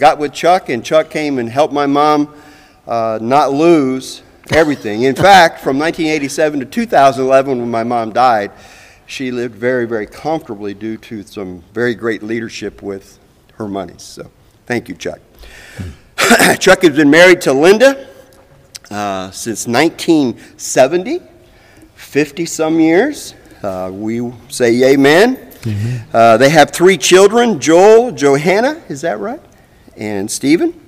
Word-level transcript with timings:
got 0.00 0.18
with 0.18 0.32
Chuck, 0.32 0.70
and 0.70 0.82
Chuck 0.82 1.10
came 1.10 1.38
and 1.38 1.46
helped 1.46 1.74
my 1.74 1.84
mom 1.84 2.34
uh, 2.88 3.18
not 3.20 3.52
lose 3.52 4.22
everything. 4.50 5.02
In 5.02 5.14
fact, 5.14 5.60
from 5.60 5.78
1987 5.78 6.60
to 6.60 6.66
2011, 6.66 7.58
when 7.60 7.70
my 7.70 7.84
mom 7.84 8.10
died, 8.10 8.50
she 9.04 9.30
lived 9.30 9.54
very, 9.54 9.86
very 9.86 10.06
comfortably 10.06 10.72
due 10.72 10.96
to 10.96 11.22
some 11.22 11.62
very 11.74 11.94
great 11.94 12.22
leadership 12.22 12.80
with 12.80 13.18
her 13.56 13.68
money. 13.68 13.92
So, 13.98 14.30
thank 14.64 14.88
you, 14.88 14.94
Chuck. 14.94 15.20
Chuck 16.58 16.80
has 16.80 16.96
been 16.96 17.10
married 17.10 17.42
to 17.42 17.52
Linda 17.52 18.08
uh, 18.90 19.30
since 19.32 19.66
1970, 19.66 21.20
50 21.94 22.46
some 22.46 22.80
years. 22.80 23.34
Uh, 23.62 23.90
we 23.92 24.32
say 24.48 24.94
amen. 24.94 25.36
Mm-hmm. 25.36 26.16
Uh, 26.16 26.38
they 26.38 26.48
have 26.48 26.70
three 26.70 26.96
children 26.96 27.60
Joel, 27.60 28.12
Johanna, 28.12 28.82
is 28.88 29.02
that 29.02 29.18
right? 29.18 29.40
And 30.00 30.30
Stephen. 30.30 30.80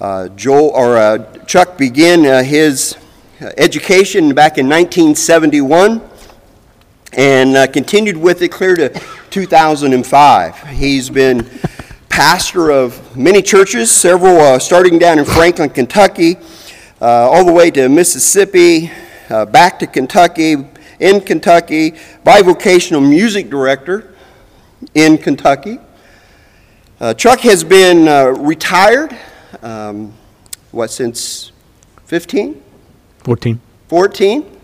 Uh, 0.00 0.28
Joel 0.30 0.70
or 0.70 0.96
uh, 0.96 1.44
Chuck 1.44 1.76
began 1.76 2.24
uh, 2.24 2.42
his 2.42 2.96
education 3.58 4.34
back 4.34 4.56
in 4.56 4.70
1971 4.70 6.00
and 7.12 7.72
continued 7.74 8.16
with 8.16 8.40
it 8.40 8.50
clear 8.50 8.74
to 8.74 8.88
2005. 9.28 10.68
He's 10.68 11.10
been 11.10 11.46
pastor 12.08 12.70
of 12.70 13.14
many 13.14 13.42
churches, 13.42 13.90
several 13.90 14.58
starting 14.58 14.98
down 14.98 15.18
in 15.18 15.26
Franklin, 15.26 15.68
Kentucky, 15.68 16.38
all 17.02 17.44
the 17.44 17.52
way 17.52 17.70
to 17.70 17.86
Mississippi, 17.90 18.90
back 19.28 19.78
to 19.80 19.86
Kentucky, 19.86 20.56
in 20.98 21.20
Kentucky, 21.20 21.90
bivocational 22.24 23.06
music 23.06 23.50
director 23.50 24.14
in 24.94 25.18
Kentucky. 25.18 25.78
Uh, 27.02 27.12
Chuck 27.12 27.40
has 27.40 27.64
been 27.64 28.06
uh, 28.06 28.26
retired, 28.26 29.18
um, 29.60 30.14
what, 30.70 30.88
since 30.88 31.50
15? 32.04 32.62
14. 33.24 33.60
14. 33.88 34.60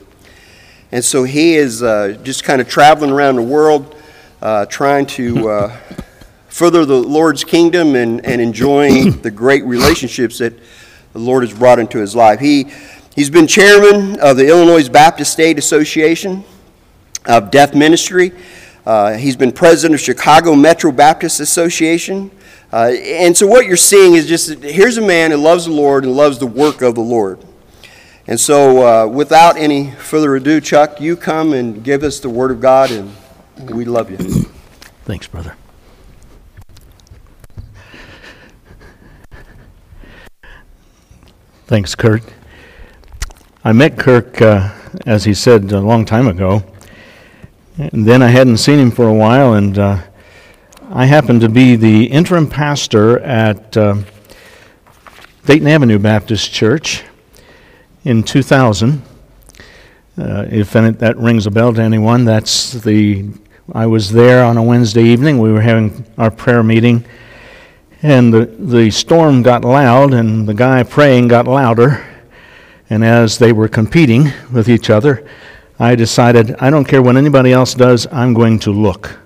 And 0.92 1.04
so 1.04 1.24
he 1.24 1.56
is 1.56 1.82
uh, 1.82 2.16
just 2.22 2.44
kind 2.44 2.60
of 2.60 2.68
traveling 2.68 3.10
around 3.10 3.34
the 3.34 3.42
world 3.42 3.96
uh, 4.40 4.66
trying 4.66 5.06
to 5.06 5.48
uh, 5.50 5.76
further 6.48 6.84
the 6.84 6.94
Lord's 6.94 7.42
kingdom 7.42 7.96
and, 7.96 8.24
and 8.24 8.40
enjoying 8.40 9.18
the 9.22 9.32
great 9.32 9.64
relationships 9.64 10.38
that 10.38 10.56
the 11.14 11.18
Lord 11.18 11.42
has 11.42 11.52
brought 11.52 11.80
into 11.80 11.98
his 11.98 12.14
life. 12.14 12.38
He 12.38 12.70
He's 13.16 13.30
been 13.30 13.48
chairman 13.48 14.20
of 14.20 14.36
the 14.36 14.46
Illinois 14.46 14.88
Baptist 14.88 15.32
State 15.32 15.58
Association 15.58 16.44
of 17.26 17.50
Deaf 17.50 17.74
Ministry. 17.74 18.30
Uh, 18.88 19.18
he's 19.18 19.36
been 19.36 19.52
president 19.52 19.94
of 19.94 20.00
Chicago 20.00 20.54
Metro 20.54 20.90
Baptist 20.90 21.40
Association. 21.40 22.30
Uh, 22.72 22.86
and 22.86 23.36
so, 23.36 23.46
what 23.46 23.66
you're 23.66 23.76
seeing 23.76 24.14
is 24.14 24.26
just 24.26 24.62
here's 24.62 24.96
a 24.96 25.02
man 25.02 25.30
who 25.30 25.36
loves 25.36 25.66
the 25.66 25.72
Lord 25.72 26.04
and 26.04 26.14
loves 26.14 26.38
the 26.38 26.46
work 26.46 26.80
of 26.80 26.94
the 26.94 27.02
Lord. 27.02 27.38
And 28.26 28.40
so, 28.40 28.86
uh, 28.86 29.06
without 29.06 29.58
any 29.58 29.90
further 29.90 30.34
ado, 30.36 30.58
Chuck, 30.62 31.02
you 31.02 31.16
come 31.16 31.52
and 31.52 31.84
give 31.84 32.02
us 32.02 32.18
the 32.18 32.30
Word 32.30 32.50
of 32.50 32.62
God, 32.62 32.90
and 32.90 33.14
we 33.58 33.84
love 33.84 34.10
you. 34.10 34.16
Thanks, 35.04 35.26
brother. 35.26 35.54
Thanks, 41.66 41.94
Kurt. 41.94 42.22
I 43.62 43.72
met 43.74 43.98
Kirk, 43.98 44.40
uh, 44.40 44.72
as 45.04 45.24
he 45.24 45.34
said, 45.34 45.72
a 45.72 45.80
long 45.80 46.06
time 46.06 46.26
ago. 46.26 46.64
And 47.78 48.04
then 48.04 48.22
I 48.22 48.26
hadn't 48.26 48.56
seen 48.56 48.80
him 48.80 48.90
for 48.90 49.06
a 49.06 49.14
while, 49.14 49.54
and 49.54 49.78
uh, 49.78 50.02
I 50.90 51.06
happened 51.06 51.42
to 51.42 51.48
be 51.48 51.76
the 51.76 52.06
interim 52.06 52.48
pastor 52.48 53.20
at 53.20 53.76
uh, 53.76 53.98
Dayton 55.46 55.68
Avenue 55.68 56.00
Baptist 56.00 56.52
Church 56.52 57.04
in 58.02 58.24
2000. 58.24 59.00
Uh, 60.18 60.46
if 60.50 60.72
that 60.72 61.14
rings 61.18 61.46
a 61.46 61.52
bell 61.52 61.72
to 61.72 61.80
anyone, 61.80 62.24
that's 62.24 62.72
the. 62.72 63.28
I 63.72 63.86
was 63.86 64.10
there 64.10 64.44
on 64.44 64.56
a 64.56 64.62
Wednesday 64.62 65.04
evening. 65.04 65.38
We 65.38 65.52
were 65.52 65.60
having 65.60 66.04
our 66.18 66.32
prayer 66.32 66.64
meeting, 66.64 67.04
and 68.02 68.34
the, 68.34 68.46
the 68.46 68.90
storm 68.90 69.44
got 69.44 69.64
loud, 69.64 70.14
and 70.14 70.48
the 70.48 70.54
guy 70.54 70.82
praying 70.82 71.28
got 71.28 71.46
louder 71.46 72.04
and 72.90 73.04
as 73.04 73.38
they 73.38 73.52
were 73.52 73.68
competing 73.68 74.32
with 74.52 74.68
each 74.68 74.90
other, 74.90 75.26
I 75.78 75.94
decided, 75.94 76.56
I 76.58 76.70
don't 76.70 76.84
care 76.84 77.02
what 77.02 77.16
anybody 77.16 77.52
else 77.52 77.74
does, 77.74 78.06
I'm 78.10 78.34
going 78.34 78.58
to 78.60 78.72
look. 78.72 79.18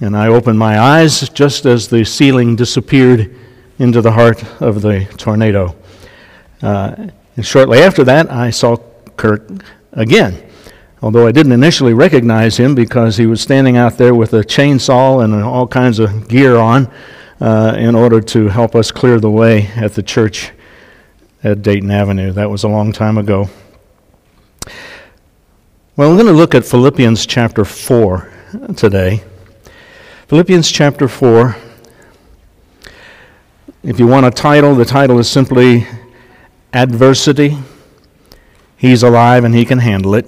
And 0.00 0.16
I 0.16 0.28
opened 0.28 0.58
my 0.58 0.78
eyes 0.78 1.28
just 1.30 1.66
as 1.66 1.88
the 1.88 2.04
ceiling 2.04 2.56
disappeared 2.56 3.34
into 3.78 4.00
the 4.00 4.12
heart 4.12 4.42
of 4.60 4.82
the 4.82 5.04
tornado. 5.16 5.76
Uh, 6.62 7.08
and 7.36 7.44
shortly 7.44 7.80
after 7.80 8.04
that, 8.04 8.30
I 8.30 8.50
saw 8.50 8.76
Kirk 9.16 9.50
again. 9.92 10.42
Although 11.02 11.26
I 11.26 11.32
didn't 11.32 11.52
initially 11.52 11.92
recognize 11.92 12.56
him 12.56 12.74
because 12.74 13.18
he 13.18 13.26
was 13.26 13.40
standing 13.42 13.76
out 13.76 13.98
there 13.98 14.14
with 14.14 14.32
a 14.32 14.40
chainsaw 14.40 15.22
and 15.22 15.34
all 15.34 15.66
kinds 15.66 15.98
of 15.98 16.26
gear 16.28 16.56
on 16.56 16.90
uh, 17.40 17.74
in 17.78 17.94
order 17.94 18.20
to 18.22 18.48
help 18.48 18.74
us 18.74 18.90
clear 18.90 19.20
the 19.20 19.30
way 19.30 19.66
at 19.76 19.94
the 19.94 20.02
church 20.02 20.52
at 21.44 21.62
Dayton 21.62 21.90
Avenue. 21.90 22.32
That 22.32 22.50
was 22.50 22.64
a 22.64 22.68
long 22.68 22.92
time 22.92 23.18
ago. 23.18 23.50
Well, 25.96 26.10
we're 26.10 26.22
going 26.22 26.26
to 26.26 26.38
look 26.38 26.54
at 26.54 26.66
Philippians 26.66 27.24
chapter 27.24 27.64
4 27.64 28.30
today. 28.76 29.24
Philippians 30.28 30.70
chapter 30.70 31.08
4. 31.08 31.56
If 33.82 33.98
you 33.98 34.06
want 34.06 34.26
a 34.26 34.30
title, 34.30 34.74
the 34.74 34.84
title 34.84 35.18
is 35.18 35.26
simply 35.26 35.86
Adversity. 36.74 37.56
He's 38.76 39.02
alive 39.02 39.44
and 39.44 39.54
he 39.54 39.64
can 39.64 39.78
handle 39.78 40.14
it. 40.14 40.26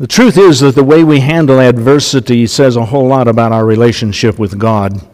The 0.00 0.08
truth 0.08 0.36
is 0.36 0.58
that 0.58 0.74
the 0.74 0.82
way 0.82 1.04
we 1.04 1.20
handle 1.20 1.60
adversity 1.60 2.48
says 2.48 2.74
a 2.74 2.86
whole 2.86 3.06
lot 3.06 3.28
about 3.28 3.52
our 3.52 3.64
relationship 3.64 4.40
with 4.40 4.58
God. 4.58 5.06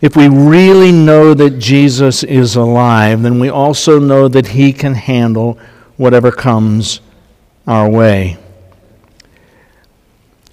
If 0.00 0.16
we 0.16 0.28
really 0.28 0.92
know 0.92 1.34
that 1.34 1.58
Jesus 1.58 2.22
is 2.22 2.56
alive, 2.56 3.20
then 3.20 3.38
we 3.38 3.50
also 3.50 3.98
know 3.98 4.28
that 4.28 4.46
he 4.46 4.72
can 4.72 4.94
handle 4.94 5.58
whatever 5.96 6.30
comes 6.30 7.00
our 7.66 7.88
way. 7.88 8.36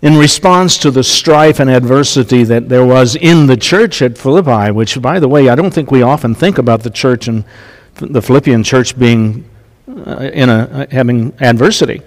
In 0.02 0.18
response 0.18 0.78
to 0.80 0.92
the 0.92 1.04
strife 1.04 1.62
and 1.62 1.70
adversity 1.70 2.44
that 2.44 2.68
there 2.68 2.86
was 2.86 3.16
in 3.16 3.48
the 3.48 3.56
church 3.56 4.02
at 4.02 4.18
Philippi, 4.18 4.72
which, 4.72 5.02
by 5.02 5.20
the 5.20 5.30
way, 5.30 5.48
I 5.48 5.56
don't 5.56 5.74
think 5.74 5.92
we 5.92 6.02
often 6.02 6.36
think 6.36 6.58
about 6.58 6.84
the 6.84 6.90
church 6.90 7.30
and 7.30 7.46
the 7.96 8.22
Philippian 8.22 8.64
church 8.64 9.00
being 9.00 9.50
uh, 9.88 10.30
in 10.34 10.50
a, 10.50 10.88
having 10.92 11.34
adversity. 11.40 12.02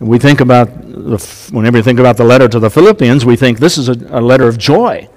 We 0.00 0.18
think 0.18 0.40
about, 0.40 0.68
the, 0.82 1.48
whenever 1.50 1.78
we 1.78 1.82
think 1.82 1.98
about 1.98 2.18
the 2.18 2.24
letter 2.24 2.46
to 2.46 2.58
the 2.58 2.68
Philippians, 2.68 3.24
we 3.24 3.36
think 3.36 3.58
this 3.58 3.78
is 3.78 3.88
a, 3.88 3.94
a 4.10 4.20
letter 4.20 4.46
of 4.46 4.58
joy. 4.58 5.08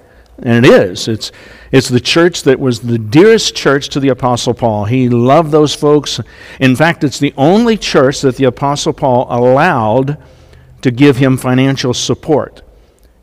And 0.42 0.66
it 0.66 0.72
is. 0.72 1.06
It's, 1.06 1.30
it's 1.70 1.88
the 1.88 2.00
church 2.00 2.42
that 2.42 2.58
was 2.58 2.80
the 2.80 2.98
dearest 2.98 3.54
church 3.54 3.88
to 3.90 4.00
the 4.00 4.08
Apostle 4.08 4.54
Paul. 4.54 4.86
He 4.86 5.08
loved 5.08 5.52
those 5.52 5.74
folks. 5.74 6.20
In 6.58 6.74
fact, 6.74 7.04
it's 7.04 7.20
the 7.20 7.32
only 7.36 7.76
church 7.76 8.22
that 8.22 8.36
the 8.36 8.44
Apostle 8.44 8.92
Paul 8.92 9.26
allowed 9.30 10.18
to 10.82 10.90
give 10.90 11.16
him 11.16 11.36
financial 11.36 11.94
support. 11.94 12.62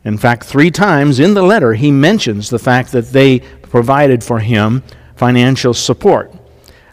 In 0.02 0.16
fact, 0.16 0.44
three 0.44 0.70
times 0.70 1.20
in 1.20 1.34
the 1.34 1.42
letter, 1.42 1.74
he 1.74 1.90
mentions 1.90 2.48
the 2.48 2.58
fact 2.58 2.92
that 2.92 3.08
they 3.08 3.40
provided 3.40 4.24
for 4.24 4.38
him 4.38 4.82
financial 5.14 5.74
support. 5.74 6.34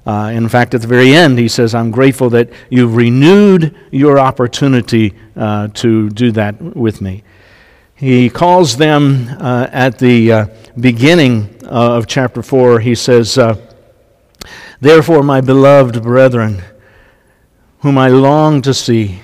Uh, 0.05 0.31
in 0.33 0.47
fact, 0.49 0.73
at 0.73 0.81
the 0.81 0.88
very 0.88 1.13
end, 1.13 1.38
he 1.39 1.47
says, 1.47 1.73
I'm 1.73 1.91
grateful 1.91 2.29
that 2.31 2.49
you've 2.69 2.95
renewed 2.95 3.75
your 3.91 4.19
opportunity 4.19 5.13
uh, 5.35 5.69
to 5.75 6.09
do 6.09 6.31
that 6.33 6.61
with 6.61 7.01
me. 7.01 7.23
He 7.97 8.29
calls 8.29 8.77
them 8.77 9.27
uh, 9.39 9.69
at 9.71 9.97
the 9.97 10.31
uh, 10.31 10.45
beginning 10.79 11.59
uh, 11.63 11.97
of 11.97 12.05
chapter 12.05 12.44
4, 12.44 12.79
he 12.79 12.94
says, 12.94 13.39
uh, 13.39 13.55
Therefore, 14.79 15.23
my 15.23 15.41
beloved 15.41 16.03
brethren, 16.03 16.61
whom 17.79 17.97
I 17.97 18.09
long 18.09 18.61
to 18.61 18.73
see, 18.75 19.21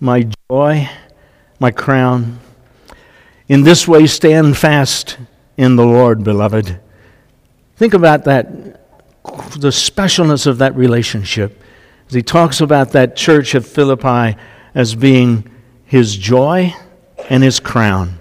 my 0.00 0.28
joy, 0.50 0.90
my 1.58 1.70
crown, 1.70 2.40
in 3.48 3.62
this 3.62 3.88
way 3.88 4.06
stand 4.06 4.58
fast 4.58 5.16
in 5.56 5.76
the 5.76 5.86
Lord, 5.86 6.22
beloved. 6.22 6.78
Think 7.76 7.94
about 7.94 8.24
that, 8.24 8.52
the 9.24 9.70
specialness 9.70 10.46
of 10.46 10.58
that 10.58 10.76
relationship. 10.76 11.58
He 12.10 12.20
talks 12.20 12.60
about 12.60 12.90
that 12.90 13.16
church 13.16 13.54
at 13.54 13.64
Philippi 13.64 14.38
as 14.74 14.94
being 14.94 15.50
his 15.86 16.18
joy 16.18 16.74
and 17.28 17.42
his 17.42 17.60
crown. 17.60 18.18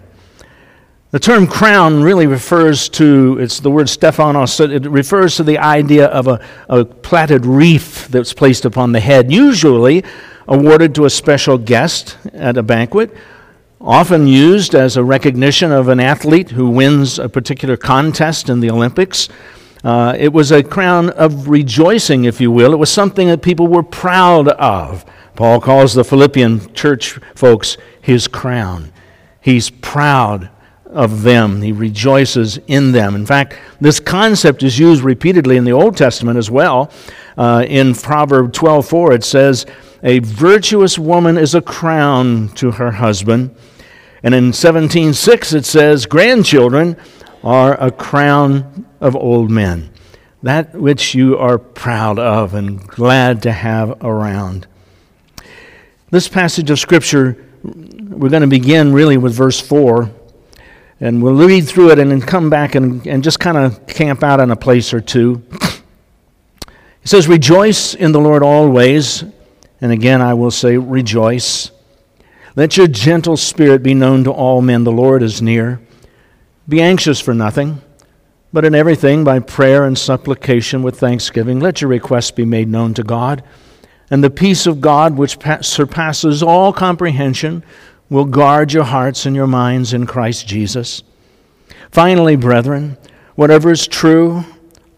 The 1.11 1.19
term 1.19 1.47
crown 1.47 2.03
really 2.03 2.27
refers 2.27 2.87
to, 2.89 3.39
it's 3.39 3.59
the 3.59 3.71
word 3.71 3.89
Stephanos, 3.89 4.59
it 4.59 4.85
refers 4.85 5.37
to 5.37 5.43
the 5.43 5.57
idea 5.57 6.05
of 6.05 6.27
a, 6.27 6.39
a 6.67 6.85
plaited 6.85 7.47
wreath 7.47 8.07
that's 8.09 8.31
placed 8.31 8.63
upon 8.63 8.91
the 8.91 8.99
head, 8.99 9.31
usually 9.31 10.03
awarded 10.47 10.93
to 10.95 11.05
a 11.05 11.09
special 11.09 11.57
guest 11.57 12.15
at 12.33 12.57
a 12.57 12.63
banquet, 12.63 13.11
often 13.81 14.27
used 14.27 14.75
as 14.75 14.97
a 14.97 15.03
recognition 15.03 15.71
of 15.71 15.87
an 15.87 15.99
athlete 15.99 16.51
who 16.51 16.69
wins 16.69 17.17
a 17.17 17.27
particular 17.27 17.75
contest 17.75 18.49
in 18.49 18.59
the 18.59 18.69
Olympics. 18.69 19.29
Uh, 19.83 20.13
it 20.17 20.31
was 20.31 20.51
a 20.51 20.61
crown 20.61 21.09
of 21.11 21.47
rejoicing, 21.47 22.25
if 22.25 22.39
you 22.39 22.51
will. 22.51 22.73
It 22.73 22.77
was 22.77 22.91
something 22.91 23.29
that 23.29 23.41
people 23.41 23.67
were 23.67 23.81
proud 23.83 24.49
of. 24.49 25.05
Paul 25.39 25.61
calls 25.61 25.93
the 25.93 26.03
Philippian 26.03 26.73
church 26.73 27.17
folks 27.33 27.77
his 28.01 28.27
crown. 28.27 28.91
He's 29.39 29.69
proud 29.69 30.49
of 30.85 31.21
them, 31.21 31.61
he 31.61 31.71
rejoices 31.71 32.59
in 32.67 32.91
them. 32.91 33.15
In 33.15 33.25
fact, 33.25 33.55
this 33.79 34.01
concept 34.01 34.63
is 34.63 34.77
used 34.77 35.01
repeatedly 35.01 35.55
in 35.55 35.63
the 35.63 35.71
Old 35.71 35.95
Testament 35.95 36.37
as 36.37 36.51
well. 36.51 36.91
Uh, 37.37 37.63
in 37.65 37.95
Proverb 37.95 38.51
12:4, 38.51 39.13
it 39.13 39.23
says, 39.23 39.65
A 40.03 40.19
virtuous 40.19 40.99
woman 40.99 41.37
is 41.37 41.55
a 41.55 41.61
crown 41.61 42.49
to 42.55 42.71
her 42.71 42.91
husband. 42.91 43.55
And 44.21 44.35
in 44.35 44.51
17:6 44.51 45.53
it 45.53 45.65
says, 45.65 46.05
Grandchildren 46.05 46.97
are 47.45 47.81
a 47.81 47.91
crown 47.91 48.85
of 48.99 49.15
old 49.15 49.49
men. 49.49 49.89
That 50.43 50.75
which 50.75 51.15
you 51.15 51.37
are 51.37 51.57
proud 51.57 52.19
of 52.19 52.53
and 52.53 52.85
glad 52.85 53.41
to 53.43 53.53
have 53.53 53.95
around. 54.01 54.67
This 56.11 56.27
passage 56.27 56.71
of 56.71 56.79
Scripture, 56.79 57.37
we're 57.63 58.29
going 58.29 58.41
to 58.41 58.47
begin 58.47 58.93
really 58.93 59.17
with 59.17 59.31
verse 59.35 59.59
4, 59.59 60.09
and 60.99 61.21
we'll 61.21 61.35
read 61.35 61.67
through 61.67 61.91
it 61.91 61.99
and 61.99 62.09
then 62.09 62.19
come 62.19 62.49
back 62.49 62.73
and, 62.73 63.05
and 63.05 63.23
just 63.23 63.39
kind 63.39 63.55
of 63.55 63.85
camp 63.85 64.23
out 64.23 64.39
in 64.39 64.49
a 64.49 64.55
place 64.55 64.91
or 64.91 65.01
two. 65.01 65.43
It 65.51 67.07
says, 67.07 67.27
Rejoice 67.27 67.93
in 67.93 68.11
the 68.11 68.19
Lord 68.19 68.41
always. 68.41 69.23
And 69.81 69.91
again, 69.91 70.19
I 70.19 70.33
will 70.33 70.49
say, 70.49 70.77
Rejoice. 70.77 71.69
Let 72.55 72.75
your 72.75 72.87
gentle 72.87 73.37
spirit 73.37 73.83
be 73.83 73.93
known 73.93 74.23
to 74.23 74.31
all 74.31 74.63
men. 74.63 74.85
The 74.85 74.91
Lord 74.91 75.21
is 75.21 75.43
near. 75.43 75.79
Be 76.67 76.81
anxious 76.81 77.19
for 77.21 77.35
nothing, 77.35 77.83
but 78.51 78.65
in 78.65 78.73
everything, 78.73 79.23
by 79.23 79.41
prayer 79.41 79.85
and 79.85 79.95
supplication 79.95 80.81
with 80.81 80.99
thanksgiving, 80.99 81.59
let 81.59 81.81
your 81.81 81.89
requests 81.91 82.31
be 82.31 82.45
made 82.45 82.67
known 82.67 82.95
to 82.95 83.03
God. 83.03 83.43
And 84.09 84.23
the 84.23 84.29
peace 84.29 84.65
of 84.65 84.81
God, 84.81 85.17
which 85.17 85.37
surpasses 85.61 86.41
all 86.41 86.73
comprehension, 86.73 87.63
will 88.09 88.25
guard 88.25 88.73
your 88.73 88.83
hearts 88.83 89.25
and 89.25 89.35
your 89.35 89.47
minds 89.47 89.93
in 89.93 90.05
Christ 90.07 90.47
Jesus. 90.47 91.03
Finally, 91.91 92.35
brethren, 92.35 92.97
whatever 93.35 93.71
is 93.71 93.87
true, 93.87 94.43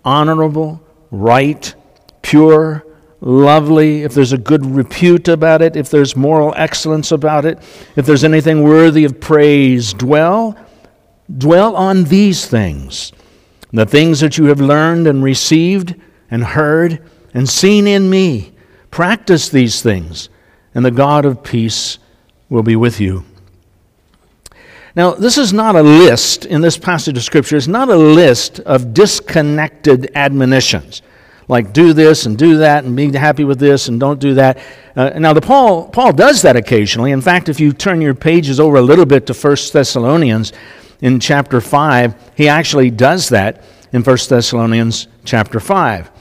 honorable, 0.05 0.81
right, 1.09 1.73
pure, 2.21 2.85
lovely, 3.19 4.03
if 4.03 4.13
there's 4.13 4.33
a 4.33 4.37
good 4.37 4.65
repute 4.65 5.27
about 5.27 5.61
it, 5.61 5.75
if 5.75 5.89
there's 5.89 6.15
moral 6.15 6.53
excellence 6.55 7.11
about 7.11 7.45
it, 7.45 7.59
if 7.95 8.05
there's 8.05 8.23
anything 8.23 8.63
worthy 8.63 9.03
of 9.03 9.19
praise, 9.19 9.93
dwell, 9.93 10.57
dwell 11.37 11.75
on 11.75 12.05
these 12.05 12.45
things. 12.47 13.11
The 13.73 13.85
things 13.85 14.19
that 14.21 14.37
you 14.37 14.45
have 14.45 14.59
learned 14.59 15.07
and 15.07 15.23
received 15.23 15.95
and 16.29 16.43
heard 16.43 17.09
and 17.33 17.47
seen 17.47 17.87
in 17.87 18.09
me 18.09 18.50
Practice 18.91 19.47
these 19.49 19.81
things, 19.81 20.29
and 20.75 20.85
the 20.85 20.91
God 20.91 21.25
of 21.25 21.43
peace 21.43 21.97
will 22.49 22.63
be 22.63 22.75
with 22.75 22.99
you. 22.99 23.23
Now, 24.93 25.11
this 25.11 25.37
is 25.37 25.53
not 25.53 25.77
a 25.77 25.81
list 25.81 26.45
in 26.45 26.59
this 26.59 26.77
passage 26.77 27.17
of 27.17 27.23
Scripture, 27.23 27.55
it's 27.55 27.67
not 27.67 27.89
a 27.89 27.95
list 27.95 28.59
of 28.59 28.93
disconnected 28.93 30.11
admonitions, 30.15 31.01
like 31.47 31.71
do 31.71 31.93
this 31.93 32.25
and 32.25 32.37
do 32.37 32.57
that 32.57 32.83
and 32.83 32.95
be 32.95 33.17
happy 33.17 33.45
with 33.45 33.59
this 33.59 33.87
and 33.87 33.99
don't 33.99 34.19
do 34.19 34.33
that. 34.33 34.57
Uh, 34.93 35.11
now, 35.17 35.31
the 35.31 35.41
Paul, 35.41 35.87
Paul 35.87 36.11
does 36.11 36.41
that 36.41 36.57
occasionally. 36.57 37.11
In 37.11 37.21
fact, 37.21 37.47
if 37.47 37.61
you 37.61 37.71
turn 37.71 38.01
your 38.01 38.13
pages 38.13 38.59
over 38.59 38.75
a 38.75 38.81
little 38.81 39.05
bit 39.05 39.25
to 39.27 39.33
1 39.33 39.55
Thessalonians 39.71 40.51
in 40.99 41.21
chapter 41.21 41.61
5, 41.61 42.33
he 42.35 42.49
actually 42.49 42.91
does 42.91 43.29
that 43.29 43.63
in 43.93 44.03
1 44.03 44.17
Thessalonians 44.27 45.07
chapter 45.23 45.61
5. 45.61 46.11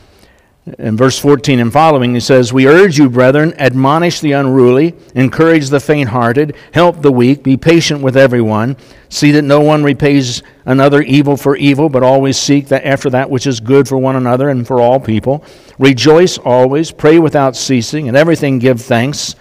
In 0.78 0.96
verse 0.96 1.18
14 1.18 1.58
and 1.58 1.72
following, 1.72 2.14
he 2.14 2.20
says, 2.20 2.52
We 2.52 2.66
urge 2.66 2.98
you, 2.98 3.08
brethren, 3.08 3.54
admonish 3.58 4.20
the 4.20 4.32
unruly, 4.32 4.94
encourage 5.14 5.68
the 5.68 5.80
faint 5.80 6.10
hearted, 6.10 6.54
help 6.72 7.00
the 7.02 7.10
weak, 7.10 7.42
be 7.42 7.56
patient 7.56 8.02
with 8.02 8.16
everyone. 8.16 8.76
See 9.08 9.32
that 9.32 9.42
no 9.42 9.60
one 9.60 9.82
repays 9.82 10.42
another 10.66 11.02
evil 11.02 11.36
for 11.36 11.56
evil, 11.56 11.88
but 11.88 12.02
always 12.02 12.36
seek 12.36 12.68
that 12.68 12.86
after 12.86 13.10
that 13.10 13.30
which 13.30 13.46
is 13.46 13.58
good 13.58 13.88
for 13.88 13.98
one 13.98 14.16
another 14.16 14.50
and 14.50 14.66
for 14.66 14.80
all 14.80 15.00
people. 15.00 15.44
Rejoice 15.78 16.38
always, 16.38 16.90
pray 16.90 17.18
without 17.18 17.56
ceasing, 17.56 18.08
and 18.08 18.16
everything 18.16 18.58
give 18.58 18.80
thanks, 18.80 19.34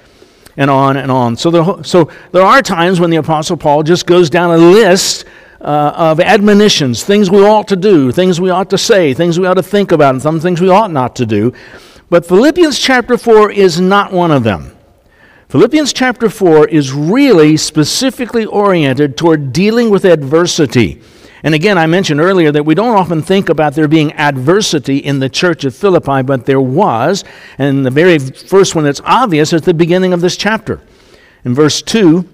and 0.57 0.69
on 0.69 0.97
and 0.97 1.11
on. 1.11 1.35
So 1.35 1.51
there, 1.51 1.83
so 1.83 2.09
there 2.31 2.43
are 2.43 2.61
times 2.61 2.99
when 2.99 3.09
the 3.09 3.17
Apostle 3.17 3.57
Paul 3.57 3.83
just 3.83 4.05
goes 4.05 4.29
down 4.29 4.51
a 4.51 4.57
list 4.57 5.25
uh, 5.61 5.93
of 5.95 6.19
admonitions, 6.19 7.03
things 7.03 7.29
we 7.29 7.45
ought 7.45 7.67
to 7.67 7.75
do, 7.75 8.11
things 8.11 8.39
we 8.39 8.49
ought 8.49 8.69
to 8.69 8.77
say, 8.77 9.13
things 9.13 9.39
we 9.39 9.45
ought 9.45 9.55
to 9.55 9.63
think 9.63 9.91
about, 9.91 10.15
and 10.15 10.21
some 10.21 10.39
things 10.39 10.61
we 10.61 10.69
ought 10.69 10.91
not 10.91 11.15
to 11.17 11.25
do. 11.25 11.53
But 12.09 12.25
Philippians 12.25 12.79
chapter 12.79 13.17
4 13.17 13.51
is 13.51 13.79
not 13.79 14.11
one 14.11 14.31
of 14.31 14.43
them. 14.43 14.75
Philippians 15.49 15.93
chapter 15.93 16.29
4 16.29 16.67
is 16.67 16.93
really 16.93 17.57
specifically 17.57 18.45
oriented 18.45 19.17
toward 19.17 19.51
dealing 19.51 19.89
with 19.89 20.05
adversity. 20.05 21.01
And 21.43 21.55
again, 21.55 21.77
I 21.77 21.87
mentioned 21.87 22.19
earlier 22.19 22.51
that 22.51 22.65
we 22.65 22.75
don't 22.75 22.95
often 22.95 23.21
think 23.21 23.49
about 23.49 23.73
there 23.73 23.87
being 23.87 24.13
adversity 24.13 24.97
in 24.97 25.19
the 25.19 25.29
church 25.29 25.63
of 25.63 25.75
Philippi, 25.75 26.21
but 26.21 26.45
there 26.45 26.59
was. 26.59 27.23
And 27.57 27.85
the 27.85 27.91
very 27.91 28.19
first 28.19 28.75
one 28.75 28.83
that's 28.83 29.01
obvious 29.05 29.53
is 29.53 29.61
the 29.61 29.73
beginning 29.73 30.13
of 30.13 30.21
this 30.21 30.35
chapter. 30.35 30.81
In 31.45 31.55
verse 31.55 31.81
2, 31.81 32.27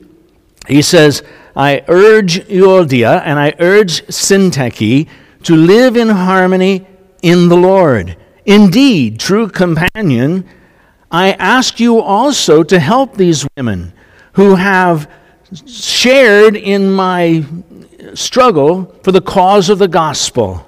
he 0.67 0.81
says, 0.81 1.23
I 1.55 1.83
urge 1.87 2.39
Euodia 2.47 3.21
and 3.23 3.39
I 3.39 3.53
urge 3.59 4.05
Syntyche 4.07 5.07
to 5.43 5.55
live 5.55 5.95
in 5.95 6.09
harmony 6.09 6.85
in 7.21 7.49
the 7.49 7.55
Lord. 7.55 8.17
Indeed, 8.45 9.19
true 9.19 9.47
companion, 9.47 10.47
I 11.11 11.31
ask 11.33 11.79
you 11.79 11.99
also 11.99 12.63
to 12.63 12.79
help 12.79 13.15
these 13.15 13.47
women 13.55 13.93
who 14.33 14.55
have 14.55 15.09
shared 15.65 16.55
in 16.55 16.91
my 16.91 17.45
struggle 18.13 18.93
for 19.03 19.11
the 19.11 19.21
cause 19.21 19.69
of 19.69 19.79
the 19.79 19.87
gospel, 19.87 20.67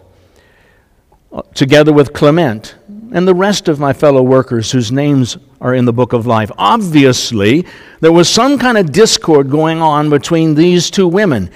uh, 1.32 1.42
together 1.54 1.92
with 1.92 2.14
Clement 2.14 2.76
and 3.14 3.28
the 3.28 3.36
rest 3.36 3.68
of 3.68 3.80
my 3.80 3.94
fellow 3.94 4.22
workers 4.22 4.72
whose 4.72 4.92
names 4.92 5.38
are 5.62 5.74
in 5.74 5.86
the 5.86 5.94
book 5.94 6.14
of 6.14 6.26
life. 6.26 6.52
Obviously, 6.58 7.66
there 8.00 8.12
was 8.12 8.30
some 8.30 8.60
kind 8.60 8.78
of 8.78 8.92
discord 8.92 9.50
going 9.50 9.82
on 9.82 10.10
between 10.10 10.56
these 10.56 10.92
two 10.92 11.08
women. 11.08 11.50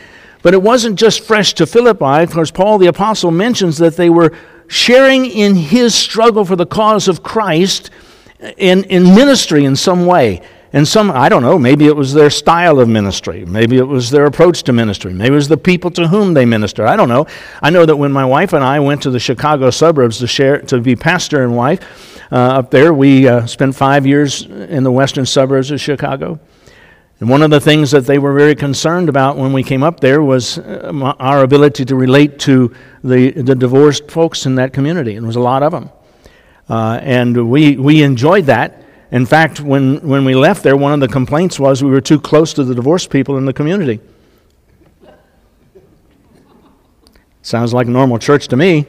But 0.43 0.53
it 0.53 0.61
wasn't 0.61 0.97
just 0.97 1.23
fresh 1.23 1.53
to 1.55 1.67
Philippi, 1.67 2.25
because 2.25 2.51
Paul 2.51 2.77
the 2.77 2.87
Apostle 2.87 3.31
mentions 3.31 3.77
that 3.77 3.95
they 3.95 4.09
were 4.09 4.35
sharing 4.67 5.25
in 5.25 5.55
his 5.55 5.93
struggle 5.93 6.45
for 6.45 6.55
the 6.55 6.65
cause 6.65 7.07
of 7.07 7.21
Christ 7.21 7.91
in, 8.57 8.83
in 8.85 9.03
ministry 9.03 9.65
in 9.65 9.75
some 9.75 10.05
way. 10.05 10.41
And 10.73 10.87
some, 10.87 11.11
I 11.11 11.27
don't 11.27 11.41
know, 11.41 11.59
maybe 11.59 11.87
it 11.87 11.95
was 11.95 12.13
their 12.13 12.29
style 12.29 12.79
of 12.79 12.87
ministry. 12.87 13.43
Maybe 13.43 13.77
it 13.77 13.87
was 13.87 14.09
their 14.09 14.25
approach 14.25 14.63
to 14.63 14.73
ministry. 14.73 15.13
Maybe 15.13 15.33
it 15.33 15.35
was 15.35 15.49
the 15.49 15.57
people 15.57 15.91
to 15.91 16.07
whom 16.07 16.33
they 16.33 16.45
ministered. 16.45 16.87
I 16.87 16.95
don't 16.95 17.09
know. 17.09 17.27
I 17.61 17.69
know 17.69 17.85
that 17.85 17.97
when 17.97 18.13
my 18.13 18.23
wife 18.23 18.53
and 18.53 18.63
I 18.63 18.79
went 18.79 19.01
to 19.03 19.09
the 19.09 19.19
Chicago 19.19 19.69
suburbs 19.69 20.19
to 20.19 20.27
share, 20.27 20.61
to 20.61 20.79
be 20.79 20.95
pastor 20.95 21.43
and 21.43 21.57
wife 21.57 22.21
uh, 22.31 22.35
up 22.35 22.71
there, 22.71 22.93
we 22.93 23.27
uh, 23.27 23.45
spent 23.47 23.75
five 23.75 24.05
years 24.05 24.43
in 24.43 24.85
the 24.85 24.91
western 24.91 25.25
suburbs 25.25 25.71
of 25.71 25.81
Chicago. 25.81 26.39
And 27.19 27.29
one 27.29 27.41
of 27.41 27.51
the 27.51 27.59
things 27.59 27.91
that 27.91 28.05
they 28.05 28.17
were 28.17 28.33
very 28.33 28.55
concerned 28.55 29.09
about 29.09 29.35
when 29.37 29.51
we 29.51 29.63
came 29.63 29.83
up 29.83 29.99
there 29.99 30.23
was 30.23 30.57
uh, 30.57 31.13
our 31.19 31.43
ability 31.43 31.83
to 31.85 31.95
relate 31.95 32.39
to 32.39 32.73
the, 33.03 33.31
the 33.31 33.55
divorced 33.55 34.09
folks 34.09 34.45
in 34.45 34.55
that 34.55 34.71
community. 34.71 35.15
And 35.15 35.25
there 35.25 35.27
was 35.27 35.35
a 35.35 35.41
lot 35.41 35.63
of 35.63 35.73
them. 35.73 35.89
Uh, 36.69 36.97
and 37.03 37.49
we, 37.49 37.75
we 37.75 38.01
enjoyed 38.03 38.45
that. 38.45 38.80
In 39.11 39.25
fact, 39.25 39.59
when, 39.59 39.97
when 40.07 40.23
we 40.23 40.33
left 40.33 40.63
there, 40.63 40.77
one 40.77 40.93
of 40.93 41.01
the 41.01 41.07
complaints 41.07 41.59
was 41.59 41.83
we 41.83 41.91
were 41.91 42.01
too 42.01 42.19
close 42.19 42.53
to 42.53 42.63
the 42.63 42.73
divorced 42.73 43.09
people 43.09 43.37
in 43.37 43.45
the 43.45 43.53
community. 43.53 43.99
Sounds 47.41 47.73
like 47.73 47.87
a 47.87 47.89
normal 47.89 48.19
church 48.19 48.47
to 48.49 48.55
me. 48.55 48.85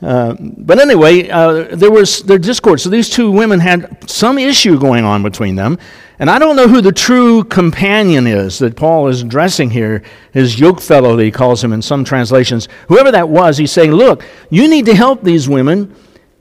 Uh, 0.00 0.34
but 0.40 0.78
anyway, 0.78 1.28
uh, 1.28 1.74
there 1.74 1.90
was 1.90 2.22
their 2.22 2.38
discord. 2.38 2.80
So 2.80 2.88
these 2.88 3.10
two 3.10 3.30
women 3.30 3.60
had 3.60 4.08
some 4.08 4.38
issue 4.38 4.78
going 4.78 5.04
on 5.04 5.22
between 5.22 5.56
them. 5.56 5.78
And 6.18 6.30
I 6.30 6.38
don't 6.38 6.56
know 6.56 6.68
who 6.68 6.80
the 6.80 6.92
true 6.92 7.44
companion 7.44 8.26
is 8.26 8.58
that 8.60 8.76
Paul 8.76 9.08
is 9.08 9.22
addressing 9.22 9.70
here, 9.70 10.02
his 10.32 10.58
yoke 10.58 10.80
fellow, 10.80 11.18
he 11.18 11.30
calls 11.30 11.62
him 11.62 11.72
in 11.72 11.82
some 11.82 12.04
translations. 12.04 12.68
Whoever 12.88 13.10
that 13.10 13.28
was, 13.28 13.58
he's 13.58 13.72
saying, 13.72 13.92
Look, 13.92 14.22
you 14.48 14.68
need 14.68 14.86
to 14.86 14.94
help 14.94 15.22
these 15.22 15.48
women 15.48 15.94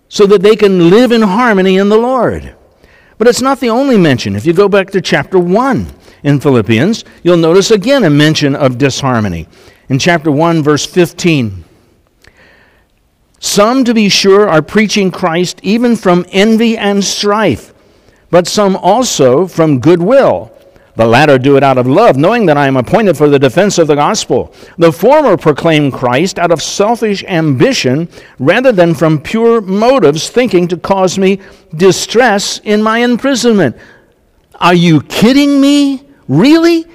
so 0.08 0.26
that 0.28 0.42
they 0.42 0.56
can 0.56 0.90
live 0.90 1.12
in 1.12 1.22
harmony 1.22 1.78
in 1.78 1.90
the 1.90 1.98
Lord. 1.98 2.55
But 3.18 3.28
it's 3.28 3.42
not 3.42 3.60
the 3.60 3.70
only 3.70 3.98
mention. 3.98 4.36
If 4.36 4.46
you 4.46 4.54
go 4.54 4.68
back 4.68 4.90
to 4.92 5.02
chapter 5.02 5.40
1 5.40 5.88
in 6.24 6.40
Philippians, 6.40 7.06
you'll 7.24 7.38
notice 7.38 7.72
again 7.72 8.04
a 8.04 8.10
mention 8.10 8.56
of 8.56 8.78
disharmony. 8.78 9.48
In 9.90 10.00
chapter 10.00 10.32
1, 10.32 10.64
verse 10.64 10.86
15, 10.86 11.64
some, 13.40 13.84
to 13.84 13.94
be 13.94 14.10
sure, 14.10 14.50
are 14.50 14.62
preaching 14.62 15.12
Christ 15.12 15.60
even 15.62 15.96
from 15.96 16.26
envy 16.32 16.78
and 16.78 17.04
strife, 17.04 17.74
but 18.32 18.48
some 18.48 18.76
also 18.76 19.46
from 19.46 19.80
goodwill. 19.80 20.52
The 20.96 21.06
latter 21.06 21.38
do 21.38 21.58
it 21.58 21.64
out 21.64 21.78
of 21.78 21.88
love, 21.88 22.16
knowing 22.16 22.46
that 22.46 22.58
I 22.58 22.68
am 22.68 22.78
appointed 22.78 23.18
for 23.18 23.28
the 23.28 23.40
defense 23.40 23.78
of 23.78 23.88
the 23.88 23.96
gospel. 23.96 24.54
The 24.78 24.94
former 24.94 25.36
proclaim 25.36 25.92
Christ 25.92 26.40
out 26.40 26.52
of 26.52 26.62
selfish 26.62 27.24
ambition 27.26 28.08
rather 28.40 28.72
than 28.72 28.94
from 28.94 29.20
pure 29.20 29.60
motives, 29.60 30.30
thinking 30.30 30.68
to 30.70 30.78
cause 30.78 31.18
me 31.18 31.40
distress 31.76 32.60
in 32.60 32.82
my 32.82 33.00
imprisonment. 33.00 33.76
Are 34.56 34.74
you 34.74 35.02
kidding 35.02 35.60
me? 35.60 36.08
Really? 36.30 36.86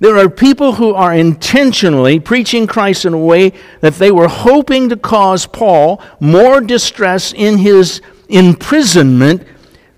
There 0.00 0.16
are 0.16 0.28
people 0.28 0.72
who 0.72 0.94
are 0.94 1.14
intentionally 1.14 2.18
preaching 2.18 2.66
Christ 2.66 3.04
in 3.04 3.12
a 3.12 3.18
way 3.18 3.52
that 3.82 3.94
they 3.94 4.10
were 4.10 4.28
hoping 4.28 4.88
to 4.88 4.96
cause 4.96 5.46
Paul 5.46 6.02
more 6.18 6.60
distress 6.60 7.32
in 7.32 7.58
his 7.58 8.00
imprisonment. 8.28 9.46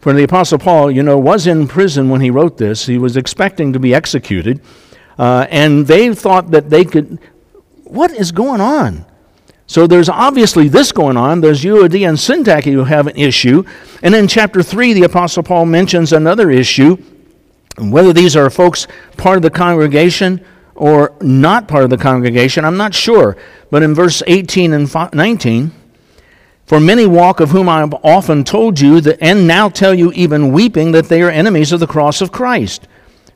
For 0.05 0.13
the 0.13 0.25
Apostle 0.25 0.59
Paul, 0.59 0.91
you 0.91 1.03
know, 1.03 1.17
was 1.17 1.47
in 1.47 1.67
prison 1.67 2.11
when 2.11 2.21
he 2.21 2.29
wrote 2.29 2.59
this. 2.59 2.85
He 2.85 2.99
was 2.99 3.17
expecting 3.17 3.73
to 3.73 3.79
be 3.79 3.95
executed. 3.95 4.61
Uh, 5.19 5.47
and 5.49 5.87
they 5.87 6.15
thought 6.15 6.51
that 6.51 6.69
they 6.69 6.85
could. 6.85 7.19
What 7.85 8.11
is 8.11 8.31
going 8.31 8.61
on? 8.61 9.07
So 9.67 9.87
there's 9.87 10.11
obviously 10.11 10.69
this 10.69 10.93
going 10.93 11.17
on. 11.17 11.41
There's 11.41 11.65
Euodia 11.65 12.07
and 12.07 12.19
Syntyche 12.19 12.71
who 12.71 12.85
have 12.85 13.07
an 13.07 13.17
issue. 13.17 13.65
And 14.03 14.15
in 14.15 14.29
chapter 14.29 14.63
3, 14.63 14.93
the 14.93 15.05
Apostle 15.05 15.43
Paul 15.43 15.65
mentions 15.65 16.13
another 16.13 16.51
issue. 16.51 16.99
Whether 17.79 18.13
these 18.13 18.37
are 18.37 18.51
folks 18.51 18.87
part 19.17 19.39
of 19.39 19.43
the 19.43 19.49
congregation 19.49 20.45
or 20.75 21.17
not 21.23 21.67
part 21.67 21.83
of 21.85 21.89
the 21.89 21.97
congregation, 21.97 22.67
I'm 22.67 22.77
not 22.77 22.93
sure. 22.93 23.39
But 23.71 23.83
in 23.83 23.95
verse 23.95 24.23
18 24.27 24.75
and 24.75 25.15
19, 25.15 25.73
for 26.67 26.81
many 26.81 27.07
walk 27.07 27.41
of 27.41 27.51
whom 27.51 27.69
I 27.69 27.81
have 27.81 27.95
often 28.03 28.45
told 28.45 28.81
you, 28.81 29.01
that, 29.03 29.19
and 29.21 29.47
now 29.47 29.69
tell 29.69 29.95
you, 29.95 30.13
even 30.13 30.53
weeping, 30.53 30.93
that 30.93 31.09
they 31.09 31.23
are 31.23 31.31
enemies 31.31 31.73
of 31.73 31.81
the 31.81 31.87
cross 31.87 32.21
of 32.21 32.33
Christ, 32.33 32.89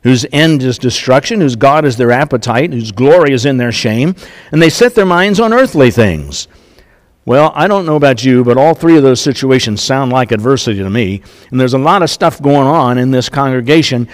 whose 0.03 0.25
end 0.31 0.63
is 0.63 0.77
destruction, 0.77 1.41
whose 1.41 1.55
God 1.55 1.85
is 1.85 1.97
their 1.97 2.11
appetite, 2.11 2.73
whose 2.73 2.91
glory 2.91 3.33
is 3.33 3.45
in 3.45 3.57
their 3.57 3.71
shame, 3.71 4.15
and 4.51 4.61
they 4.61 4.69
set 4.69 4.95
their 4.95 5.05
minds 5.05 5.39
on 5.39 5.53
earthly 5.53 5.91
things. 5.91 6.47
Well, 7.25 7.51
I 7.53 7.67
don't 7.67 7.85
know 7.85 7.95
about 7.95 8.23
you, 8.23 8.43
but 8.43 8.57
all 8.57 8.73
three 8.73 8.97
of 8.97 9.03
those 9.03 9.21
situations 9.21 9.83
sound 9.83 10.11
like 10.11 10.31
adversity 10.31 10.79
to 10.79 10.89
me. 10.89 11.21
And 11.51 11.59
there's 11.59 11.75
a 11.75 11.77
lot 11.77 12.01
of 12.01 12.09
stuff 12.09 12.41
going 12.41 12.65
on 12.65 12.97
in 12.97 13.11
this 13.11 13.29
congregation 13.29 14.07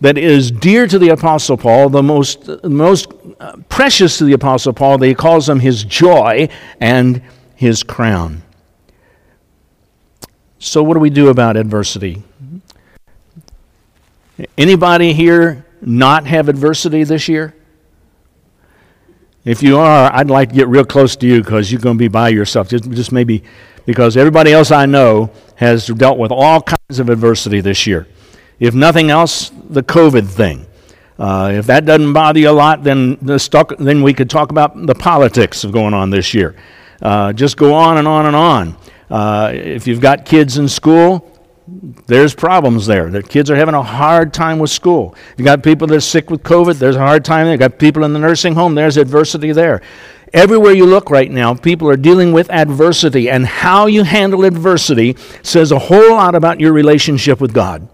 that 0.00 0.16
is 0.16 0.52
dear 0.52 0.86
to 0.86 0.98
the 0.98 1.08
Apostle 1.08 1.56
Paul, 1.56 1.88
the 1.88 2.02
most, 2.02 2.48
most 2.62 3.12
uh, 3.40 3.56
precious 3.68 4.18
to 4.18 4.24
the 4.24 4.34
Apostle 4.34 4.72
Paul. 4.72 4.98
That 4.98 5.06
he 5.06 5.14
calls 5.14 5.48
them 5.48 5.58
his 5.58 5.82
joy 5.82 6.48
and 6.78 7.20
his 7.56 7.82
crown. 7.82 8.42
So, 10.62 10.82
what 10.82 10.92
do 10.92 11.00
we 11.00 11.08
do 11.08 11.28
about 11.28 11.56
adversity? 11.56 12.22
Anybody 14.58 15.14
here 15.14 15.64
not 15.80 16.26
have 16.26 16.50
adversity 16.50 17.02
this 17.02 17.28
year? 17.28 17.54
If 19.42 19.62
you 19.62 19.78
are, 19.78 20.12
I'd 20.12 20.28
like 20.28 20.50
to 20.50 20.54
get 20.54 20.68
real 20.68 20.84
close 20.84 21.16
to 21.16 21.26
you 21.26 21.42
because 21.42 21.72
you're 21.72 21.80
going 21.80 21.96
to 21.96 21.98
be 21.98 22.08
by 22.08 22.28
yourself. 22.28 22.68
Just, 22.68 22.90
just 22.90 23.10
maybe 23.10 23.42
because 23.86 24.18
everybody 24.18 24.52
else 24.52 24.70
I 24.70 24.84
know 24.84 25.30
has 25.56 25.86
dealt 25.86 26.18
with 26.18 26.30
all 26.30 26.60
kinds 26.60 27.00
of 27.00 27.08
adversity 27.08 27.62
this 27.62 27.86
year. 27.86 28.06
If 28.58 28.74
nothing 28.74 29.08
else, 29.08 29.50
the 29.70 29.82
COVID 29.82 30.28
thing. 30.28 30.66
Uh, 31.18 31.52
if 31.54 31.66
that 31.66 31.86
doesn't 31.86 32.12
bother 32.12 32.38
you 32.38 32.50
a 32.50 32.52
lot, 32.52 32.84
then, 32.84 33.16
the 33.22 33.76
then 33.78 34.02
we 34.02 34.12
could 34.12 34.28
talk 34.28 34.50
about 34.50 34.86
the 34.86 34.94
politics 34.94 35.64
of 35.64 35.72
going 35.72 35.94
on 35.94 36.10
this 36.10 36.34
year. 36.34 36.54
Uh, 37.00 37.32
just 37.32 37.56
go 37.56 37.72
on 37.72 37.96
and 37.96 38.06
on 38.06 38.26
and 38.26 38.36
on. 38.36 38.76
Uh, 39.10 39.50
if 39.52 39.86
you've 39.86 40.00
got 40.00 40.24
kids 40.24 40.58
in 40.58 40.68
school, 40.68 41.26
there's 42.06 42.34
problems 42.34 42.86
there. 42.86 43.10
The 43.10 43.22
kids 43.22 43.50
are 43.50 43.56
having 43.56 43.74
a 43.74 43.82
hard 43.82 44.32
time 44.32 44.58
with 44.58 44.70
school. 44.70 45.14
You've 45.36 45.44
got 45.44 45.62
people 45.62 45.86
that 45.88 45.96
are 45.96 46.00
sick 46.00 46.30
with 46.30 46.42
COVID, 46.42 46.78
there's 46.78 46.96
a 46.96 47.00
hard 47.00 47.24
time. 47.24 47.48
You've 47.48 47.60
got 47.60 47.78
people 47.78 48.04
in 48.04 48.12
the 48.12 48.18
nursing 48.18 48.54
home, 48.54 48.74
there's 48.74 48.96
adversity 48.96 49.52
there. 49.52 49.82
Everywhere 50.32 50.72
you 50.72 50.86
look 50.86 51.10
right 51.10 51.30
now, 51.30 51.54
people 51.54 51.88
are 51.88 51.96
dealing 51.96 52.32
with 52.32 52.50
adversity, 52.50 53.28
and 53.28 53.44
how 53.44 53.86
you 53.86 54.04
handle 54.04 54.44
adversity 54.44 55.16
says 55.42 55.72
a 55.72 55.78
whole 55.78 56.10
lot 56.10 56.36
about 56.36 56.60
your 56.60 56.72
relationship 56.72 57.40
with 57.40 57.52
God. 57.52 57.88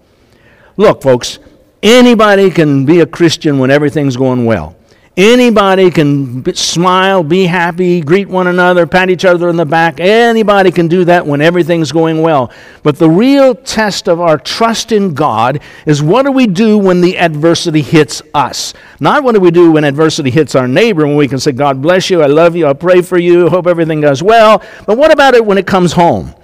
Look, 0.76 1.00
folks, 1.00 1.38
anybody 1.82 2.50
can 2.50 2.84
be 2.84 3.00
a 3.00 3.06
Christian 3.06 3.58
when 3.58 3.70
everything's 3.70 4.18
going 4.18 4.44
well. 4.44 4.75
Anybody 5.16 5.90
can 5.90 6.54
smile, 6.54 7.22
be 7.22 7.46
happy, 7.46 8.02
greet 8.02 8.28
one 8.28 8.48
another, 8.48 8.86
pat 8.86 9.08
each 9.08 9.24
other 9.24 9.48
in 9.48 9.56
the 9.56 9.64
back. 9.64 9.98
Anybody 9.98 10.70
can 10.70 10.88
do 10.88 11.06
that 11.06 11.26
when 11.26 11.40
everything's 11.40 11.90
going 11.90 12.20
well. 12.20 12.52
But 12.82 12.98
the 12.98 13.08
real 13.08 13.54
test 13.54 14.08
of 14.10 14.20
our 14.20 14.36
trust 14.36 14.92
in 14.92 15.14
God 15.14 15.60
is 15.86 16.02
what 16.02 16.26
do 16.26 16.32
we 16.32 16.46
do 16.46 16.76
when 16.76 17.00
the 17.00 17.16
adversity 17.16 17.80
hits 17.80 18.20
us? 18.34 18.74
Not 19.00 19.22
what 19.22 19.32
do 19.32 19.40
we 19.40 19.50
do 19.50 19.72
when 19.72 19.84
adversity 19.84 20.30
hits 20.30 20.54
our 20.54 20.68
neighbor, 20.68 21.06
when 21.06 21.16
we 21.16 21.28
can 21.28 21.38
say, 21.38 21.52
God 21.52 21.80
bless 21.80 22.10
you, 22.10 22.20
I 22.20 22.26
love 22.26 22.54
you, 22.54 22.66
I 22.66 22.74
pray 22.74 23.00
for 23.00 23.18
you, 23.18 23.48
hope 23.48 23.66
everything 23.66 24.02
goes 24.02 24.22
well. 24.22 24.62
But 24.86 24.98
what 24.98 25.14
about 25.14 25.32
it 25.32 25.46
when 25.46 25.56
it 25.56 25.66
comes 25.66 25.92
home? 25.92 26.34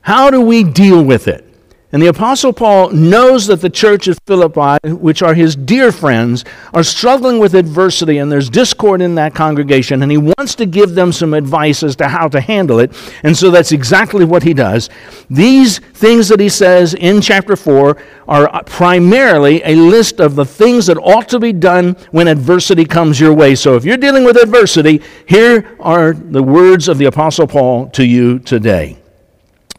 How 0.00 0.30
do 0.30 0.40
we 0.40 0.64
deal 0.64 1.04
with 1.04 1.28
it? 1.28 1.47
And 1.90 2.02
the 2.02 2.08
Apostle 2.08 2.52
Paul 2.52 2.90
knows 2.90 3.46
that 3.46 3.62
the 3.62 3.70
church 3.70 4.08
of 4.08 4.18
Philippi, 4.26 4.76
which 4.90 5.22
are 5.22 5.32
his 5.32 5.56
dear 5.56 5.90
friends, 5.90 6.44
are 6.74 6.82
struggling 6.82 7.38
with 7.38 7.54
adversity 7.54 8.18
and 8.18 8.30
there's 8.30 8.50
discord 8.50 9.00
in 9.00 9.14
that 9.14 9.34
congregation, 9.34 10.02
and 10.02 10.12
he 10.12 10.18
wants 10.18 10.54
to 10.56 10.66
give 10.66 10.94
them 10.94 11.12
some 11.12 11.32
advice 11.32 11.82
as 11.82 11.96
to 11.96 12.08
how 12.08 12.28
to 12.28 12.42
handle 12.42 12.78
it. 12.78 12.92
And 13.22 13.34
so 13.34 13.50
that's 13.50 13.72
exactly 13.72 14.26
what 14.26 14.42
he 14.42 14.52
does. 14.52 14.90
These 15.30 15.78
things 15.78 16.28
that 16.28 16.40
he 16.40 16.50
says 16.50 16.92
in 16.92 17.22
chapter 17.22 17.56
4 17.56 17.96
are 18.28 18.62
primarily 18.64 19.62
a 19.64 19.74
list 19.74 20.20
of 20.20 20.34
the 20.34 20.44
things 20.44 20.86
that 20.86 20.98
ought 20.98 21.30
to 21.30 21.38
be 21.38 21.54
done 21.54 21.96
when 22.10 22.28
adversity 22.28 22.84
comes 22.84 23.18
your 23.18 23.32
way. 23.32 23.54
So 23.54 23.76
if 23.76 23.86
you're 23.86 23.96
dealing 23.96 24.24
with 24.24 24.36
adversity, 24.36 25.00
here 25.24 25.74
are 25.80 26.12
the 26.12 26.42
words 26.42 26.88
of 26.88 26.98
the 26.98 27.06
Apostle 27.06 27.46
Paul 27.46 27.88
to 27.90 28.04
you 28.04 28.40
today. 28.40 28.98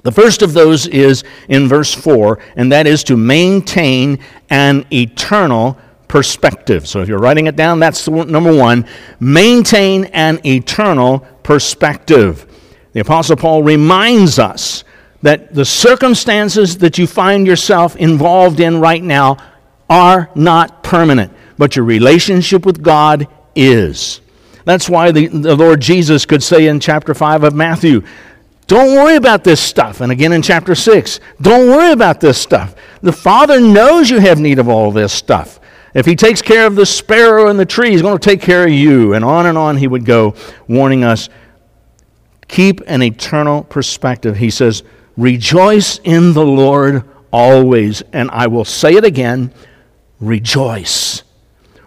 The 0.04 0.12
first 0.12 0.42
of 0.42 0.54
those 0.54 0.88
is 0.88 1.24
in 1.50 1.68
verse 1.68 1.94
4, 1.94 2.40
and 2.56 2.72
that 2.72 2.88
is 2.88 3.04
to 3.06 3.18
maintain 3.18 4.20
an 4.50 4.86
eternal 4.92 5.78
perspective. 6.08 6.88
So 6.88 7.02
if 7.02 7.10
you're 7.10 7.20
writing 7.20 7.48
it 7.48 7.56
down, 7.56 7.80
that's 7.80 8.08
number 8.08 8.56
one. 8.56 8.86
Maintain 9.20 10.06
an 10.06 10.40
eternal 10.46 11.20
perspective. 11.44 12.46
The 12.94 13.02
Apostle 13.02 13.36
Paul 13.36 13.62
reminds 13.64 14.40
us 14.40 14.84
that 15.22 15.54
the 15.54 15.66
circumstances 15.66 16.78
that 16.78 16.98
you 16.98 17.06
find 17.06 17.46
yourself 17.46 17.96
involved 17.98 18.60
in 18.60 18.80
right 18.80 19.04
now 19.04 19.38
are 19.90 20.30
not 20.34 20.84
permanent, 20.84 21.34
but 21.58 21.76
your 21.76 21.86
relationship 21.86 22.66
with 22.66 22.82
God 22.82 23.28
is. 23.56 24.22
That's 24.66 24.90
why 24.90 25.12
the, 25.12 25.28
the 25.28 25.56
Lord 25.56 25.82
Jesus 25.82 26.26
could 26.26 26.44
say 26.44 26.68
in 26.68 26.80
chapter 26.80 27.14
5 27.14 27.44
of 27.44 27.54
Matthew, 27.54 28.04
don't 28.70 28.94
worry 28.94 29.16
about 29.16 29.44
this 29.44 29.60
stuff. 29.60 30.00
And 30.00 30.12
again 30.12 30.32
in 30.32 30.44
chapter 30.44 30.76
6, 30.76 31.20
don't 31.42 31.70
worry 31.70 31.92
about 31.92 32.22
this 32.22 32.40
stuff. 32.40 32.76
The 33.02 33.12
Father 33.12 33.60
knows 33.60 34.12
you 34.12 34.20
have 34.20 34.40
need 34.40 34.60
of 34.60 34.70
all 34.70 34.92
this 34.92 35.12
stuff. 35.12 35.60
If 35.96 36.06
He 36.06 36.16
takes 36.16 36.40
care 36.40 36.68
of 36.68 36.76
the 36.76 36.86
sparrow 36.86 37.50
and 37.50 37.60
the 37.60 37.66
tree, 37.66 37.90
He's 37.90 38.04
going 38.04 38.18
to 38.18 38.24
take 38.24 38.42
care 38.42 38.66
of 38.66 38.72
you. 38.72 39.16
And 39.16 39.26
on 39.26 39.48
and 39.48 39.58
on 39.58 39.76
He 39.76 39.88
would 39.88 40.06
go, 40.06 40.36
warning 40.68 41.04
us 41.04 41.30
keep 42.48 42.82
an 42.86 43.02
eternal 43.02 43.64
perspective. 43.64 44.38
He 44.38 44.52
says, 44.52 44.84
Rejoice 45.18 46.00
in 46.04 46.34
the 46.34 46.46
Lord 46.46 47.04
always. 47.32 48.04
And 48.14 48.30
I 48.32 48.48
will 48.48 48.66
say 48.66 48.94
it 48.94 49.04
again 49.04 49.52
rejoice. 50.20 51.24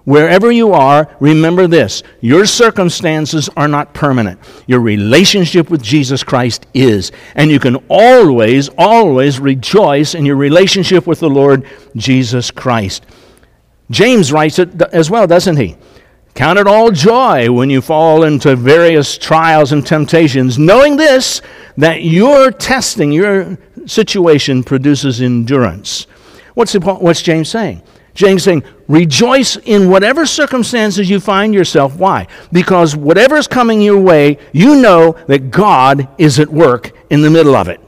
Wherever 0.05 0.51
you 0.51 0.73
are, 0.73 1.15
remember 1.21 1.67
this 1.67 2.03
your 2.21 2.45
circumstances 2.45 3.49
are 3.57 3.69
not 3.69 3.95
permanent. 3.95 4.41
Your 4.67 4.81
relationship 4.81 5.71
with 5.71 5.83
Jesus 5.83 6.25
Christ 6.25 6.67
is. 6.75 7.13
And 7.35 7.51
you 7.51 7.61
can 7.61 7.77
always, 7.89 8.69
always 8.77 9.39
rejoice 9.39 10.15
in 10.15 10.27
your 10.27 10.37
relationship 10.37 11.07
with 11.07 11.21
the 11.21 11.31
Lord 11.31 11.67
Jesus 11.95 12.51
Christ. 12.51 13.07
James 13.91 14.33
writes 14.33 14.59
it 14.59 14.81
as 14.93 15.11
well, 15.11 15.27
doesn't 15.27 15.57
he? 15.57 15.77
Count 16.35 16.59
it 16.59 16.67
all 16.67 16.91
joy 16.91 17.53
when 17.53 17.69
you 17.69 17.83
fall 17.83 18.25
into 18.25 18.57
various 18.57 19.19
trials 19.19 19.73
and 19.73 19.87
temptations, 19.87 20.59
knowing 20.59 20.97
this, 20.97 21.43
that 21.77 22.03
your 22.03 22.51
testing, 22.51 23.13
your 23.13 23.59
situation 23.87 24.65
produces 24.65 25.21
endurance. 25.21 26.07
What's, 26.55 26.73
what's 26.75 27.21
James 27.21 27.51
saying? 27.51 27.83
James 28.15 28.45
saying, 28.45 28.63
rejoice 28.93 29.57
in 29.57 29.89
whatever 29.89 30.27
circumstances 30.27 31.09
you 31.09 31.19
find 31.19 31.55
yourself. 31.55 31.97
Why? 31.97 32.27
Because 32.53 32.95
whatever's 32.95 33.49
coming 33.49 33.81
your 33.81 33.99
way, 33.99 34.39
you 34.53 34.77
know 34.77 35.17
that 35.29 35.51
God 35.51 36.09
is 36.19 36.39
at 36.39 36.49
work 36.49 36.93
in 37.09 37.23
the 37.23 37.31
middle 37.31 37.57
of 37.57 37.69
it. 37.69 37.81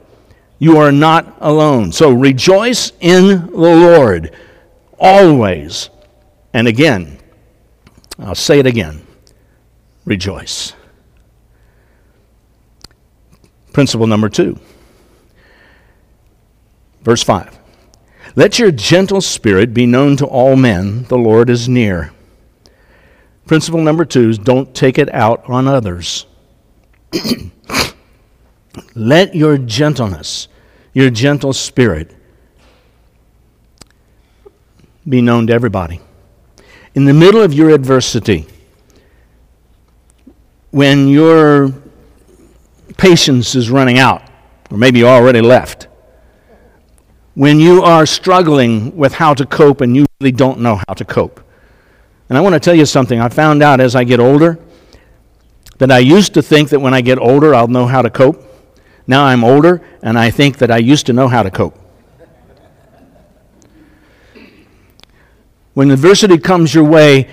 You 0.59 0.79
are 0.79 0.91
not 0.91 1.37
alone. 1.41 1.93
So 1.93 2.11
rejoice 2.11 2.93
in 3.01 3.27
the 3.49 3.53
Lord 3.53 4.35
always. 4.99 5.91
And 6.55 6.67
again, 6.67 7.19
I'll 8.19 8.35
say 8.35 8.59
it 8.59 8.67
again 8.67 9.07
rejoice. 10.07 10.73
Principle 13.73 14.07
number 14.07 14.29
two, 14.29 14.59
verse 17.03 17.23
5. 17.23 17.64
Let 18.37 18.59
your 18.59 18.73
gentle 18.73 19.21
spirit 19.21 19.73
be 19.73 19.87
known 19.87 20.17
to 20.17 20.27
all 20.27 20.57
men. 20.57 21.05
The 21.05 21.19
Lord 21.19 21.49
is 21.49 21.69
near. 21.69 22.13
Principle 23.47 23.81
number 23.81 24.05
two 24.05 24.31
is 24.31 24.39
don't 24.39 24.75
take 24.75 24.99
it 24.99 25.13
out 25.15 25.49
on 25.49 25.69
others. 25.69 26.27
Let 28.95 29.37
your 29.37 29.57
gentleness, 29.59 30.49
your 30.93 31.11
gentle 31.11 31.53
spirit, 31.53 32.13
be 35.09 35.21
known 35.21 35.47
to 35.47 35.53
everybody. 35.53 36.01
In 36.95 37.05
the 37.05 37.13
middle 37.13 37.43
of 37.43 37.53
your 37.53 37.71
adversity, 37.71 38.47
when 40.71 41.07
your 41.07 41.73
patience 42.97 43.55
is 43.55 43.71
running 43.71 43.99
out, 43.99 44.23
or 44.71 44.79
maybe 44.79 45.01
you 45.01 45.07
already 45.07 45.41
left, 45.41 45.89
when 47.35 47.59
you 47.59 47.83
are 47.83 48.07
struggling 48.07 48.97
with 48.97 49.15
how 49.15 49.35
to 49.35 49.45
cope 49.45 49.81
and 49.81 49.97
you 49.97 50.07
really 50.21 50.33
don't 50.33 50.61
know 50.61 50.81
how 50.87 50.95
to 50.95 51.05
cope. 51.05 51.41
And 52.29 52.39
I 52.39 52.41
want 52.41 52.55
to 52.55 52.61
tell 52.61 52.75
you 52.75 52.87
something. 52.87 53.21
I 53.21 53.29
found 53.29 53.63
out 53.63 53.81
as 53.81 53.97
I 53.97 54.05
get 54.05 54.21
older 54.21 54.59
that 55.79 55.91
I 55.91 55.99
used 55.99 56.35
to 56.35 56.43
think 56.43 56.71
that 56.71 56.81
when 56.81 56.95
I 56.95 57.01
get 57.01 57.19
older 57.19 57.55
I'll 57.55 57.69
know 57.69 57.87
how 57.87 58.03
to 58.03 58.11
cope. 58.11 58.43
Now 59.07 59.25
I'm 59.25 59.45
older 59.45 59.83
and 60.03 60.19
I 60.19 60.31
think 60.31 60.59
that 60.59 60.71
I 60.71 60.79
used 60.79 61.07
to 61.07 61.13
know 61.13 61.29
how 61.29 61.43
to 61.43 61.51
cope. 61.51 61.79
When 65.75 65.91
adversity 65.91 66.39
comes 66.39 66.73
your 66.73 66.85
way, 66.85 67.29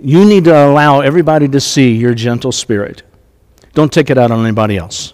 you 0.00 0.24
need 0.24 0.44
to 0.44 0.56
allow 0.56 1.00
everybody 1.00 1.48
to 1.48 1.60
see 1.60 1.92
your 1.92 2.14
gentle 2.14 2.52
spirit. 2.52 3.02
Don't 3.74 3.92
take 3.92 4.10
it 4.10 4.16
out 4.16 4.30
on 4.30 4.44
anybody 4.44 4.76
else. 4.76 5.12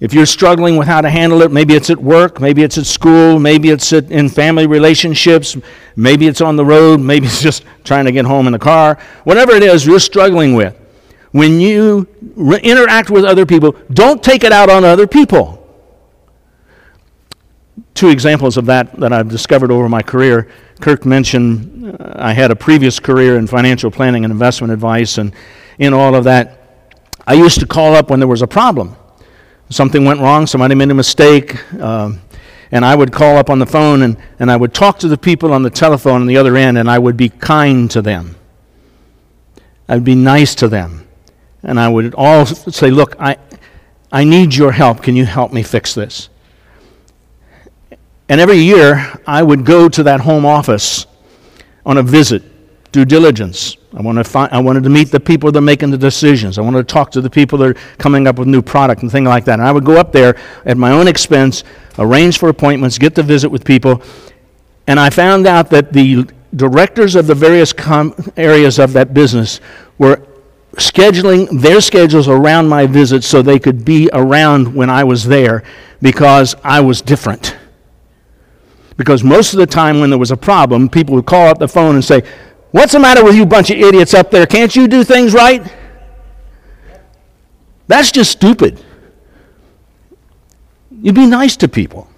If 0.00 0.14
you're 0.14 0.26
struggling 0.26 0.78
with 0.78 0.88
how 0.88 1.02
to 1.02 1.10
handle 1.10 1.42
it, 1.42 1.52
maybe 1.52 1.74
it's 1.74 1.90
at 1.90 1.98
work, 1.98 2.40
maybe 2.40 2.62
it's 2.62 2.78
at 2.78 2.86
school, 2.86 3.38
maybe 3.38 3.68
it's 3.68 3.92
at, 3.92 4.10
in 4.10 4.30
family 4.30 4.66
relationships, 4.66 5.58
maybe 5.94 6.26
it's 6.26 6.40
on 6.40 6.56
the 6.56 6.64
road, 6.64 7.00
maybe 7.00 7.26
it's 7.26 7.42
just 7.42 7.64
trying 7.84 8.06
to 8.06 8.12
get 8.12 8.24
home 8.24 8.46
in 8.46 8.54
the 8.54 8.58
car, 8.58 8.98
whatever 9.24 9.52
it 9.52 9.62
is 9.62 9.84
you're 9.84 10.00
struggling 10.00 10.54
with, 10.54 10.74
when 11.32 11.60
you 11.60 12.08
re- 12.34 12.60
interact 12.62 13.10
with 13.10 13.24
other 13.24 13.44
people, 13.44 13.76
don't 13.92 14.22
take 14.24 14.42
it 14.42 14.52
out 14.52 14.70
on 14.70 14.84
other 14.84 15.06
people. 15.06 15.58
Two 17.92 18.08
examples 18.08 18.56
of 18.56 18.64
that 18.66 18.98
that 18.98 19.12
I've 19.12 19.28
discovered 19.28 19.70
over 19.70 19.86
my 19.86 20.00
career. 20.00 20.48
Kirk 20.80 21.04
mentioned 21.04 21.94
uh, 22.00 22.14
I 22.16 22.32
had 22.32 22.50
a 22.50 22.56
previous 22.56 22.98
career 22.98 23.36
in 23.36 23.46
financial 23.46 23.90
planning 23.90 24.24
and 24.24 24.32
investment 24.32 24.72
advice, 24.72 25.18
and 25.18 25.34
in 25.78 25.92
all 25.92 26.14
of 26.14 26.24
that, 26.24 26.56
I 27.26 27.34
used 27.34 27.60
to 27.60 27.66
call 27.66 27.94
up 27.94 28.08
when 28.08 28.18
there 28.18 28.28
was 28.28 28.40
a 28.40 28.46
problem 28.46 28.96
something 29.70 30.04
went 30.04 30.20
wrong, 30.20 30.46
somebody 30.46 30.74
made 30.74 30.90
a 30.90 30.94
mistake, 30.94 31.72
um, 31.80 32.20
and 32.72 32.84
I 32.84 32.94
would 32.94 33.12
call 33.12 33.36
up 33.36 33.50
on 33.50 33.58
the 33.58 33.66
phone 33.66 34.02
and, 34.02 34.16
and 34.38 34.50
I 34.50 34.56
would 34.56 34.74
talk 34.74 34.98
to 35.00 35.08
the 35.08 35.18
people 35.18 35.52
on 35.52 35.62
the 35.62 35.70
telephone 35.70 36.20
on 36.20 36.26
the 36.26 36.36
other 36.36 36.56
end, 36.56 36.78
and 36.78 36.90
I 36.90 36.98
would 36.98 37.16
be 37.16 37.28
kind 37.28 37.90
to 37.92 38.02
them. 38.02 38.36
I'd 39.88 40.04
be 40.04 40.14
nice 40.14 40.54
to 40.56 40.68
them. 40.68 41.08
And 41.62 41.78
I 41.78 41.88
would 41.88 42.14
all 42.14 42.46
say, 42.46 42.90
Look, 42.90 43.16
I, 43.18 43.36
I 44.12 44.24
need 44.24 44.54
your 44.54 44.72
help. 44.72 45.02
Can 45.02 45.16
you 45.16 45.26
help 45.26 45.52
me 45.52 45.62
fix 45.62 45.94
this? 45.94 46.28
And 48.28 48.40
every 48.40 48.58
year, 48.58 49.20
I 49.26 49.42
would 49.42 49.64
go 49.64 49.88
to 49.88 50.02
that 50.04 50.20
home 50.20 50.46
office 50.46 51.06
on 51.84 51.98
a 51.98 52.02
visit, 52.02 52.42
due 52.92 53.04
diligence. 53.04 53.76
I, 53.94 54.02
want 54.02 54.18
to 54.18 54.24
find, 54.24 54.52
I 54.52 54.60
wanted 54.60 54.84
to 54.84 54.90
meet 54.90 55.10
the 55.10 55.18
people 55.18 55.50
that 55.50 55.58
are 55.58 55.62
making 55.62 55.90
the 55.90 55.98
decisions. 55.98 56.58
I 56.58 56.62
wanted 56.62 56.86
to 56.86 56.92
talk 56.92 57.10
to 57.12 57.20
the 57.20 57.30
people 57.30 57.58
that 57.58 57.70
are 57.70 57.74
coming 57.98 58.26
up 58.26 58.38
with 58.38 58.46
new 58.46 58.62
product 58.62 59.02
and 59.02 59.10
things 59.10 59.26
like 59.26 59.44
that. 59.46 59.54
And 59.54 59.62
I 59.62 59.72
would 59.72 59.84
go 59.84 59.96
up 59.96 60.12
there 60.12 60.36
at 60.64 60.76
my 60.76 60.92
own 60.92 61.08
expense, 61.08 61.64
arrange 61.98 62.38
for 62.38 62.48
appointments, 62.48 62.98
get 62.98 63.14
to 63.16 63.22
visit 63.22 63.48
with 63.48 63.64
people. 63.64 64.02
And 64.86 65.00
I 65.00 65.10
found 65.10 65.46
out 65.46 65.70
that 65.70 65.92
the 65.92 66.28
directors 66.54 67.14
of 67.16 67.26
the 67.26 67.34
various 67.34 67.72
com- 67.72 68.14
areas 68.36 68.78
of 68.78 68.92
that 68.92 69.12
business 69.12 69.60
were 69.98 70.24
scheduling 70.74 71.60
their 71.60 71.80
schedules 71.80 72.28
around 72.28 72.68
my 72.68 72.86
visits 72.86 73.26
so 73.26 73.42
they 73.42 73.58
could 73.58 73.84
be 73.84 74.08
around 74.12 74.72
when 74.72 74.88
I 74.88 75.02
was 75.04 75.24
there 75.24 75.64
because 76.00 76.54
I 76.62 76.80
was 76.80 77.02
different. 77.02 77.56
Because 78.96 79.24
most 79.24 79.52
of 79.52 79.58
the 79.58 79.66
time 79.66 79.98
when 80.00 80.10
there 80.10 80.18
was 80.18 80.30
a 80.30 80.36
problem, 80.36 80.88
people 80.88 81.14
would 81.14 81.26
call 81.26 81.48
up 81.48 81.58
the 81.58 81.68
phone 81.68 81.94
and 81.94 82.04
say, 82.04 82.22
What's 82.70 82.92
the 82.92 83.00
matter 83.00 83.24
with 83.24 83.34
you 83.34 83.46
bunch 83.46 83.70
of 83.70 83.78
idiots 83.78 84.14
up 84.14 84.30
there? 84.30 84.46
Can't 84.46 84.74
you 84.74 84.86
do 84.86 85.02
things 85.02 85.34
right? 85.34 85.62
That's 87.88 88.12
just 88.12 88.30
stupid. 88.30 88.80
You'd 91.02 91.16
be 91.16 91.26
nice 91.26 91.56
to 91.56 91.68
people. 91.68 92.08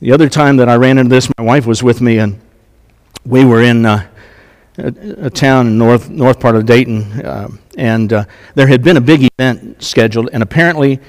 The 0.00 0.12
other 0.12 0.28
time 0.28 0.58
that 0.58 0.68
I 0.68 0.76
ran 0.76 0.98
into 0.98 1.08
this, 1.08 1.30
my 1.38 1.44
wife 1.44 1.64
was 1.64 1.82
with 1.82 2.00
me, 2.00 2.18
and 2.18 2.38
we 3.24 3.44
were 3.44 3.62
in 3.62 3.86
uh, 3.86 4.06
a, 4.76 5.26
a, 5.26 5.30
town 5.30 5.68
in 5.68 5.78
north 5.78 6.10
north 6.10 6.38
part 6.38 6.56
of 6.56 6.66
Dayton, 6.66 7.02
uh, 7.24 7.48
and 7.76 8.12
uh, 8.12 8.24
there 8.54 8.66
had 8.66 8.82
been 8.82 8.96
a 8.96 9.00
big 9.00 9.28
event 9.38 9.82
scheduled, 9.82 10.28
and 10.32 10.42
apparently, 10.42 11.00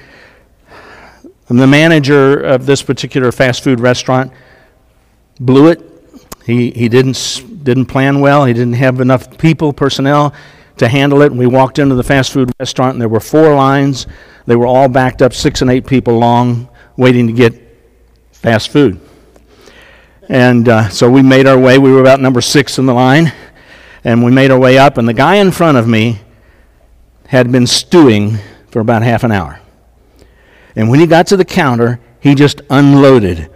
the 1.48 1.66
manager 1.66 2.40
of 2.40 2.64
this 2.66 2.82
particular 2.82 3.30
fast 3.30 3.62
food 3.62 3.80
restaurant 3.80 4.32
blew 5.38 5.68
it. 5.68 5.82
He 6.46 6.70
he 6.70 6.88
didn't 6.88 7.14
didn't 7.62 7.86
plan 7.86 8.20
well. 8.20 8.44
He 8.44 8.52
didn't 8.52 8.74
have 8.74 9.00
enough 9.00 9.38
people, 9.38 9.72
personnel 9.72 10.34
to 10.78 10.88
handle 10.88 11.22
it. 11.22 11.30
And 11.30 11.38
we 11.38 11.46
walked 11.46 11.78
into 11.78 11.94
the 11.94 12.02
fast 12.02 12.32
food 12.32 12.50
restaurant, 12.58 12.94
and 12.94 13.00
there 13.00 13.08
were 13.08 13.20
four 13.20 13.54
lines. 13.54 14.06
They 14.46 14.56
were 14.56 14.66
all 14.66 14.88
backed 14.88 15.22
up, 15.22 15.32
six 15.32 15.62
and 15.62 15.70
eight 15.70 15.86
people 15.86 16.18
long, 16.18 16.68
waiting 16.96 17.26
to 17.26 17.32
get 17.32 17.54
fast 18.32 18.70
food. 18.70 19.00
And 20.28 20.68
uh, 20.68 20.88
so 20.88 21.10
we 21.10 21.22
made 21.22 21.46
our 21.46 21.58
way. 21.58 21.78
We 21.78 21.92
were 21.92 22.00
about 22.00 22.20
number 22.20 22.40
six 22.40 22.78
in 22.78 22.86
the 22.86 22.94
line. 22.94 23.32
And 24.04 24.24
we 24.24 24.30
made 24.30 24.50
our 24.50 24.58
way 24.58 24.78
up, 24.78 24.96
and 24.96 25.06
the 25.06 25.12
guy 25.12 25.36
in 25.36 25.50
front 25.50 25.76
of 25.76 25.86
me 25.86 26.20
had 27.26 27.52
been 27.52 27.66
stewing 27.66 28.38
for 28.70 28.80
about 28.80 29.02
half 29.02 29.24
an 29.24 29.32
hour. 29.32 29.60
And 30.74 30.88
when 30.88 31.00
he 31.00 31.06
got 31.06 31.26
to 31.28 31.36
the 31.36 31.44
counter, 31.44 32.00
he 32.18 32.34
just 32.34 32.62
unloaded 32.70 33.50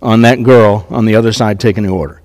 on 0.00 0.22
that 0.22 0.42
girl 0.42 0.86
on 0.88 1.04
the 1.04 1.16
other 1.16 1.32
side 1.32 1.60
taking 1.60 1.82
the 1.82 1.90
order 1.90 2.17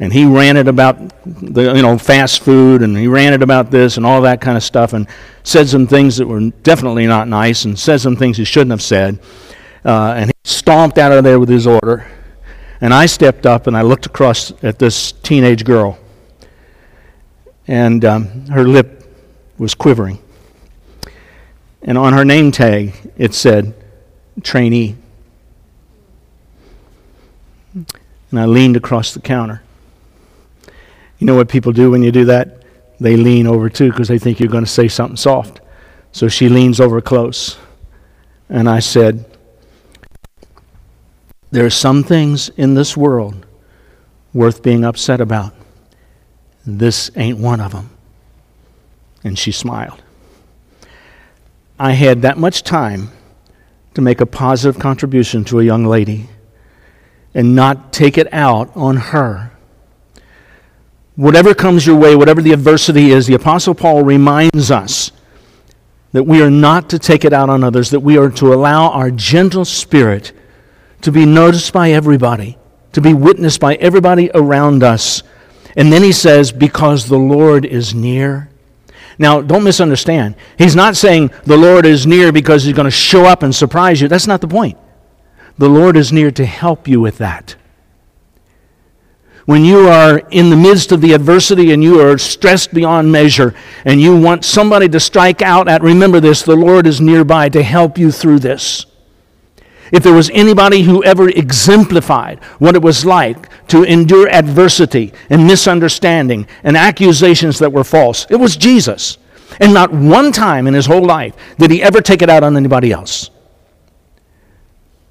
and 0.00 0.12
he 0.12 0.24
ranted 0.24 0.68
about 0.68 0.96
the 1.24 1.74
you 1.74 1.82
know 1.82 1.98
fast 1.98 2.42
food 2.42 2.82
and 2.82 2.96
he 2.96 3.08
ranted 3.08 3.42
about 3.42 3.70
this 3.70 3.96
and 3.96 4.06
all 4.06 4.22
that 4.22 4.40
kind 4.40 4.56
of 4.56 4.62
stuff 4.62 4.92
and 4.92 5.08
said 5.42 5.68
some 5.68 5.86
things 5.86 6.16
that 6.18 6.26
were 6.26 6.50
definitely 6.62 7.06
not 7.06 7.26
nice 7.26 7.64
and 7.64 7.78
said 7.78 8.00
some 8.00 8.14
things 8.14 8.36
he 8.36 8.44
shouldn't 8.44 8.70
have 8.70 8.82
said. 8.82 9.18
Uh, 9.84 10.14
and 10.16 10.26
he 10.26 10.32
stomped 10.44 10.98
out 10.98 11.12
of 11.12 11.24
there 11.24 11.40
with 11.40 11.48
his 11.48 11.66
order. 11.66 12.06
And 12.80 12.94
i 12.94 13.06
stepped 13.06 13.44
up 13.44 13.66
and 13.66 13.76
i 13.76 13.82
looked 13.82 14.06
across 14.06 14.52
at 14.62 14.78
this 14.78 15.12
teenage 15.12 15.64
girl. 15.64 15.98
And 17.66 18.04
um, 18.04 18.46
her 18.46 18.64
lip 18.64 19.04
was 19.58 19.74
quivering. 19.74 20.20
And 21.82 21.98
on 21.98 22.12
her 22.12 22.24
name 22.24 22.52
tag 22.52 22.94
it 23.16 23.34
said 23.34 23.74
trainee. 24.44 24.96
And 27.74 28.38
i 28.38 28.44
leaned 28.44 28.76
across 28.76 29.12
the 29.12 29.20
counter 29.20 29.62
you 31.18 31.26
know 31.26 31.34
what 31.34 31.48
people 31.48 31.72
do 31.72 31.90
when 31.90 32.02
you 32.02 32.12
do 32.12 32.26
that? 32.26 32.62
They 33.00 33.16
lean 33.16 33.46
over 33.46 33.68
too 33.68 33.90
because 33.90 34.08
they 34.08 34.18
think 34.18 34.40
you're 34.40 34.48
going 34.48 34.64
to 34.64 34.70
say 34.70 34.88
something 34.88 35.16
soft. 35.16 35.60
So 36.12 36.28
she 36.28 36.48
leans 36.48 36.80
over 36.80 37.00
close. 37.00 37.58
And 38.48 38.68
I 38.68 38.78
said, 38.80 39.24
There 41.50 41.64
are 41.66 41.70
some 41.70 42.02
things 42.02 42.48
in 42.50 42.74
this 42.74 42.96
world 42.96 43.46
worth 44.32 44.62
being 44.62 44.84
upset 44.84 45.20
about. 45.20 45.54
This 46.66 47.10
ain't 47.16 47.38
one 47.38 47.60
of 47.60 47.72
them. 47.72 47.90
And 49.24 49.38
she 49.38 49.52
smiled. 49.52 50.02
I 51.78 51.92
had 51.92 52.22
that 52.22 52.38
much 52.38 52.62
time 52.62 53.10
to 53.94 54.00
make 54.00 54.20
a 54.20 54.26
positive 54.26 54.80
contribution 54.80 55.44
to 55.44 55.60
a 55.60 55.64
young 55.64 55.84
lady 55.84 56.28
and 57.34 57.54
not 57.54 57.92
take 57.92 58.18
it 58.18 58.32
out 58.32 58.70
on 58.76 58.96
her 58.96 59.52
whatever 61.18 61.52
comes 61.52 61.84
your 61.84 61.96
way, 61.96 62.14
whatever 62.14 62.40
the 62.40 62.52
adversity 62.52 63.10
is, 63.10 63.26
the 63.26 63.34
Apostle 63.34 63.74
Paul 63.74 64.04
reminds 64.04 64.70
us 64.70 65.10
that 66.12 66.22
we 66.22 66.40
are 66.40 66.50
not 66.50 66.88
to 66.90 66.98
take 66.98 67.24
it 67.24 67.32
out 67.32 67.50
on 67.50 67.64
others, 67.64 67.90
that 67.90 67.98
we 67.98 68.16
are 68.16 68.30
to 68.30 68.54
allow 68.54 68.90
our 68.90 69.10
gentle 69.10 69.64
spirit 69.64 70.32
to 71.00 71.10
be 71.10 71.26
noticed 71.26 71.72
by 71.72 71.90
everybody, 71.90 72.56
to 72.92 73.00
be 73.00 73.14
witnessed 73.14 73.58
by 73.58 73.74
everybody 73.74 74.30
around 74.32 74.84
us. 74.84 75.24
And 75.76 75.92
then 75.92 76.04
he 76.04 76.12
says, 76.12 76.52
because 76.52 77.08
the 77.08 77.18
Lord 77.18 77.64
is 77.64 77.96
near. 77.96 78.48
Now, 79.18 79.40
don't 79.40 79.64
misunderstand. 79.64 80.36
He's 80.56 80.76
not 80.76 80.96
saying 80.96 81.32
the 81.42 81.56
Lord 81.56 81.84
is 81.84 82.06
near 82.06 82.30
because 82.30 82.62
he's 82.62 82.76
going 82.76 82.84
to 82.84 82.92
show 82.92 83.24
up 83.24 83.42
and 83.42 83.52
surprise 83.52 84.00
you. 84.00 84.06
That's 84.06 84.28
not 84.28 84.40
the 84.40 84.46
point. 84.46 84.78
The 85.58 85.68
Lord 85.68 85.96
is 85.96 86.12
near 86.12 86.30
to 86.30 86.46
help 86.46 86.86
you 86.86 87.00
with 87.00 87.18
that 87.18 87.56
when 89.48 89.64
you 89.64 89.88
are 89.88 90.18
in 90.30 90.50
the 90.50 90.56
midst 90.56 90.92
of 90.92 91.00
the 91.00 91.14
adversity 91.14 91.72
and 91.72 91.82
you 91.82 92.02
are 92.02 92.18
stressed 92.18 92.74
beyond 92.74 93.10
measure 93.10 93.54
and 93.86 93.98
you 93.98 94.14
want 94.14 94.44
somebody 94.44 94.86
to 94.90 95.00
strike 95.00 95.40
out 95.40 95.68
at, 95.68 95.80
remember 95.80 96.20
this 96.20 96.42
the 96.42 96.54
Lord 96.54 96.86
is 96.86 97.00
nearby 97.00 97.48
to 97.48 97.62
help 97.62 97.96
you 97.96 98.12
through 98.12 98.40
this. 98.40 98.84
If 99.90 100.02
there 100.02 100.12
was 100.12 100.28
anybody 100.34 100.82
who 100.82 101.02
ever 101.02 101.30
exemplified 101.30 102.44
what 102.58 102.74
it 102.74 102.82
was 102.82 103.06
like 103.06 103.48
to 103.68 103.84
endure 103.84 104.28
adversity 104.28 105.14
and 105.30 105.46
misunderstanding 105.46 106.46
and 106.62 106.76
accusations 106.76 107.58
that 107.60 107.72
were 107.72 107.84
false, 107.84 108.26
it 108.28 108.36
was 108.36 108.54
Jesus. 108.54 109.16
And 109.60 109.72
not 109.72 109.90
one 109.90 110.30
time 110.30 110.66
in 110.66 110.74
his 110.74 110.84
whole 110.84 111.06
life 111.06 111.34
did 111.56 111.70
he 111.70 111.82
ever 111.82 112.02
take 112.02 112.20
it 112.20 112.28
out 112.28 112.42
on 112.42 112.54
anybody 112.54 112.92
else. 112.92 113.30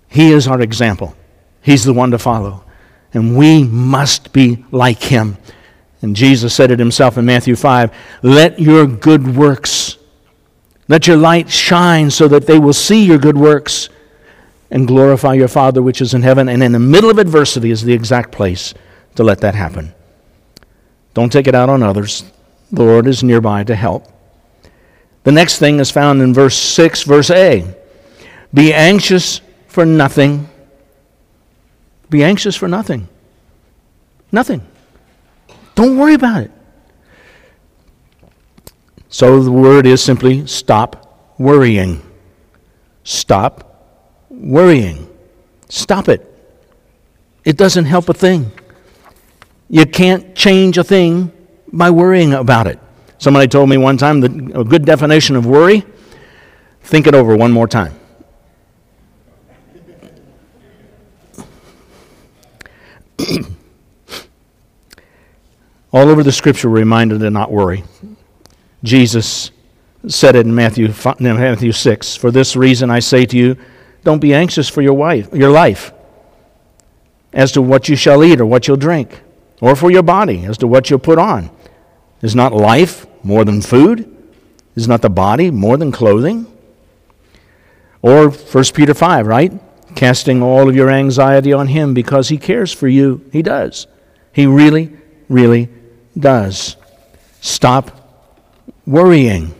He 0.09 0.31
is 0.31 0.47
our 0.47 0.61
example, 0.61 1.15
he's 1.63 1.85
the 1.85 1.93
one 1.93 2.11
to 2.11 2.19
follow. 2.19 2.65
And 3.13 3.37
we 3.37 3.63
must 3.63 4.33
be 4.33 4.65
like 4.71 5.01
him. 5.01 5.37
And 6.01 6.15
Jesus 6.15 6.53
said 6.53 6.71
it 6.71 6.79
himself 6.79 7.17
in 7.17 7.25
Matthew 7.25 7.55
5 7.55 7.91
Let 8.21 8.59
your 8.59 8.85
good 8.85 9.35
works, 9.35 9.97
let 10.87 11.07
your 11.07 11.17
light 11.17 11.49
shine 11.49 12.11
so 12.11 12.27
that 12.27 12.45
they 12.45 12.59
will 12.59 12.73
see 12.73 13.03
your 13.03 13.17
good 13.17 13.37
works 13.37 13.89
and 14.69 14.87
glorify 14.87 15.33
your 15.33 15.47
Father 15.47 15.81
which 15.81 16.01
is 16.01 16.13
in 16.13 16.21
heaven. 16.21 16.49
And 16.49 16.61
in 16.61 16.71
the 16.71 16.79
middle 16.79 17.09
of 17.09 17.17
adversity 17.17 17.71
is 17.71 17.83
the 17.83 17.93
exact 17.93 18.31
place 18.31 18.73
to 19.15 19.23
let 19.23 19.39
that 19.41 19.55
happen. 19.55 19.93
Don't 21.13 21.31
take 21.31 21.47
it 21.47 21.55
out 21.55 21.69
on 21.69 21.81
others. 21.81 22.23
The 22.71 22.83
Lord 22.83 23.07
is 23.07 23.23
nearby 23.23 23.63
to 23.63 23.75
help. 23.75 24.05
The 25.23 25.31
next 25.31 25.57
thing 25.59 25.79
is 25.79 25.89
found 25.89 26.21
in 26.21 26.33
verse 26.33 26.55
6, 26.55 27.03
verse 27.03 27.31
A. 27.31 27.75
Be 28.53 28.73
anxious 28.73 29.41
for 29.67 29.85
nothing. 29.85 30.47
Be 32.09 32.23
anxious 32.23 32.55
for 32.55 32.67
nothing. 32.67 33.07
Nothing. 34.31 34.65
Don't 35.75 35.97
worry 35.97 36.13
about 36.13 36.43
it. 36.43 36.51
So 39.09 39.41
the 39.41 39.51
word 39.51 39.85
is 39.85 40.03
simply 40.03 40.45
stop 40.47 41.33
worrying. 41.37 42.01
Stop 43.03 43.85
worrying. 44.29 45.09
Stop 45.69 46.09
it. 46.09 46.25
It 47.45 47.57
doesn't 47.57 47.85
help 47.85 48.09
a 48.09 48.13
thing. 48.13 48.51
You 49.69 49.85
can't 49.85 50.35
change 50.35 50.77
a 50.77 50.83
thing 50.83 51.31
by 51.71 51.89
worrying 51.89 52.33
about 52.33 52.67
it. 52.67 52.79
Somebody 53.17 53.47
told 53.47 53.69
me 53.69 53.77
one 53.77 53.97
time 53.97 54.21
that 54.21 54.31
a 54.59 54.63
good 54.63 54.85
definition 54.85 55.35
of 55.35 55.45
worry 55.45 55.83
think 56.81 57.07
it 57.07 57.15
over 57.15 57.35
one 57.35 57.51
more 57.51 57.67
time. 57.67 57.93
All 65.91 66.09
over 66.09 66.23
the 66.23 66.31
scripture, 66.31 66.69
we're 66.69 66.79
reminded 66.79 67.19
to 67.19 67.29
not 67.29 67.51
worry. 67.51 67.83
Jesus 68.83 69.51
said 70.07 70.35
it 70.35 70.45
in 70.45 70.53
Matthew, 70.53 70.93
Matthew 71.19 71.71
6 71.71 72.15
For 72.15 72.31
this 72.31 72.55
reason 72.55 72.89
I 72.89 72.99
say 72.99 73.25
to 73.25 73.37
you, 73.37 73.57
don't 74.03 74.19
be 74.19 74.33
anxious 74.33 74.69
for 74.69 74.81
your, 74.81 74.93
wife, 74.93 75.33
your 75.33 75.49
life 75.49 75.91
as 77.33 77.51
to 77.53 77.61
what 77.61 77.89
you 77.89 77.95
shall 77.95 78.23
eat 78.23 78.39
or 78.39 78.45
what 78.45 78.67
you'll 78.67 78.77
drink, 78.77 79.21
or 79.61 79.75
for 79.75 79.91
your 79.91 80.03
body 80.03 80.45
as 80.45 80.57
to 80.59 80.67
what 80.67 80.89
you'll 80.89 80.99
put 80.99 81.19
on. 81.19 81.49
Is 82.21 82.35
not 82.35 82.53
life 82.53 83.05
more 83.23 83.45
than 83.45 83.61
food? 83.61 84.13
Is 84.75 84.87
not 84.87 85.01
the 85.01 85.09
body 85.09 85.51
more 85.51 85.77
than 85.77 85.91
clothing? 85.91 86.47
Or 88.01 88.29
1 88.29 88.63
Peter 88.73 88.93
5, 88.93 89.27
right? 89.27 89.51
Casting 89.97 90.43
all 90.43 90.69
of 90.69 90.75
your 90.75 90.91
anxiety 90.91 91.51
on 91.51 91.69
Him 91.69 91.95
because 91.95 92.29
He 92.29 92.37
cares 92.37 92.71
for 92.71 92.87
you. 92.87 93.27
He 93.31 93.41
does. 93.41 93.87
He 94.31 94.45
really, 94.45 94.91
really 95.27 95.69
does. 96.15 96.75
Stop 97.41 97.89
worrying. 98.85 99.55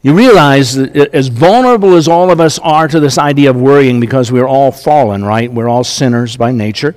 You 0.00 0.14
realize 0.14 0.76
that 0.76 1.12
as 1.12 1.26
vulnerable 1.26 1.96
as 1.96 2.06
all 2.06 2.30
of 2.30 2.40
us 2.40 2.60
are 2.60 2.86
to 2.86 3.00
this 3.00 3.18
idea 3.18 3.50
of 3.50 3.56
worrying 3.56 3.98
because 3.98 4.30
we're 4.30 4.46
all 4.46 4.70
fallen, 4.70 5.24
right? 5.24 5.52
We're 5.52 5.68
all 5.68 5.82
sinners 5.82 6.36
by 6.36 6.52
nature. 6.52 6.94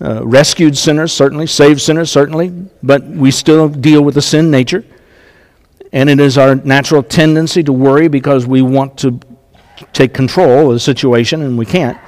Uh, 0.00 0.26
rescued 0.26 0.76
sinners, 0.76 1.12
certainly. 1.12 1.46
Saved 1.46 1.80
sinners, 1.80 2.10
certainly. 2.10 2.48
But 2.82 3.04
we 3.04 3.30
still 3.30 3.68
deal 3.68 4.02
with 4.02 4.16
the 4.16 4.22
sin 4.22 4.50
nature. 4.50 4.84
And 5.92 6.10
it 6.10 6.18
is 6.18 6.36
our 6.36 6.56
natural 6.56 7.04
tendency 7.04 7.62
to 7.62 7.72
worry 7.72 8.08
because 8.08 8.48
we 8.48 8.62
want 8.62 8.98
to 8.98 9.20
take 9.92 10.14
control 10.14 10.68
of 10.68 10.74
the 10.74 10.80
situation 10.80 11.42
and 11.42 11.58
we 11.58 11.66
can't. 11.66 11.98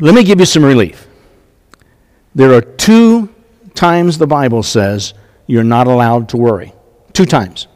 Let 0.00 0.14
me 0.14 0.24
give 0.24 0.40
you 0.40 0.46
some 0.46 0.64
relief. 0.64 1.06
There 2.34 2.52
are 2.54 2.62
two 2.62 3.28
times 3.74 4.18
the 4.18 4.26
Bible 4.26 4.62
says 4.62 5.14
you're 5.46 5.64
not 5.64 5.86
allowed 5.86 6.28
to 6.30 6.36
worry. 6.36 6.72
Two 7.12 7.26
times. 7.26 7.66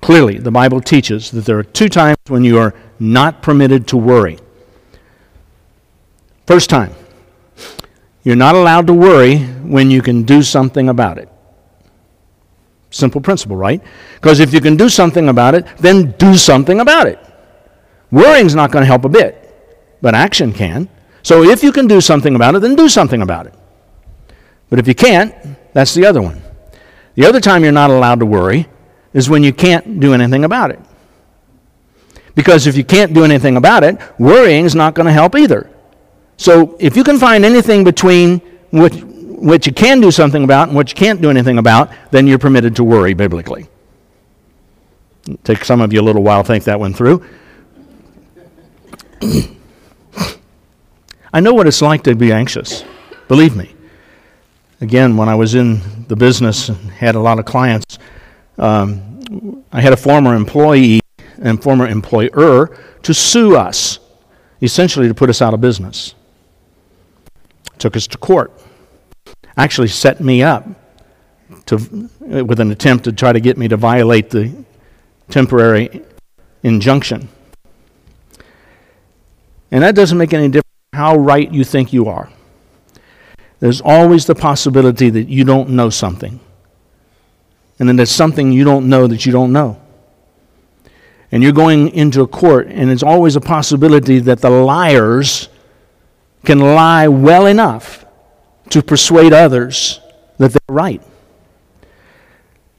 Clearly, 0.00 0.38
the 0.38 0.50
Bible 0.50 0.80
teaches 0.80 1.30
that 1.30 1.44
there 1.44 1.58
are 1.58 1.64
two 1.64 1.88
times 1.88 2.18
when 2.28 2.44
you 2.44 2.58
are 2.58 2.74
not 2.98 3.42
permitted 3.42 3.88
to 3.88 3.96
worry. 3.96 4.38
First 6.46 6.68
time, 6.68 6.94
you're 8.22 8.36
not 8.36 8.54
allowed 8.54 8.86
to 8.86 8.92
worry 8.92 9.38
when 9.38 9.90
you 9.90 10.02
can 10.02 10.22
do 10.22 10.42
something 10.42 10.88
about 10.88 11.18
it. 11.18 11.28
Simple 12.90 13.20
principle, 13.20 13.56
right? 13.56 13.82
Because 14.14 14.40
if 14.40 14.52
you 14.54 14.60
can 14.60 14.76
do 14.76 14.88
something 14.88 15.28
about 15.28 15.54
it, 15.54 15.66
then 15.78 16.12
do 16.12 16.36
something 16.36 16.80
about 16.80 17.06
it. 17.06 17.18
Worrying's 18.14 18.54
not 18.54 18.70
going 18.70 18.82
to 18.82 18.86
help 18.86 19.04
a 19.04 19.08
bit, 19.08 19.34
but 20.00 20.14
action 20.14 20.52
can. 20.52 20.88
So 21.24 21.42
if 21.42 21.64
you 21.64 21.72
can 21.72 21.88
do 21.88 22.00
something 22.00 22.36
about 22.36 22.54
it, 22.54 22.60
then 22.60 22.76
do 22.76 22.88
something 22.88 23.22
about 23.22 23.48
it. 23.48 23.54
But 24.70 24.78
if 24.78 24.86
you 24.86 24.94
can't, 24.94 25.34
that's 25.72 25.94
the 25.94 26.06
other 26.06 26.22
one. 26.22 26.40
The 27.16 27.26
other 27.26 27.40
time 27.40 27.64
you're 27.64 27.72
not 27.72 27.90
allowed 27.90 28.20
to 28.20 28.26
worry 28.26 28.68
is 29.12 29.28
when 29.28 29.42
you 29.42 29.52
can't 29.52 29.98
do 29.98 30.14
anything 30.14 30.44
about 30.44 30.70
it. 30.70 30.78
Because 32.36 32.68
if 32.68 32.76
you 32.76 32.84
can't 32.84 33.12
do 33.14 33.24
anything 33.24 33.56
about 33.56 33.82
it, 33.82 33.98
worrying 34.16 34.64
is 34.64 34.76
not 34.76 34.94
going 34.94 35.06
to 35.06 35.12
help 35.12 35.34
either. 35.34 35.68
So 36.36 36.76
if 36.78 36.96
you 36.96 37.02
can 37.02 37.18
find 37.18 37.44
anything 37.44 37.82
between 37.82 38.38
what, 38.70 38.94
what 38.94 39.66
you 39.66 39.72
can 39.72 40.00
do 40.00 40.12
something 40.12 40.44
about 40.44 40.68
and 40.68 40.76
what 40.76 40.88
you 40.88 40.94
can't 40.94 41.20
do 41.20 41.30
anything 41.30 41.58
about, 41.58 41.90
then 42.12 42.28
you're 42.28 42.38
permitted 42.38 42.76
to 42.76 42.84
worry 42.84 43.12
biblically. 43.12 43.66
take 45.42 45.64
some 45.64 45.80
of 45.80 45.92
you 45.92 46.00
a 46.00 46.06
little 46.08 46.22
while 46.22 46.44
to 46.44 46.46
think 46.46 46.62
that 46.64 46.78
one 46.78 46.94
through. 46.94 47.24
I 51.32 51.40
know 51.40 51.52
what 51.52 51.66
it's 51.66 51.82
like 51.82 52.04
to 52.04 52.14
be 52.14 52.32
anxious. 52.32 52.84
Believe 53.28 53.56
me. 53.56 53.74
Again, 54.80 55.16
when 55.16 55.28
I 55.28 55.34
was 55.34 55.54
in 55.54 55.80
the 56.08 56.16
business 56.16 56.68
and 56.68 56.78
had 56.90 57.14
a 57.14 57.20
lot 57.20 57.38
of 57.38 57.44
clients, 57.44 57.98
um, 58.58 59.64
I 59.72 59.80
had 59.80 59.92
a 59.92 59.96
former 59.96 60.34
employee 60.34 61.00
and 61.38 61.62
former 61.62 61.88
employer 61.88 62.76
to 63.02 63.14
sue 63.14 63.56
us, 63.56 63.98
essentially 64.62 65.08
to 65.08 65.14
put 65.14 65.30
us 65.30 65.42
out 65.42 65.54
of 65.54 65.60
business. 65.60 66.14
Took 67.78 67.96
us 67.96 68.06
to 68.08 68.18
court. 68.18 68.52
Actually, 69.56 69.88
set 69.88 70.20
me 70.20 70.42
up 70.42 70.66
to, 71.66 71.76
with 72.20 72.60
an 72.60 72.70
attempt 72.70 73.04
to 73.04 73.12
try 73.12 73.32
to 73.32 73.40
get 73.40 73.56
me 73.56 73.68
to 73.68 73.76
violate 73.76 74.30
the 74.30 74.52
temporary 75.30 76.02
injunction. 76.62 77.28
And 79.74 79.82
that 79.82 79.94
doesn't 79.94 80.16
make 80.16 80.32
any 80.32 80.46
difference 80.46 80.64
how 80.94 81.16
right 81.16 81.52
you 81.52 81.64
think 81.64 81.92
you 81.92 82.08
are. 82.08 82.30
There's 83.58 83.80
always 83.80 84.24
the 84.24 84.34
possibility 84.34 85.10
that 85.10 85.28
you 85.28 85.42
don't 85.42 85.70
know 85.70 85.90
something 85.90 86.38
and 87.78 87.88
then 87.88 87.96
there's 87.96 88.10
something 88.10 88.52
you 88.52 88.64
don't 88.64 88.88
know 88.88 89.06
that 89.06 89.26
you 89.26 89.32
don't 89.32 89.52
know. 89.52 89.80
And 91.32 91.42
you're 91.42 91.52
going 91.52 91.88
into 91.88 92.20
a 92.22 92.26
court, 92.26 92.68
and 92.68 92.90
it's 92.90 93.02
always 93.02 93.34
a 93.34 93.40
possibility 93.40 94.20
that 94.20 94.40
the 94.40 94.50
liars 94.50 95.48
can 96.44 96.60
lie 96.60 97.08
well 97.08 97.46
enough 97.46 98.04
to 98.70 98.82
persuade 98.82 99.32
others 99.32 100.00
that 100.38 100.52
they're 100.52 100.74
right. 100.74 101.02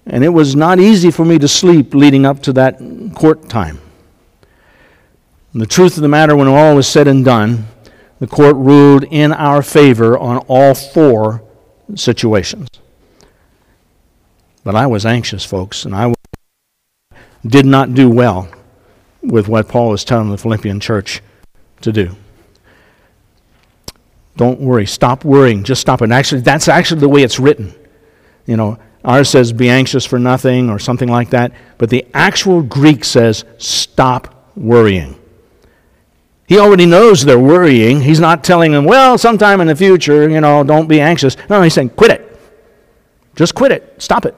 And 0.05 0.23
it 0.23 0.29
was 0.29 0.55
not 0.55 0.79
easy 0.79 1.11
for 1.11 1.25
me 1.25 1.39
to 1.39 1.47
sleep 1.47 1.93
leading 1.93 2.25
up 2.25 2.41
to 2.43 2.53
that 2.53 2.79
court 3.15 3.49
time. 3.49 3.81
And 5.55 5.61
the 5.61 5.67
truth 5.67 5.95
of 5.95 6.01
the 6.01 6.09
matter, 6.09 6.35
when 6.35 6.49
all 6.49 6.75
was 6.75 6.85
said 6.85 7.07
and 7.07 7.23
done, 7.23 7.67
the 8.19 8.27
court 8.27 8.57
ruled 8.57 9.05
in 9.05 9.31
our 9.31 9.61
favor 9.61 10.17
on 10.17 10.39
all 10.49 10.75
four 10.75 11.45
situations. 11.95 12.67
But 14.65 14.75
I 14.75 14.85
was 14.85 15.05
anxious, 15.05 15.45
folks, 15.45 15.85
and 15.85 15.95
I 15.95 16.13
did 17.45 17.65
not 17.65 17.93
do 17.93 18.09
well 18.09 18.49
with 19.21 19.47
what 19.47 19.69
Paul 19.69 19.91
was 19.91 20.03
telling 20.03 20.29
the 20.29 20.37
Philippian 20.37 20.81
church 20.81 21.21
to 21.79 21.93
do. 21.93 22.17
Don't 24.35 24.59
worry. 24.59 24.85
Stop 24.85 25.23
worrying. 25.23 25.63
Just 25.63 25.79
stop 25.79 26.01
it. 26.01 26.11
Actually, 26.11 26.41
that's 26.41 26.67
actually 26.67 26.99
the 26.99 27.07
way 27.07 27.23
it's 27.23 27.39
written. 27.39 27.73
You 28.45 28.57
know, 28.57 28.77
ours 29.05 29.29
says 29.29 29.53
be 29.53 29.69
anxious 29.69 30.05
for 30.05 30.19
nothing 30.19 30.69
or 30.69 30.79
something 30.79 31.07
like 31.07 31.29
that. 31.29 31.53
But 31.77 31.89
the 31.89 32.05
actual 32.13 32.61
Greek 32.61 33.05
says 33.05 33.45
stop 33.57 34.51
worrying. 34.57 35.17
He 36.47 36.59
already 36.59 36.85
knows 36.85 37.25
they're 37.25 37.39
worrying. 37.39 38.01
He's 38.01 38.19
not 38.19 38.43
telling 38.43 38.71
them, 38.71 38.85
well, 38.85 39.17
sometime 39.17 39.61
in 39.61 39.67
the 39.67 39.75
future, 39.75 40.29
you 40.29 40.41
know, 40.41 40.63
don't 40.63 40.87
be 40.87 41.01
anxious. 41.01 41.35
No, 41.49 41.61
he's 41.61 41.73
saying, 41.73 41.89
quit 41.89 42.11
it. 42.11 42.39
Just 43.35 43.55
quit 43.55 43.71
it. 43.71 44.01
Stop 44.01 44.25
it. 44.25 44.35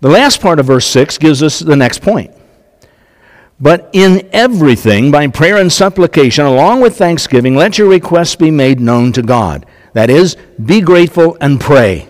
The 0.00 0.10
last 0.10 0.40
part 0.40 0.60
of 0.60 0.66
verse 0.66 0.86
6 0.86 1.18
gives 1.18 1.42
us 1.42 1.58
the 1.58 1.76
next 1.76 2.02
point. 2.02 2.30
But 3.58 3.88
in 3.94 4.28
everything, 4.32 5.10
by 5.10 5.26
prayer 5.28 5.56
and 5.56 5.72
supplication, 5.72 6.44
along 6.44 6.82
with 6.82 6.98
thanksgiving, 6.98 7.56
let 7.56 7.78
your 7.78 7.88
requests 7.88 8.36
be 8.36 8.50
made 8.50 8.80
known 8.80 9.12
to 9.12 9.22
God. 9.22 9.64
That 9.94 10.10
is, 10.10 10.36
be 10.62 10.82
grateful 10.82 11.38
and 11.40 11.58
pray. 11.58 12.06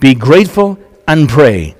Be 0.00 0.14
grateful 0.14 0.78
and 1.06 1.28
pray. 1.28 1.76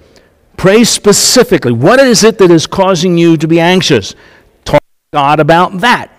Pray 0.58 0.84
specifically. 0.84 1.72
What 1.72 1.98
is 1.98 2.24
it 2.24 2.36
that 2.38 2.50
is 2.50 2.66
causing 2.66 3.16
you 3.16 3.38
to 3.38 3.48
be 3.48 3.58
anxious? 3.58 4.14
God 5.14 5.38
about 5.38 5.78
that. 5.78 6.10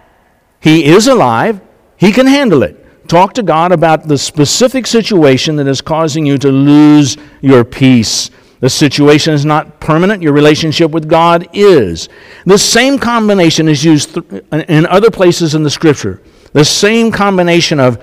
He 0.61 0.85
is 0.85 1.07
alive, 1.07 1.59
He 1.97 2.13
can 2.13 2.25
handle 2.25 2.63
it. 2.63 3.07
Talk 3.09 3.33
to 3.33 3.43
God 3.43 3.73
about 3.73 4.07
the 4.07 4.17
specific 4.17 4.87
situation 4.87 5.57
that 5.57 5.67
is 5.67 5.81
causing 5.81 6.25
you 6.25 6.37
to 6.37 6.49
lose 6.49 7.17
your 7.41 7.65
peace. 7.65 8.31
The 8.61 8.69
situation 8.69 9.33
is 9.33 9.43
not 9.43 9.81
permanent, 9.81 10.23
your 10.23 10.31
relationship 10.31 10.91
with 10.91 11.09
God 11.09 11.45
is. 11.51 12.07
The 12.45 12.57
same 12.57 12.97
combination 12.97 13.67
is 13.67 13.83
used 13.83 14.17
in 14.53 14.85
other 14.85 15.11
places 15.11 15.55
in 15.55 15.63
the 15.63 15.69
scripture. 15.69 16.21
The 16.53 16.63
same 16.63 17.11
combination 17.11 17.81
of 17.81 18.01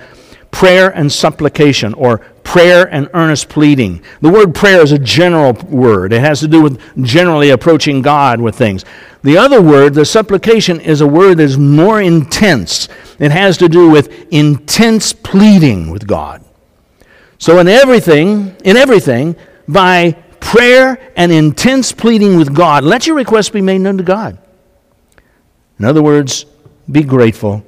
prayer 0.53 0.91
and 0.91 1.11
supplication 1.11 1.93
or 1.95 2.19
prayer 2.43 2.87
and 2.93 3.09
earnest 3.15 3.49
pleading. 3.49 4.01
The 4.21 4.29
word 4.29 4.53
prayer 4.53 4.81
is 4.81 4.91
a 4.91 4.99
general 4.99 5.53
word, 5.53 6.13
it 6.13 6.21
has 6.21 6.39
to 6.41 6.47
do 6.47 6.61
with 6.61 6.79
generally 7.03 7.49
approaching 7.49 8.01
God 8.01 8.39
with 8.39 8.55
things. 8.55 8.85
The 9.23 9.37
other 9.37 9.61
word, 9.61 9.95
the 9.95 10.05
supplication, 10.05 10.79
is 10.79 11.01
a 11.01 11.07
word 11.07 11.39
that 11.39 11.43
is 11.43 11.57
more 11.57 12.01
intense. 12.01 12.87
It 13.19 13.31
has 13.31 13.57
to 13.57 13.67
do 13.67 13.89
with 13.89 14.31
intense 14.31 15.11
pleading 15.11 15.89
with 15.89 16.05
God. 16.05 16.45
So 17.39 17.59
in 17.59 17.67
everything, 17.67 18.55
in 18.63 18.77
everything, 18.77 19.35
by 19.67 20.11
prayer 20.39 20.99
and 21.15 21.31
intense 21.31 21.91
pleading 21.91 22.37
with 22.37 22.53
God, 22.53 22.83
let 22.83 23.07
your 23.07 23.15
requests 23.15 23.49
be 23.49 23.61
made 23.61 23.79
known 23.79 23.97
to 23.97 24.03
God. 24.03 24.37
In 25.79 25.85
other 25.85 26.03
words, 26.03 26.45
be 26.89 27.01
grateful 27.01 27.65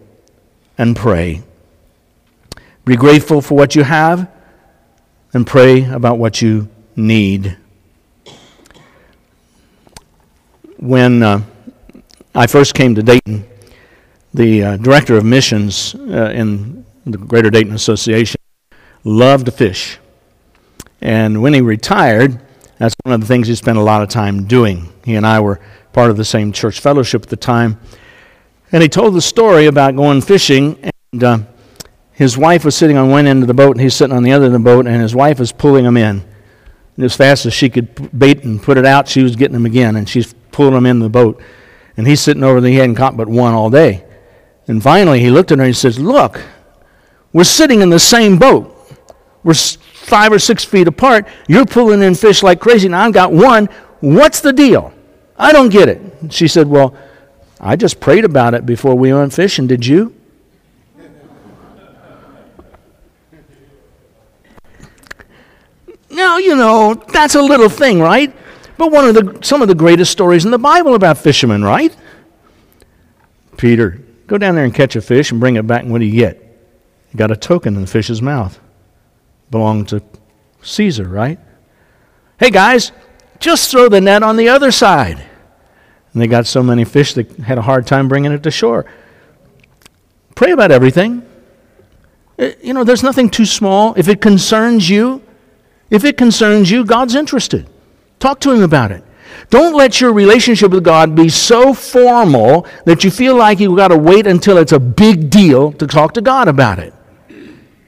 and 0.78 0.96
pray. 0.96 1.42
Be 2.86 2.96
grateful 2.96 3.42
for 3.42 3.58
what 3.58 3.76
you 3.76 3.82
have 3.82 4.30
and 5.34 5.48
pray 5.48 5.86
about 5.86 6.20
what 6.20 6.40
you 6.40 6.70
need. 6.96 7.58
When 10.78 11.24
uh, 11.24 11.42
I 12.36 12.46
first 12.46 12.76
came 12.76 12.94
to 12.94 13.02
Dayton, 13.02 13.48
the 14.36 14.64
uh, 14.64 14.78
director 14.78 15.18
of 15.18 15.26
missions 15.26 15.96
uh, 15.96 16.32
in 16.36 16.86
the 17.08 17.18
Greater 17.18 17.50
Dayton 17.50 17.74
Association 17.74 18.40
loved 19.04 19.48
to 19.48 19.52
fish. 19.52 19.98
And 21.02 21.42
when 21.42 21.56
he 21.56 21.62
retired, 21.62 22.40
that's 22.78 22.94
one 23.04 23.16
of 23.16 23.20
the 23.20 23.26
things 23.26 23.48
he 23.48 23.56
spent 23.56 23.80
a 23.80 23.82
lot 23.82 24.04
of 24.04 24.10
time 24.10 24.46
doing. 24.46 24.94
He 25.04 25.16
and 25.16 25.26
I 25.26 25.40
were 25.40 25.60
part 25.92 26.12
of 26.12 26.18
the 26.18 26.26
same 26.26 26.52
church 26.52 26.80
fellowship 26.80 27.24
at 27.24 27.30
the 27.30 27.36
time. 27.36 27.80
And 28.72 28.84
he 28.84 28.90
told 28.90 29.16
the 29.16 29.22
story 29.22 29.66
about 29.66 29.96
going 29.96 30.22
fishing 30.22 30.92
and 31.14 31.24
uh, 31.24 31.40
his 32.16 32.38
wife 32.38 32.64
was 32.64 32.76
sitting 32.76 32.98
on 32.98 33.10
one 33.10 33.28
end 33.28 33.44
of 33.44 33.48
the 33.48 33.54
boat 33.54 33.76
and 33.76 33.82
he's 33.82 33.94
sitting 33.94 34.16
on 34.16 34.24
the 34.24 34.32
other 34.32 34.46
end 34.46 34.56
of 34.56 34.62
the 34.62 34.66
boat, 34.66 34.88
and 34.88 35.02
his 35.02 35.14
wife 35.14 35.38
was 35.38 35.52
pulling 35.52 35.86
him 35.86 35.98
in. 35.98 36.24
And 36.96 37.06
as 37.06 37.14
fast 37.14 37.46
as 37.46 37.54
she 37.54 37.70
could 37.70 38.18
bait 38.18 38.44
and 38.46 38.62
put 38.64 38.78
it 38.78 38.86
out, 38.86 39.10
she 39.10 39.22
was 39.22 39.36
getting 39.36 39.56
him 39.56 39.66
again, 39.66 39.98
and 39.98 40.08
she's 40.08 40.34
pulling 40.52 40.76
him 40.76 40.86
in 40.86 41.00
the 41.00 41.10
boat. 41.10 41.42
And 41.98 42.08
he's 42.08 42.22
sitting 42.22 42.44
over 42.44 42.62
there, 42.62 42.72
he 42.72 42.78
hadn't 42.78 42.96
caught 42.96 43.18
but 43.18 43.28
one 43.28 43.54
all 43.54 43.70
day. 43.70 44.06
And 44.68 44.82
finally, 44.82 45.20
he 45.20 45.30
looked 45.30 45.52
at 45.52 45.58
her 45.58 45.64
and 45.66 45.74
he 45.74 45.74
says, 45.74 46.00
Look, 46.00 46.42
we're 47.34 47.44
sitting 47.44 47.82
in 47.82 47.90
the 47.90 48.00
same 48.00 48.38
boat. 48.38 48.72
We're 49.44 49.54
five 49.54 50.32
or 50.32 50.40
six 50.40 50.64
feet 50.64 50.88
apart. 50.88 51.28
You're 51.48 51.66
pulling 51.66 52.02
in 52.02 52.16
fish 52.16 52.42
like 52.42 52.62
crazy, 52.62 52.88
and 52.88 52.96
I've 52.96 53.14
got 53.14 53.34
one. 53.34 53.66
What's 54.00 54.40
the 54.40 54.54
deal? 54.54 54.94
I 55.38 55.52
don't 55.52 55.70
get 55.70 55.90
it. 55.90 56.32
She 56.32 56.48
said, 56.48 56.68
Well, 56.68 56.96
I 57.60 57.76
just 57.76 58.00
prayed 58.00 58.24
about 58.24 58.54
it 58.54 58.66
before 58.66 58.96
we 58.96 59.14
went 59.14 59.34
fishing. 59.34 59.68
Did 59.68 59.86
you? 59.86 60.15
Now, 66.16 66.38
you 66.38 66.56
know, 66.56 66.94
that's 66.94 67.36
a 67.36 67.42
little 67.42 67.68
thing, 67.68 68.00
right? 68.00 68.34
But 68.78 68.90
one 68.90 69.06
of 69.06 69.16
the, 69.16 69.40
some 69.44 69.62
of 69.62 69.68
the 69.68 69.76
greatest 69.76 70.14
stories 70.14 70.46
in 70.46 70.52
the 70.52 70.58
Bible 70.58 70.96
about 70.96 71.18
fishermen, 71.18 71.62
right? 71.62 71.96
Peter, 73.58 74.02
go 74.26 74.38
down 74.38 74.56
there 74.56 74.64
and 74.64 74.74
catch 74.74 74.96
a 74.96 75.02
fish 75.02 75.32
and 75.32 75.42
bring 75.42 75.58
it 75.58 75.68
back, 75.68 75.84
and 75.84 75.92
what 75.92 76.00
do 76.00 76.06
you 76.06 76.18
get? 76.18 76.42
You 77.12 77.18
got 77.18 77.32
a 77.32 77.36
token 77.36 77.76
in 77.76 77.82
the 77.82 77.88
fish's 77.88 78.22
mouth. 78.22 78.58
Belonged 79.52 79.90
to 79.90 80.02
Caesar, 80.62 81.04
right? 81.04 81.38
Hey, 82.40 82.50
guys, 82.50 82.94
just 83.40 83.70
throw 83.70 83.90
the 83.90 84.00
net 84.00 84.24
on 84.24 84.38
the 84.38 84.48
other 84.48 84.72
side. 84.72 85.18
And 86.14 86.22
they 86.22 86.28
got 86.28 86.48
so 86.48 86.64
many 86.64 86.86
fish 86.86 87.14
they 87.14 87.26
had 87.44 87.58
a 87.58 87.62
hard 87.62 87.86
time 87.86 88.08
bringing 88.08 88.32
it 88.32 88.44
to 88.44 88.52
shore. 88.52 88.86
Pray 90.34 90.52
about 90.52 90.72
everything. 90.72 91.26
Uh, 92.40 92.52
you 92.62 92.74
know, 92.74 92.86
there's 92.86 93.04
nothing 93.04 93.30
too 93.30 93.46
small. 93.46 93.94
If 93.96 94.08
it 94.08 94.22
concerns 94.22 94.90
you, 94.90 95.22
if 95.90 96.04
it 96.04 96.18
concerns 96.18 96.72
you, 96.72 96.86
God's 96.86 97.16
interested. 97.16 97.70
Talk 98.20 98.40
to 98.42 98.52
Him 98.52 98.64
about 98.64 98.92
it. 98.92 99.04
Don't 99.50 99.76
let 99.76 100.02
your 100.02 100.14
relationship 100.14 100.72
with 100.72 100.84
God 100.84 101.16
be 101.16 101.30
so 101.30 101.74
formal 101.74 102.68
that 102.86 103.04
you 103.04 103.12
feel 103.12 103.36
like 103.36 103.60
you've 103.60 103.78
got 103.78 103.90
to 103.90 103.98
wait 103.98 104.26
until 104.28 104.58
it's 104.58 104.72
a 104.72 104.80
big 104.80 105.30
deal 105.30 105.72
to 105.74 105.86
talk 105.86 106.14
to 106.14 106.22
God 106.22 106.48
about 106.48 106.80
it. 106.80 106.94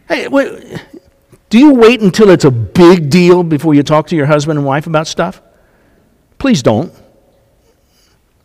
Hey, 0.08 0.28
wait, 0.28 0.82
do 1.50 1.58
you 1.58 1.74
wait 1.74 2.02
until 2.02 2.30
it's 2.30 2.46
a 2.46 2.52
big 2.52 3.10
deal 3.10 3.44
before 3.44 3.74
you 3.74 3.84
talk 3.84 4.08
to 4.08 4.16
your 4.16 4.26
husband 4.26 4.60
and 4.60 4.66
wife 4.66 4.88
about 4.88 5.08
stuff? 5.08 5.42
Please 6.38 6.62
don't. 6.62 6.94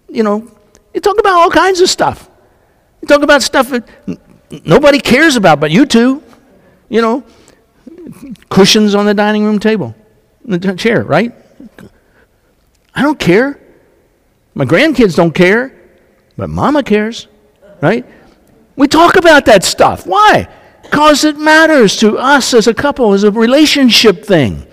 You 0.09 0.23
know, 0.23 0.51
you 0.95 1.01
talk 1.01 1.19
about 1.19 1.35
all 1.35 1.51
kinds 1.51 1.81
of 1.81 1.91
stuff. 1.91 2.29
You 3.01 3.09
talk 3.09 3.23
about 3.23 3.43
stuff 3.43 3.71
that 3.71 3.89
nobody 4.65 5.01
cares 5.01 5.37
about 5.37 5.61
but 5.61 5.71
you 5.71 5.87
two. 5.87 6.23
You 6.89 7.01
know, 7.01 7.25
cushions 8.49 8.95
on 8.95 9.07
the 9.07 9.15
dining 9.15 9.45
room 9.45 9.59
table, 9.59 9.95
the 10.45 10.59
chair, 10.75 11.03
right? 11.05 11.33
I 12.95 13.03
don't 13.03 13.19
care. 13.19 13.59
My 14.55 14.65
grandkids 14.65 15.17
don't 15.17 15.33
care, 15.33 15.75
but 16.37 16.51
mama 16.51 16.83
cares, 16.83 17.29
right? 17.81 18.05
We 18.77 18.89
talk 18.89 19.17
about 19.17 19.47
that 19.47 19.65
stuff. 19.65 20.07
Why? 20.07 20.49
Because 20.83 21.25
it 21.25 21.39
matters 21.39 21.97
to 21.99 22.19
us 22.19 22.53
as 22.53 22.67
a 22.67 22.75
couple, 22.75 23.13
as 23.13 23.25
a 23.25 23.31
relationship 23.31 24.25
thing. 24.25 24.67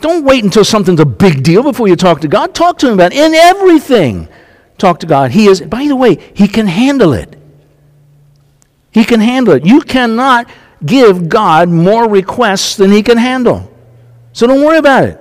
Don't 0.00 0.24
wait 0.24 0.44
until 0.44 0.64
something's 0.64 1.00
a 1.00 1.06
big 1.06 1.42
deal 1.42 1.62
before 1.62 1.88
you 1.88 1.96
talk 1.96 2.20
to 2.20 2.28
God. 2.28 2.54
Talk 2.54 2.78
to 2.78 2.88
Him 2.88 2.94
about 2.94 3.12
it. 3.12 3.18
In 3.18 3.34
everything, 3.34 4.28
talk 4.78 5.00
to 5.00 5.06
God. 5.06 5.30
He 5.30 5.46
is, 5.46 5.60
by 5.60 5.86
the 5.86 5.96
way, 5.96 6.16
He 6.34 6.48
can 6.48 6.66
handle 6.66 7.12
it. 7.12 7.36
He 8.90 9.04
can 9.04 9.20
handle 9.20 9.54
it. 9.54 9.66
You 9.66 9.80
cannot 9.80 10.48
give 10.84 11.28
God 11.28 11.68
more 11.68 12.08
requests 12.08 12.76
than 12.76 12.90
he 12.90 13.02
can 13.02 13.18
handle. 13.18 13.72
So 14.32 14.46
don't 14.46 14.64
worry 14.64 14.78
about 14.78 15.04
it. 15.04 15.20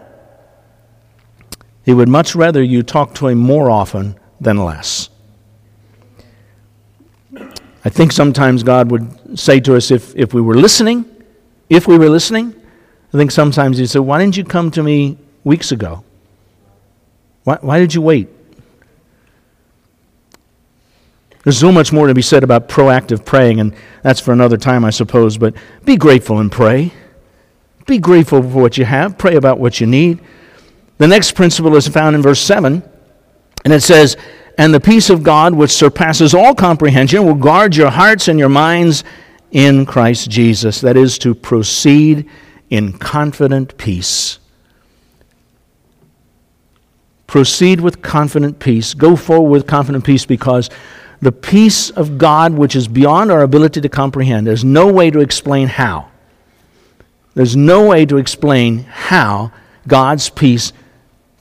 He 1.83 1.93
would 1.93 2.09
much 2.09 2.35
rather 2.35 2.61
you 2.63 2.83
talk 2.83 3.13
to 3.15 3.27
him 3.27 3.37
more 3.37 3.69
often 3.69 4.17
than 4.41 4.57
less. 4.57 5.09
I 7.85 7.89
think 7.89 8.11
sometimes 8.11 8.63
God 8.63 8.89
would 8.89 9.39
say 9.39 9.59
to 9.61 9.75
us 9.75 9.91
if, 9.91 10.15
if 10.15 10.33
we 10.33 10.41
were 10.41 10.55
listening, 10.55 11.05
if 11.69 11.87
we 11.87 11.97
were 11.97 12.09
listening, 12.09 12.55
I 13.13 13.17
think 13.17 13.31
sometimes 13.31 13.77
He'd 13.77 13.87
say, 13.87 13.99
Why 13.99 14.19
didn't 14.19 14.35
you 14.35 14.43
come 14.43 14.71
to 14.71 14.83
me 14.83 15.17
weeks 15.43 15.71
ago? 15.71 16.03
Why, 17.43 17.57
why 17.61 17.79
did 17.79 17.93
you 17.93 18.01
wait? 18.01 18.27
There's 21.45 21.59
so 21.59 21.71
much 21.71 21.93
more 21.93 22.07
to 22.07 22.15
be 22.15 22.23
said 22.23 22.43
about 22.43 22.67
proactive 22.67 23.23
praying, 23.23 23.59
and 23.59 23.75
that's 24.01 24.19
for 24.19 24.33
another 24.33 24.57
time, 24.57 24.83
I 24.83 24.89
suppose. 24.89 25.37
But 25.37 25.53
be 25.85 25.95
grateful 25.95 26.39
and 26.39 26.51
pray. 26.51 26.91
Be 27.85 27.99
grateful 27.99 28.41
for 28.41 28.61
what 28.61 28.79
you 28.79 28.85
have. 28.85 29.19
Pray 29.19 29.35
about 29.35 29.59
what 29.59 29.79
you 29.79 29.85
need. 29.85 30.19
The 30.97 31.07
next 31.07 31.33
principle 31.33 31.75
is 31.75 31.87
found 31.87 32.15
in 32.15 32.23
verse 32.23 32.41
7, 32.41 32.81
and 33.63 33.73
it 33.73 33.83
says, 33.83 34.17
And 34.57 34.73
the 34.73 34.79
peace 34.79 35.11
of 35.11 35.21
God, 35.21 35.53
which 35.53 35.69
surpasses 35.69 36.33
all 36.33 36.55
comprehension, 36.55 37.23
will 37.23 37.35
guard 37.35 37.75
your 37.75 37.91
hearts 37.91 38.27
and 38.27 38.39
your 38.39 38.49
minds 38.49 39.03
in 39.51 39.85
Christ 39.85 40.31
Jesus. 40.31 40.81
That 40.81 40.97
is, 40.97 41.19
to 41.19 41.35
proceed 41.35 42.27
in 42.71 42.93
confident 42.93 43.77
peace. 43.77 44.39
Proceed 47.27 47.81
with 47.81 48.01
confident 48.01 48.57
peace. 48.57 48.95
Go 48.95 49.15
forward 49.15 49.49
with 49.51 49.67
confident 49.67 50.05
peace 50.05 50.25
because 50.25 50.71
the 51.21 51.31
peace 51.31 51.89
of 51.89 52.17
God 52.17 52.53
which 52.53 52.75
is 52.75 52.87
beyond 52.87 53.31
our 53.31 53.41
ability 53.41 53.81
to 53.81 53.89
comprehend. 53.89 54.45
There's 54.45 54.63
no 54.63 54.91
way 54.91 55.11
to 55.11 55.19
explain 55.19 55.67
how. 55.67 56.09
There's 57.33 57.55
no 57.55 57.87
way 57.87 58.05
to 58.05 58.17
explain 58.17 58.79
how 58.83 59.51
God's 59.87 60.29
peace 60.29 60.73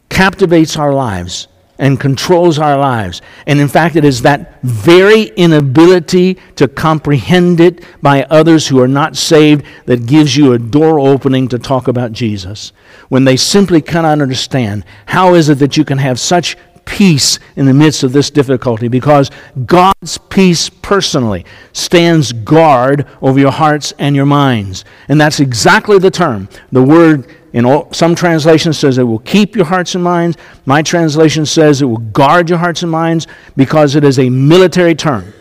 captivates 0.09 0.77
our 0.77 0.93
lives 0.93 1.49
and 1.79 1.99
controls 1.99 2.59
our 2.59 2.79
lives. 2.79 3.21
And 3.47 3.59
in 3.59 3.69
fact, 3.69 3.97
it 3.97 4.05
is 4.05 4.23
that 4.23 4.63
very 4.63 5.25
inability 5.37 6.35
to 6.57 6.69
comprehend 6.69 7.61
it 7.61 7.85
by 8.01 8.25
others 8.25 8.69
who 8.69 8.81
are 8.81 8.89
not 8.89 9.17
saved 9.17 9.65
that 9.87 10.07
gives 10.07 10.37
you 10.37 10.53
a 10.53 10.59
door 10.59 11.01
opening 11.01 11.49
to 11.49 11.59
talk 11.59 11.89
about 11.89 12.13
Jesus. 12.13 12.73
When 13.09 13.25
they 13.25 13.37
simply 13.37 13.83
cannot 13.83 14.21
understand, 14.21 14.85
how 15.07 15.35
is 15.35 15.49
it 15.49 15.59
that 15.59 15.77
you 15.77 15.85
can 15.85 15.99
have 15.99 16.21
such 16.21 16.57
peace 16.85 17.39
in 17.57 17.67
the 17.67 17.75
midst 17.75 18.03
of 18.03 18.13
this 18.13 18.31
difficulty 18.31 18.89
because 18.89 19.31
God's 19.67 20.19
peace 20.19 20.69
personally 20.69 21.45
stands 21.73 22.33
guard 22.33 23.07
over 23.23 23.39
your 23.39 23.53
hearts 23.53 23.93
and 23.99 24.15
your 24.15 24.27
minds. 24.27 24.85
And 25.09 25.21
that's 25.21 25.41
exactly 25.41 25.99
the 25.99 26.11
term. 26.11 26.49
The 26.73 26.83
word 26.83 27.29
in 27.53 27.65
all, 27.65 27.93
some 27.93 28.17
translations 28.17 28.79
says 28.79 28.99
it 28.99 29.05
will 29.05 29.21
keep 29.21 29.55
your 29.55 29.65
hearts 29.65 29.95
and 29.95 30.03
minds. 30.03 30.37
My 30.67 30.83
translation 30.83 31.47
says 31.47 31.83
it 31.83 31.85
will 31.85 31.99
guard 31.99 32.51
your 32.51 32.59
hearts 32.59 32.83
and 32.83 32.91
minds 32.91 33.29
because 33.57 33.95
it 33.95 34.03
is 34.03 34.19
a 34.19 34.29
military 34.29 34.97
term. 34.97 35.33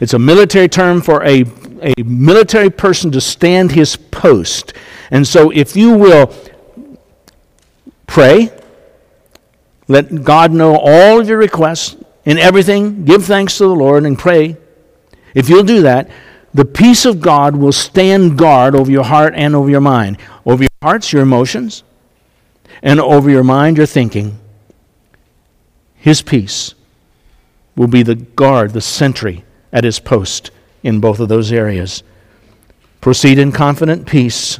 It's 0.00 0.14
a 0.14 0.18
military 0.18 0.68
term 0.68 1.00
for 1.02 1.24
a, 1.24 1.44
a 1.82 1.94
military 2.04 2.70
person 2.70 3.10
to 3.10 3.20
stand 3.20 3.72
his 3.72 3.96
post. 3.96 4.72
And 5.10 5.26
so 5.26 5.50
if 5.50 5.74
you 5.74 5.92
will 5.92 6.32
pray, 8.06 8.50
let 9.88 10.22
God 10.22 10.52
know 10.52 10.76
all 10.76 11.20
of 11.20 11.28
your 11.28 11.38
requests 11.38 11.96
in 12.24 12.38
everything, 12.38 13.06
give 13.06 13.24
thanks 13.24 13.56
to 13.56 13.64
the 13.64 13.74
Lord 13.74 14.04
and 14.04 14.18
pray. 14.18 14.58
If 15.34 15.48
you'll 15.48 15.62
do 15.62 15.82
that, 15.82 16.10
the 16.52 16.66
peace 16.66 17.06
of 17.06 17.20
God 17.20 17.56
will 17.56 17.72
stand 17.72 18.36
guard 18.36 18.74
over 18.74 18.90
your 18.90 19.04
heart 19.04 19.34
and 19.34 19.56
over 19.56 19.70
your 19.70 19.80
mind. 19.80 20.18
Over 20.44 20.64
your 20.64 20.68
hearts, 20.82 21.12
your 21.12 21.22
emotions, 21.22 21.84
and 22.82 23.00
over 23.00 23.30
your 23.30 23.44
mind, 23.44 23.78
your 23.78 23.86
thinking. 23.86 24.38
His 25.96 26.20
peace 26.20 26.74
will 27.76 27.86
be 27.86 28.02
the 28.02 28.14
guard, 28.14 28.72
the 28.72 28.80
sentry 28.80 29.44
at 29.72 29.84
his 29.84 29.98
post 29.98 30.50
in 30.82 31.00
both 31.00 31.20
of 31.20 31.28
those 31.28 31.50
areas. 31.50 32.02
Proceed 33.00 33.38
in 33.38 33.52
confident 33.52 34.06
peace. 34.06 34.58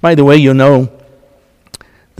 By 0.00 0.14
the 0.14 0.24
way, 0.24 0.36
you 0.36 0.52
know 0.54 0.90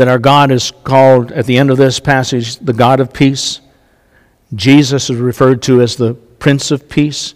that 0.02 0.08
our 0.08 0.18
God 0.18 0.50
is 0.50 0.72
called 0.82 1.30
at 1.30 1.46
the 1.46 1.56
end 1.56 1.70
of 1.70 1.76
this 1.76 2.00
passage 2.00 2.56
the 2.56 2.72
God 2.72 2.98
of 2.98 3.12
peace. 3.12 3.60
Jesus 4.52 5.08
is 5.08 5.16
referred 5.16 5.62
to 5.62 5.80
as 5.80 5.94
the 5.94 6.14
Prince 6.40 6.72
of 6.72 6.88
Peace 6.88 7.34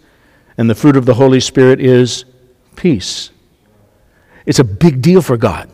and 0.58 0.68
the 0.68 0.74
fruit 0.74 0.96
of 0.96 1.06
the 1.06 1.14
Holy 1.14 1.38
Spirit 1.38 1.80
is 1.80 2.24
peace. 2.74 3.30
It's 4.46 4.58
a 4.58 4.64
big 4.64 5.00
deal 5.00 5.22
for 5.22 5.36
God. 5.36 5.70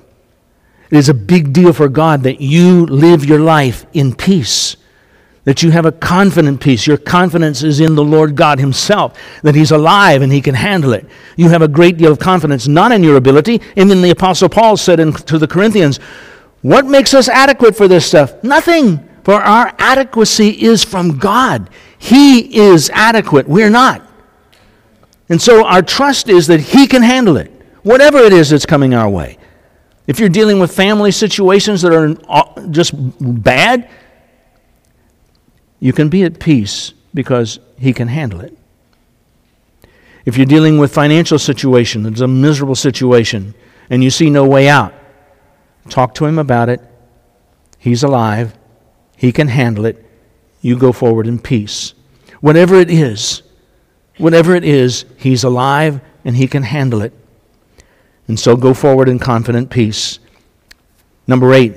It 0.90 0.98
is 0.98 1.08
a 1.08 1.14
big 1.14 1.54
deal 1.54 1.72
for 1.72 1.88
God 1.88 2.24
that 2.24 2.42
you 2.42 2.84
live 2.84 3.24
your 3.24 3.40
life 3.40 3.86
in 3.94 4.14
peace, 4.14 4.76
that 5.44 5.62
you 5.62 5.70
have 5.70 5.86
a 5.86 5.92
confident 5.92 6.60
peace. 6.60 6.86
Your 6.86 6.98
confidence 6.98 7.62
is 7.62 7.80
in 7.80 7.94
the 7.94 8.04
Lord 8.04 8.36
God 8.36 8.58
Himself, 8.58 9.18
that 9.42 9.54
He's 9.54 9.70
alive 9.70 10.20
and 10.20 10.30
He 10.30 10.42
can 10.42 10.54
handle 10.54 10.92
it. 10.92 11.06
You 11.38 11.48
have 11.48 11.62
a 11.62 11.68
great 11.68 11.96
deal 11.96 12.12
of 12.12 12.18
confidence, 12.18 12.68
not 12.68 12.92
in 12.92 13.02
your 13.02 13.16
ability. 13.16 13.62
And 13.78 13.90
then 13.90 14.02
the 14.02 14.10
Apostle 14.10 14.50
Paul 14.50 14.76
said 14.76 15.00
in, 15.00 15.14
to 15.14 15.38
the 15.38 15.48
Corinthians, 15.48 15.98
What 16.62 16.86
makes 16.86 17.12
us 17.12 17.28
adequate 17.28 17.76
for 17.76 17.88
this 17.88 18.06
stuff? 18.06 18.42
Nothing. 18.42 19.08
For 19.24 19.34
our 19.34 19.74
adequacy 19.78 20.48
is 20.48 20.82
from 20.82 21.18
God. 21.18 21.70
He 21.98 22.56
is 22.56 22.90
adequate. 22.90 23.48
We're 23.48 23.70
not. 23.70 24.08
And 25.28 25.40
so 25.40 25.64
our 25.64 25.82
trust 25.82 26.28
is 26.28 26.46
that 26.48 26.60
He 26.60 26.86
can 26.86 27.02
handle 27.02 27.36
it, 27.36 27.50
whatever 27.82 28.18
it 28.18 28.32
is 28.32 28.50
that's 28.50 28.66
coming 28.66 28.94
our 28.94 29.08
way. 29.08 29.38
If 30.06 30.18
you're 30.18 30.28
dealing 30.28 30.58
with 30.58 30.74
family 30.74 31.12
situations 31.12 31.82
that 31.82 31.92
are 31.92 32.68
just 32.70 32.92
bad, 33.20 33.88
you 35.78 35.92
can 35.92 36.08
be 36.08 36.24
at 36.24 36.40
peace 36.40 36.92
because 37.14 37.60
He 37.78 37.92
can 37.92 38.08
handle 38.08 38.40
it. 38.40 38.56
If 40.24 40.36
you're 40.36 40.46
dealing 40.46 40.78
with 40.78 40.94
financial 40.94 41.38
situation 41.38 42.06
it's 42.06 42.20
a 42.20 42.28
miserable 42.28 42.76
situation 42.76 43.54
and 43.90 44.04
you 44.04 44.10
see 44.10 44.30
no 44.30 44.46
way 44.46 44.68
out, 44.68 44.94
talk 45.88 46.14
to 46.16 46.26
him 46.26 46.38
about 46.38 46.68
it. 46.68 46.80
He's 47.78 48.02
alive. 48.02 48.56
He 49.16 49.32
can 49.32 49.48
handle 49.48 49.84
it. 49.84 50.04
You 50.60 50.78
go 50.78 50.92
forward 50.92 51.26
in 51.26 51.38
peace. 51.38 51.94
Whatever 52.40 52.76
it 52.76 52.90
is, 52.90 53.42
Whatever 54.18 54.54
it 54.54 54.64
is, 54.64 55.04
He's 55.16 55.44
alive 55.44 56.00
and 56.24 56.36
He 56.36 56.46
can 56.46 56.62
handle 56.62 57.02
it. 57.02 57.12
And 58.28 58.38
so 58.38 58.56
go 58.56 58.74
forward 58.74 59.08
in 59.08 59.18
confident 59.18 59.70
peace. 59.70 60.18
Number 61.26 61.52
eight, 61.52 61.74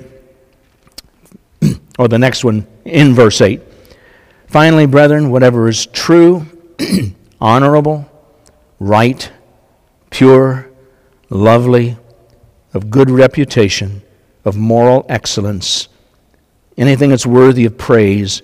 or 1.98 2.08
the 2.08 2.18
next 2.18 2.44
one 2.44 2.66
in 2.84 3.14
verse 3.14 3.40
8. 3.40 3.60
Finally, 4.48 4.86
brethren, 4.86 5.30
whatever 5.30 5.68
is 5.68 5.86
true, 5.86 6.46
honorable, 7.40 8.08
right, 8.78 9.30
pure, 10.10 10.70
lovely, 11.30 11.96
of 12.76 12.90
good 12.90 13.10
reputation, 13.10 14.02
of 14.44 14.56
moral 14.56 15.04
excellence, 15.08 15.88
anything 16.76 17.10
that's 17.10 17.26
worthy 17.26 17.64
of 17.64 17.76
praise, 17.76 18.42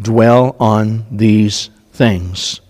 dwell 0.00 0.56
on 0.58 1.04
these 1.10 1.70
things. 1.92 2.60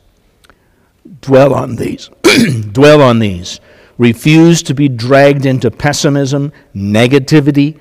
Dwell 1.20 1.54
on 1.54 1.76
these. 1.76 2.10
Dwell 2.72 3.00
on 3.00 3.20
these. 3.20 3.60
Refuse 3.96 4.62
to 4.64 4.74
be 4.74 4.88
dragged 4.88 5.46
into 5.46 5.70
pessimism, 5.70 6.52
negativity, 6.74 7.78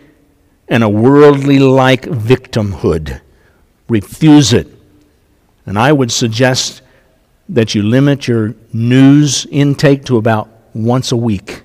and 0.68 0.84
a 0.84 0.90
worldly 0.90 1.58
like 1.58 2.04
victimhood. 2.04 3.20
Refuse 3.90 4.54
it. 4.54 4.68
And 5.66 5.78
I 5.78 5.92
would 5.92 6.12
suggest 6.12 6.82
that 7.50 7.74
you 7.74 7.82
limit 7.82 8.28
your 8.28 8.54
news 8.72 9.48
intake 9.50 10.06
to 10.06 10.18
about 10.18 10.50
once 10.74 11.12
a 11.12 11.18
week. 11.18 11.64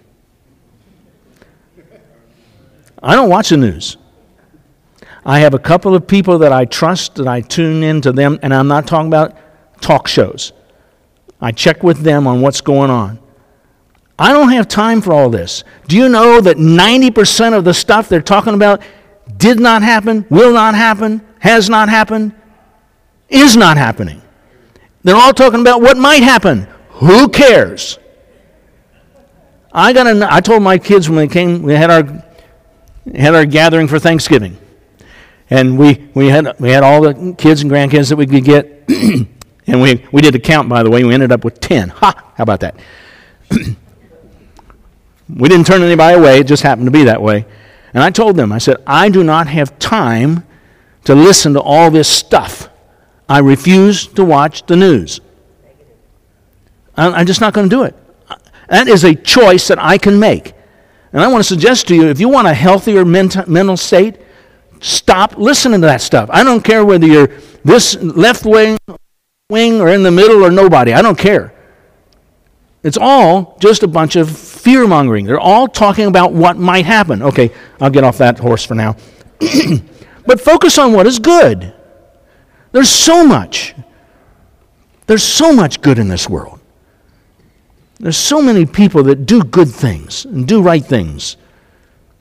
I 3.07 3.15
don't 3.15 3.31
watch 3.31 3.51
the 3.51 3.57
news. 3.57 3.97
I 5.25 5.39
have 5.39 5.55
a 5.55 5.61
couple 5.61 5.95
of 5.95 6.09
people 6.09 6.39
that 6.41 6.53
I 6.53 6.65
trust 6.65 7.15
that 7.15 7.29
I 7.29 7.41
tune 7.41 7.85
into 7.85 8.11
them, 8.11 8.41
and 8.43 8.53
I'm 8.53 8.67
not 8.67 8.89
talking 8.89 9.07
about 9.07 9.37
talk 9.81 10.09
shows. 10.09 10.53
I 11.41 11.53
check 11.53 11.85
with 11.85 11.99
them 11.99 12.27
on 12.27 12.41
what's 12.41 12.61
going 12.61 12.91
on. 12.91 13.21
I 14.19 14.33
don't 14.33 14.51
have 14.51 14.67
time 14.67 15.01
for 15.01 15.13
all 15.13 15.31
this. 15.31 15.63
Do 15.87 15.97
you 15.97 16.09
know 16.09 16.41
that 16.41 16.57
90% 16.57 17.57
of 17.57 17.65
the 17.65 17.75
stuff 17.75 18.09
they're 18.09 18.21
talking 18.21 18.55
about 18.55 18.83
did 19.37 19.61
not 19.61 19.83
happen, 19.83 20.27
will 20.29 20.53
not 20.53 20.75
happen, 20.75 21.25
has 21.39 21.71
not 21.71 21.89
happened, 21.89 22.35
is 23.29 23.57
not 23.57 23.77
happening? 23.77 24.21
They're 25.05 25.15
all 25.15 25.33
talking 25.33 25.61
about 25.61 25.81
what 25.81 25.97
might 25.97 26.25
happen. 26.25 26.67
Who 26.89 27.29
cares? 27.29 28.01
I 29.73 29.93
got 29.93 30.09
a, 30.09 30.27
I 30.29 30.41
told 30.41 30.63
my 30.63 30.79
kids 30.79 31.09
when 31.09 31.19
they 31.19 31.29
came, 31.29 31.63
we 31.63 31.75
had 31.75 31.91
our, 31.91 32.25
had 33.15 33.35
our 33.35 33.47
gathering 33.47 33.89
for 33.89 33.99
Thanksgiving. 33.99 34.59
And 35.49 35.79
we, 35.79 36.09
we, 36.15 36.29
had, 36.29 36.59
we 36.59 36.71
had 36.71 36.83
all 36.83 37.03
the 37.03 37.35
kids 37.39 37.63
and 37.63 37.71
grandkids 37.71 38.09
that 38.09 38.17
we 38.17 38.27
could 38.27 38.45
get. 38.45 38.89
And 39.67 39.83
we, 39.83 40.05
we 40.13 40.23
did 40.23 40.35
a 40.35 40.39
count, 40.39 40.69
by 40.69 40.83
the 40.83 40.91
way. 40.91 41.05
We 41.05 41.13
ended 41.13 41.33
up 41.33 41.45
with 41.45 41.61
10. 41.61 41.89
Ha! 41.89 42.33
How 42.37 42.43
about 42.43 42.61
that? 42.61 42.77
we 43.51 45.49
didn't 45.49 45.67
turn 45.67 45.83
anybody 45.83 46.17
away. 46.17 46.39
It 46.39 46.47
just 46.47 46.63
happened 46.63 46.87
to 46.87 46.93
be 46.93 47.05
that 47.05 47.21
way. 47.21 47.47
And 47.93 48.03
I 48.03 48.11
told 48.11 48.37
them, 48.37 48.53
I 48.53 48.59
said, 48.59 48.77
I 48.87 49.09
do 49.09 49.25
not 49.25 49.49
have 49.49 49.79
time 49.79 50.45
to 51.05 51.15
listen 51.15 51.55
to 51.55 51.61
all 51.61 51.91
this 51.91 52.09
stuff. 52.09 52.69
I 53.29 53.41
refuse 53.41 54.07
to 54.09 54.25
watch 54.25 54.67
the 54.67 54.77
news. 54.77 55.21
I'm 56.97 57.27
just 57.27 57.41
not 57.41 57.53
going 57.53 57.69
to 57.69 57.77
do 57.77 57.83
it. 57.83 57.95
That 58.69 58.89
is 58.89 59.05
a 59.05 59.15
choice 59.15 59.69
that 59.69 59.79
I 59.79 59.99
can 59.99 60.19
make. 60.19 60.55
And 61.17 61.25
I 61.25 61.29
want 61.29 61.43
to 61.43 61.49
suggest 61.49 61.89
to 61.89 61.95
you 61.95 62.09
if 62.09 62.21
you 62.21 62.29
want 62.29 62.47
a 62.47 62.53
healthier 62.53 63.03
mental 63.03 63.79
state, 63.79 64.19
stop 64.83 65.39
listening 65.39 65.81
to 65.81 65.87
that 65.87 66.03
stuff. 66.03 66.29
I 66.31 66.45
don't 66.45 66.63
care 66.63 66.85
whether 66.85 67.07
you're 67.07 67.29
this 67.65 67.97
left 68.03 68.45
wing 68.45 68.77
wing 69.49 69.81
or 69.81 69.89
in 69.89 70.03
the 70.03 70.11
middle 70.11 70.45
or 70.45 70.51
nobody. 70.51 70.93
I 70.93 71.01
don't 71.01 71.17
care. 71.17 71.55
It's 72.83 72.99
all 73.01 73.57
just 73.61 73.83
a 73.83 73.89
bunch 73.89 74.17
of 74.17 74.31
fear 74.31 74.87
mongering. 74.87 75.25
They're 75.25 75.41
all 75.41 75.67
talking 75.69 76.07
about 76.07 76.35
what 76.35 76.59
might 76.59 76.85
happen. 76.85 77.23
Okay, 77.23 77.51
I'll 77.81 77.89
get 77.89 78.05
off 78.05 78.19
that 78.19 78.39
horse 78.39 78.67
for 78.67 78.75
now. 78.75 78.95
but 80.27 80.39
focus 80.39 80.77
on 80.77 80.93
what 80.93 81.07
is 81.07 81.19
good. 81.19 81.73
There's 82.73 82.91
so 82.91 83.27
much. 83.27 83.75
There's 85.07 85.25
so 85.25 85.51
much 85.51 85.81
good 85.81 85.99
in 85.99 86.09
this 86.09 86.29
world. 86.29 86.56
There's 87.99 88.17
so 88.17 88.43
many 88.43 88.67
people 88.67 89.03
that 89.05 89.27
do 89.27 89.43
good 89.43 89.69
things 89.69 90.25
and 90.27 90.47
do 90.47 90.61
right 90.61 90.85
things. 90.85 91.37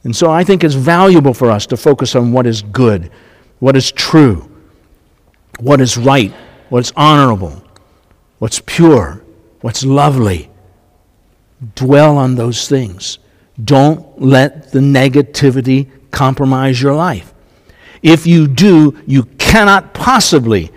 And 0.03 0.15
so 0.15 0.31
I 0.31 0.43
think 0.43 0.63
it's 0.63 0.75
valuable 0.75 1.33
for 1.33 1.51
us 1.51 1.65
to 1.67 1.77
focus 1.77 2.15
on 2.15 2.31
what 2.31 2.45
is 2.45 2.61
good, 2.61 3.11
what 3.59 3.75
is 3.75 3.91
true, 3.91 4.49
what 5.59 5.81
is 5.81 5.97
right, 5.97 6.31
what's 6.69 6.93
honorable, 6.95 7.61
what's 8.39 8.61
pure, 8.65 9.21
what's 9.61 9.83
lovely. 9.83 10.49
Dwell 11.75 12.17
on 12.17 12.35
those 12.35 12.67
things. 12.67 13.17
Don't 13.63 14.21
let 14.21 14.71
the 14.71 14.79
negativity 14.79 15.89
compromise 16.11 16.81
your 16.81 16.93
life. 16.93 17.33
If 18.01 18.27
you 18.27 18.47
do, 18.47 19.01
you 19.07 19.23
cannot 19.39 19.93
possibly 19.93 20.71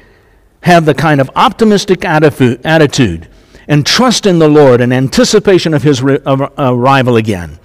have 0.62 0.86
the 0.86 0.94
kind 0.94 1.20
of 1.20 1.30
optimistic 1.36 2.04
attitude 2.04 3.28
and 3.68 3.86
trust 3.86 4.26
in 4.26 4.38
the 4.38 4.48
Lord 4.48 4.80
in 4.80 4.92
anticipation 4.92 5.74
of 5.74 5.82
His 5.82 6.02
arrival 6.02 7.16
again, 7.16 7.58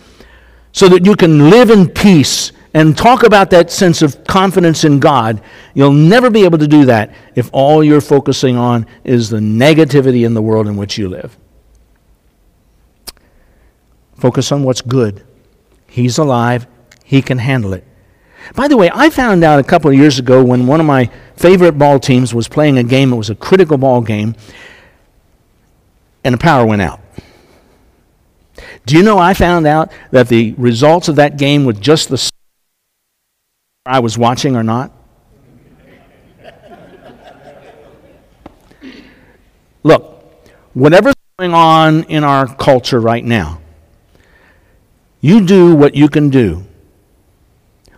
so 0.71 0.87
that 0.89 1.05
you 1.05 1.15
can 1.15 1.49
live 1.49 1.69
in 1.69 1.89
peace 1.89 2.51
and 2.73 2.97
talk 2.97 3.23
about 3.23 3.51
that 3.51 3.71
sense 3.71 4.01
of 4.01 4.23
confidence 4.23 4.83
in 4.83 4.99
God, 4.99 5.41
you'll 5.75 5.91
never 5.91 6.29
be 6.29 6.43
able 6.43 6.57
to 6.57 6.67
do 6.67 6.85
that 6.85 7.13
if 7.35 7.49
all 7.53 7.83
you're 7.83 8.01
focusing 8.01 8.57
on 8.57 8.87
is 9.03 9.29
the 9.29 9.37
negativity 9.37 10.25
in 10.25 10.33
the 10.33 10.41
world 10.41 10.67
in 10.67 10.75
which 10.75 10.97
you 10.97 11.07
live. 11.07 11.37
Focus 14.15 14.51
on 14.51 14.63
what's 14.63 14.81
good. 14.81 15.23
He's 15.87 16.17
alive, 16.17 16.65
He 17.03 17.21
can 17.21 17.37
handle 17.37 17.73
it. 17.73 17.85
By 18.55 18.67
the 18.67 18.75
way, 18.75 18.89
I 18.93 19.09
found 19.09 19.43
out 19.43 19.59
a 19.59 19.63
couple 19.63 19.91
of 19.91 19.97
years 19.97 20.17
ago 20.17 20.43
when 20.43 20.65
one 20.65 20.79
of 20.79 20.85
my 20.85 21.09
favorite 21.35 21.77
ball 21.77 21.99
teams 21.99 22.33
was 22.33 22.47
playing 22.47 22.77
a 22.77 22.83
game, 22.83 23.13
it 23.13 23.17
was 23.17 23.29
a 23.29 23.35
critical 23.35 23.77
ball 23.77 24.01
game, 24.01 24.35
and 26.23 26.33
the 26.33 26.37
power 26.37 26.65
went 26.65 26.81
out. 26.81 26.99
Do 28.85 28.95
you 28.97 29.03
know 29.03 29.17
I 29.17 29.33
found 29.33 29.65
out 29.65 29.91
that 30.11 30.27
the 30.27 30.53
results 30.53 31.07
of 31.07 31.15
that 31.15 31.37
game 31.37 31.65
with 31.65 31.81
just 31.81 32.09
the 32.09 32.29
I 33.85 33.99
was 33.99 34.17
watching 34.17 34.55
or 34.55 34.63
not? 34.63 34.91
Look, 39.83 40.23
whatever's 40.73 41.15
going 41.37 41.53
on 41.53 42.03
in 42.05 42.23
our 42.23 42.47
culture 42.55 42.99
right 42.99 43.23
now, 43.23 43.59
you 45.19 45.45
do 45.45 45.75
what 45.75 45.95
you 45.95 46.07
can 46.07 46.29
do. 46.29 46.65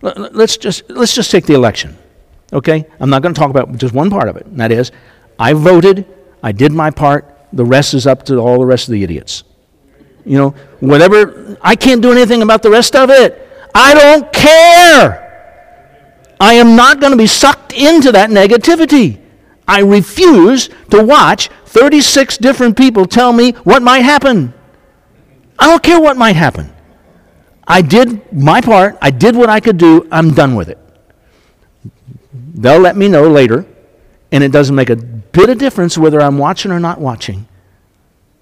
Let's 0.02 0.56
just, 0.56 0.88
let's 0.90 1.14
just 1.14 1.30
take 1.30 1.46
the 1.46 1.54
election, 1.54 1.96
okay? 2.52 2.86
I'm 3.00 3.10
not 3.10 3.22
going 3.22 3.34
to 3.34 3.38
talk 3.38 3.50
about 3.50 3.76
just 3.76 3.94
one 3.94 4.10
part 4.10 4.28
of 4.28 4.36
it, 4.36 4.46
and 4.46 4.58
that 4.58 4.72
is 4.72 4.90
I 5.38 5.52
voted, 5.52 6.06
I 6.42 6.52
did 6.52 6.72
my 6.72 6.90
part, 6.90 7.35
the 7.52 7.64
rest 7.64 7.94
is 7.94 8.06
up 8.06 8.24
to 8.26 8.38
all 8.38 8.58
the 8.58 8.66
rest 8.66 8.88
of 8.88 8.92
the 8.92 9.02
idiots. 9.02 9.44
You 10.24 10.38
know, 10.38 10.50
whatever, 10.80 11.56
I 11.62 11.76
can't 11.76 12.02
do 12.02 12.10
anything 12.10 12.42
about 12.42 12.62
the 12.62 12.70
rest 12.70 12.96
of 12.96 13.10
it. 13.10 13.48
I 13.74 13.94
don't 13.94 14.32
care. 14.32 15.22
I 16.40 16.54
am 16.54 16.76
not 16.76 17.00
going 17.00 17.12
to 17.12 17.16
be 17.16 17.26
sucked 17.26 17.72
into 17.72 18.12
that 18.12 18.30
negativity. 18.30 19.20
I 19.68 19.80
refuse 19.80 20.68
to 20.90 21.02
watch 21.02 21.48
36 21.66 22.38
different 22.38 22.76
people 22.76 23.06
tell 23.06 23.32
me 23.32 23.52
what 23.64 23.82
might 23.82 24.00
happen. 24.00 24.52
I 25.58 25.66
don't 25.66 25.82
care 25.82 26.00
what 26.00 26.16
might 26.16 26.36
happen. 26.36 26.72
I 27.66 27.82
did 27.82 28.32
my 28.32 28.60
part. 28.60 28.96
I 29.00 29.10
did 29.10 29.34
what 29.34 29.48
I 29.48 29.60
could 29.60 29.78
do. 29.78 30.06
I'm 30.10 30.32
done 30.32 30.54
with 30.54 30.68
it. 30.68 30.78
They'll 32.32 32.80
let 32.80 32.96
me 32.96 33.08
know 33.08 33.28
later, 33.28 33.66
and 34.30 34.44
it 34.44 34.52
doesn't 34.52 34.74
make 34.74 34.90
a 34.90 34.96
bit 35.36 35.50
of 35.50 35.58
difference 35.58 35.98
whether 35.98 36.20
I'm 36.20 36.38
watching 36.38 36.72
or 36.72 36.80
not 36.80 37.00
watching. 37.00 37.46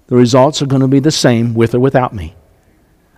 The 0.07 0.15
results 0.15 0.61
are 0.61 0.65
going 0.65 0.81
to 0.81 0.87
be 0.87 0.99
the 0.99 1.11
same 1.11 1.53
with 1.53 1.75
or 1.75 1.79
without 1.79 2.13
me. 2.13 2.35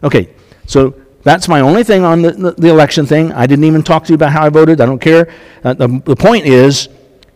Okay, 0.04 0.34
so 0.66 0.96
that's 1.24 1.48
my 1.48 1.60
only 1.60 1.84
thing 1.84 2.04
on 2.04 2.22
the, 2.22 2.32
the, 2.32 2.52
the 2.52 2.68
election 2.70 3.06
thing. 3.06 3.32
I 3.34 3.46
didn't 3.46 3.66
even 3.66 3.84
talk 3.84 4.06
to 4.06 4.10
you 4.10 4.16
about 4.16 4.32
how 4.32 4.46
I 4.46 4.50
voted. 4.50 4.82
I 4.82 4.86
don't 4.86 5.00
care. 5.00 5.32
Uh, 5.64 5.74
the, 5.74 5.88
the 6.06 6.16
point 6.16 6.46
is 6.46 6.90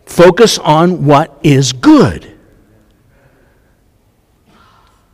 focus 0.06 0.58
on 0.58 1.04
what 1.04 1.38
is 1.42 1.72
good. 1.72 2.28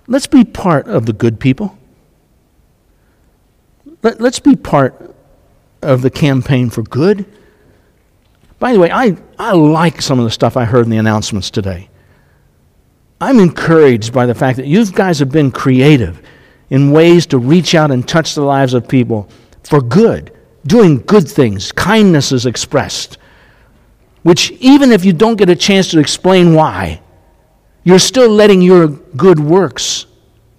Let's 0.06 0.26
be 0.26 0.44
part 0.44 0.88
of 0.88 1.04
the 1.04 1.12
good 1.12 1.38
people. 1.38 1.76
Let, 4.02 4.20
let's 4.20 4.38
be 4.38 4.56
part 4.56 5.14
of 5.82 6.02
the 6.02 6.10
campaign 6.10 6.70
for 6.70 6.82
good. 6.82 7.26
By 8.58 8.72
the 8.72 8.80
way, 8.80 8.90
I, 8.90 9.16
I 9.38 9.52
like 9.52 10.02
some 10.02 10.18
of 10.18 10.24
the 10.24 10.30
stuff 10.30 10.56
I 10.56 10.64
heard 10.64 10.84
in 10.84 10.90
the 10.90 10.96
announcements 10.96 11.50
today. 11.50 11.88
I'm 13.20 13.38
encouraged 13.38 14.12
by 14.12 14.26
the 14.26 14.34
fact 14.34 14.56
that 14.58 14.66
you 14.66 14.84
guys 14.86 15.18
have 15.18 15.30
been 15.30 15.50
creative 15.50 16.22
in 16.70 16.92
ways 16.92 17.26
to 17.26 17.38
reach 17.38 17.74
out 17.74 17.90
and 17.90 18.06
touch 18.06 18.34
the 18.34 18.42
lives 18.42 18.74
of 18.74 18.88
people 18.88 19.28
for 19.64 19.80
good, 19.80 20.32
doing 20.66 20.98
good 20.98 21.28
things. 21.28 21.72
Kindness 21.72 22.32
is 22.32 22.46
expressed, 22.46 23.18
which, 24.22 24.50
even 24.52 24.92
if 24.92 25.04
you 25.04 25.12
don't 25.12 25.36
get 25.36 25.48
a 25.48 25.56
chance 25.56 25.88
to 25.88 25.98
explain 25.98 26.54
why, 26.54 27.00
you're 27.84 27.98
still 27.98 28.28
letting 28.28 28.60
your 28.60 28.88
good 28.88 29.40
works 29.40 30.06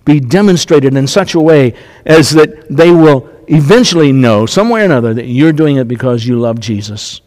be 0.06 0.20
demonstrated 0.20 0.96
in 0.96 1.06
such 1.06 1.36
a 1.36 1.40
way 1.40 1.76
as 2.06 2.32
that 2.32 2.68
they 2.70 2.92
will 2.92 3.30
eventually 3.48 4.12
know, 4.12 4.46
some 4.46 4.70
way 4.70 4.82
or 4.82 4.86
another, 4.86 5.14
that 5.14 5.26
you're 5.26 5.54
doing 5.54 5.78
it 5.78 5.88
because 5.88 6.26
you 6.26 6.40
love 6.40 6.60
Jesus. 6.60 7.22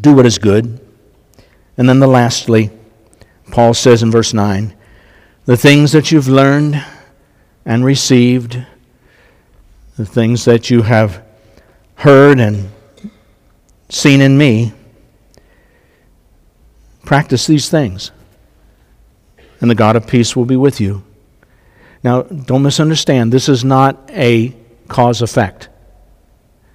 Do 0.00 0.14
what 0.14 0.26
is 0.26 0.38
good. 0.38 0.80
And 1.76 1.88
then 1.88 2.00
the 2.00 2.06
lastly, 2.06 2.70
Paul 3.50 3.74
says 3.74 4.02
in 4.02 4.10
verse 4.10 4.34
9, 4.34 4.74
the 5.44 5.56
things 5.56 5.92
that 5.92 6.12
you've 6.12 6.28
learned 6.28 6.84
and 7.64 7.84
received, 7.84 8.64
the 9.96 10.06
things 10.06 10.44
that 10.44 10.70
you 10.70 10.82
have 10.82 11.24
heard 11.96 12.38
and 12.38 12.70
seen 13.88 14.20
in 14.20 14.36
me, 14.36 14.72
practice 17.04 17.46
these 17.46 17.70
things, 17.70 18.10
and 19.60 19.70
the 19.70 19.74
God 19.74 19.96
of 19.96 20.06
peace 20.06 20.36
will 20.36 20.44
be 20.44 20.56
with 20.56 20.80
you. 20.80 21.02
Now, 22.04 22.22
don't 22.22 22.62
misunderstand, 22.62 23.32
this 23.32 23.48
is 23.48 23.64
not 23.64 24.10
a 24.10 24.54
cause 24.88 25.22
effect. 25.22 25.68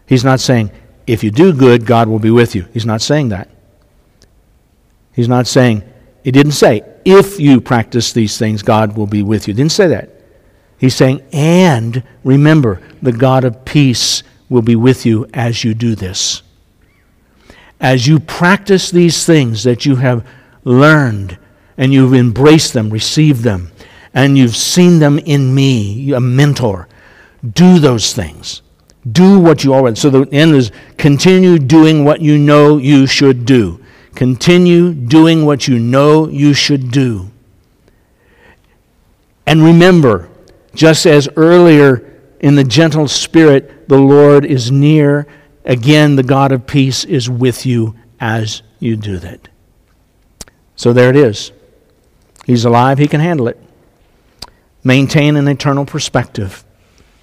He's 0.08 0.26
not 0.26 0.40
saying, 0.40 0.72
if 1.06 1.24
you 1.24 1.32
do 1.32 1.54
good, 1.54 1.86
God 1.86 2.08
will 2.08 2.20
be 2.20 2.32
with 2.32 2.56
you. 2.56 2.68
He's 2.74 2.86
not 2.86 3.02
saying 3.02 3.30
that. 3.30 3.50
He's 5.14 5.28
not 5.28 5.48
saying, 5.48 5.84
he 6.24 6.32
didn't 6.32 6.54
say, 6.54 6.84
if 7.06 7.40
you 7.40 7.62
practice 7.62 8.14
these 8.14 8.38
things, 8.38 8.64
God 8.64 8.96
will 8.96 9.08
be 9.08 9.22
with 9.22 9.48
you. 9.48 9.54
He 9.54 9.58
didn't 9.58 9.74
say 9.74 9.88
that. 9.88 10.10
He's 10.78 10.96
saying, 10.96 11.22
and 11.32 12.04
remember, 12.24 12.82
the 13.02 13.12
God 13.12 13.44
of 13.44 13.64
peace 13.66 14.24
will 14.50 14.62
be 14.62 14.76
with 14.76 15.06
you 15.06 15.28
as 15.34 15.64
you 15.64 15.74
do 15.74 15.96
this. 15.96 16.42
As 17.80 18.08
you 18.08 18.20
practice 18.20 18.92
these 18.92 19.26
things 19.26 19.64
that 19.64 19.86
you 19.86 19.98
have 19.98 20.26
learned 20.64 21.38
and 21.78 21.94
you've 21.94 22.14
embraced 22.14 22.74
them, 22.74 22.90
received 22.90 23.44
them, 23.44 23.72
and 24.14 24.38
you've 24.38 24.56
seen 24.56 25.00
them 25.00 25.20
in 25.20 25.54
me, 25.54 26.14
a 26.14 26.20
mentor, 26.20 26.88
do 27.54 27.80
those 27.80 28.14
things. 28.14 28.62
Do 29.12 29.40
what 29.40 29.64
you 29.64 29.74
already. 29.74 29.98
So 29.98 30.10
the 30.10 30.28
end 30.32 30.56
is 30.56 30.72
continue 30.98 31.60
doing 31.60 32.06
what 32.06 32.22
you 32.22 32.38
know 32.38 32.78
you 32.78 33.06
should 33.06 33.46
do. 33.46 33.84
Continue 34.16 34.94
doing 34.94 35.46
what 35.46 35.68
you 35.68 35.80
know 35.80 36.30
you 36.30 36.54
should 36.54 36.92
do. 36.92 37.32
And 39.46 39.64
remember, 39.64 40.30
just 40.74 41.06
as 41.06 41.28
earlier 41.36 42.10
in 42.40 42.56
the 42.56 42.64
gentle 42.64 43.08
spirit, 43.08 43.90
the 43.90 43.98
Lord 43.98 44.46
is 44.46 44.72
near, 44.72 45.28
again, 45.66 46.16
the 46.16 46.24
God 46.24 46.52
of 46.52 46.66
peace 46.66 47.04
is 47.04 47.30
with 47.30 47.66
you 47.66 47.96
as 48.20 48.62
you 48.80 48.96
do 48.96 49.18
that. 49.18 49.50
So 50.76 50.94
there 50.94 51.10
it 51.10 51.16
is. 51.16 51.52
He's 52.46 52.66
alive, 52.66 52.98
he 52.98 53.08
can 53.08 53.22
handle 53.22 53.48
it. 53.48 53.60
Maintain 54.84 55.36
an 55.36 55.48
eternal 55.48 55.86
perspective. 55.86 56.66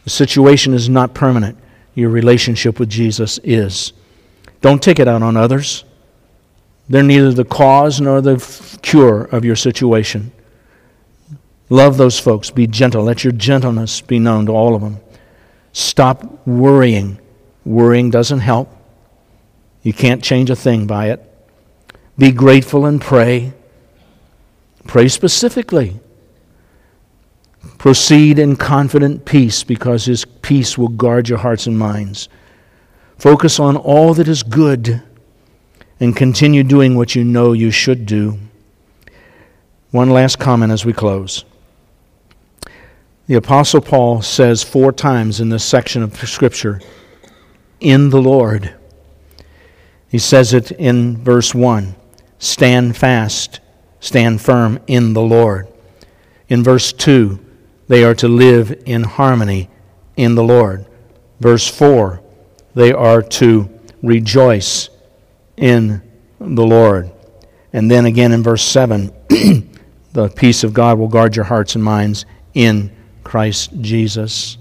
The 0.04 0.10
situation 0.10 0.72
is 0.72 0.88
not 0.88 1.14
permanent, 1.14 1.58
your 2.00 2.10
relationship 2.10 2.80
with 2.80 2.88
Jesus 2.88 3.38
is. 3.44 3.92
Don't 4.60 4.82
take 4.82 4.98
it 4.98 5.06
out 5.06 5.22
on 5.22 5.36
others. 5.36 5.84
They're 6.88 7.02
neither 7.02 7.32
the 7.32 7.44
cause 7.44 8.00
nor 8.00 8.20
the 8.20 8.34
f- 8.34 8.82
cure 8.82 9.22
of 9.24 9.44
your 9.44 9.54
situation. 9.54 10.32
Love 11.68 11.96
those 11.96 12.18
folks. 12.18 12.50
Be 12.50 12.66
gentle. 12.66 13.04
Let 13.04 13.22
your 13.22 13.32
gentleness 13.32 14.00
be 14.00 14.18
known 14.18 14.46
to 14.46 14.52
all 14.52 14.74
of 14.74 14.82
them. 14.82 14.98
Stop 15.72 16.46
worrying. 16.46 17.20
Worrying 17.64 18.10
doesn't 18.10 18.40
help. 18.40 18.76
You 19.82 19.92
can't 19.92 20.22
change 20.22 20.50
a 20.50 20.56
thing 20.56 20.86
by 20.86 21.10
it. 21.10 21.26
Be 22.18 22.32
grateful 22.32 22.86
and 22.86 23.00
pray. 23.00 23.52
Pray 24.86 25.08
specifically. 25.08 26.00
Proceed 27.80 28.38
in 28.38 28.56
confident 28.56 29.24
peace 29.24 29.64
because 29.64 30.04
His 30.04 30.26
peace 30.26 30.76
will 30.76 30.88
guard 30.88 31.30
your 31.30 31.38
hearts 31.38 31.66
and 31.66 31.78
minds. 31.78 32.28
Focus 33.16 33.58
on 33.58 33.74
all 33.74 34.12
that 34.12 34.28
is 34.28 34.42
good 34.42 35.02
and 35.98 36.14
continue 36.14 36.62
doing 36.62 36.94
what 36.94 37.14
you 37.14 37.24
know 37.24 37.54
you 37.54 37.70
should 37.70 38.04
do. 38.04 38.38
One 39.92 40.10
last 40.10 40.38
comment 40.38 40.70
as 40.70 40.84
we 40.84 40.92
close. 40.92 41.46
The 43.28 43.36
Apostle 43.36 43.80
Paul 43.80 44.20
says 44.20 44.62
four 44.62 44.92
times 44.92 45.40
in 45.40 45.48
this 45.48 45.64
section 45.64 46.02
of 46.02 46.14
Scripture, 46.28 46.82
in 47.80 48.10
the 48.10 48.20
Lord. 48.20 48.74
He 50.10 50.18
says 50.18 50.52
it 50.52 50.70
in 50.72 51.16
verse 51.24 51.54
1 51.54 51.94
stand 52.40 52.98
fast, 52.98 53.60
stand 54.00 54.42
firm 54.42 54.80
in 54.86 55.14
the 55.14 55.22
Lord. 55.22 55.66
In 56.50 56.62
verse 56.62 56.92
2, 56.92 57.46
they 57.90 58.04
are 58.04 58.14
to 58.14 58.28
live 58.28 58.84
in 58.86 59.02
harmony 59.02 59.68
in 60.16 60.36
the 60.36 60.44
Lord. 60.44 60.86
Verse 61.40 61.66
4, 61.66 62.22
they 62.72 62.92
are 62.92 63.20
to 63.20 63.68
rejoice 64.00 64.90
in 65.56 66.00
the 66.38 66.64
Lord. 66.64 67.10
And 67.72 67.90
then 67.90 68.06
again 68.06 68.30
in 68.30 68.44
verse 68.44 68.62
7, 68.62 69.12
the 70.12 70.28
peace 70.28 70.62
of 70.62 70.72
God 70.72 71.00
will 71.00 71.08
guard 71.08 71.34
your 71.34 71.46
hearts 71.46 71.74
and 71.74 71.82
minds 71.82 72.26
in 72.54 72.92
Christ 73.24 73.72
Jesus. 73.80 74.56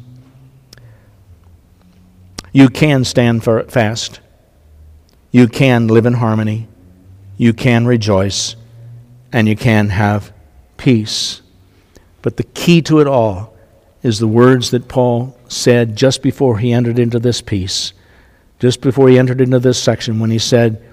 You 2.51 2.67
can 2.67 3.03
stand 3.03 3.43
fast. 3.43 4.21
You 5.29 5.47
can 5.47 5.87
live 5.87 6.07
in 6.07 6.13
harmony. 6.15 6.67
You 7.37 7.53
can 7.53 7.85
rejoice. 7.85 8.55
And 9.31 9.47
you 9.47 9.55
can 9.55 9.89
have 9.89 10.33
peace. 10.77 11.43
But 12.21 12.37
the 12.37 12.43
key 12.43 12.81
to 12.83 12.99
it 12.99 13.07
all 13.07 13.53
is 14.03 14.19
the 14.19 14.27
words 14.27 14.71
that 14.71 14.87
Paul 14.87 15.37
said 15.47 15.95
just 15.95 16.21
before 16.21 16.59
he 16.59 16.73
entered 16.73 16.99
into 16.99 17.19
this 17.19 17.41
peace, 17.41 17.93
just 18.59 18.81
before 18.81 19.09
he 19.09 19.19
entered 19.19 19.41
into 19.41 19.59
this 19.59 19.81
section, 19.81 20.19
when 20.19 20.31
he 20.31 20.39
said, 20.39 20.83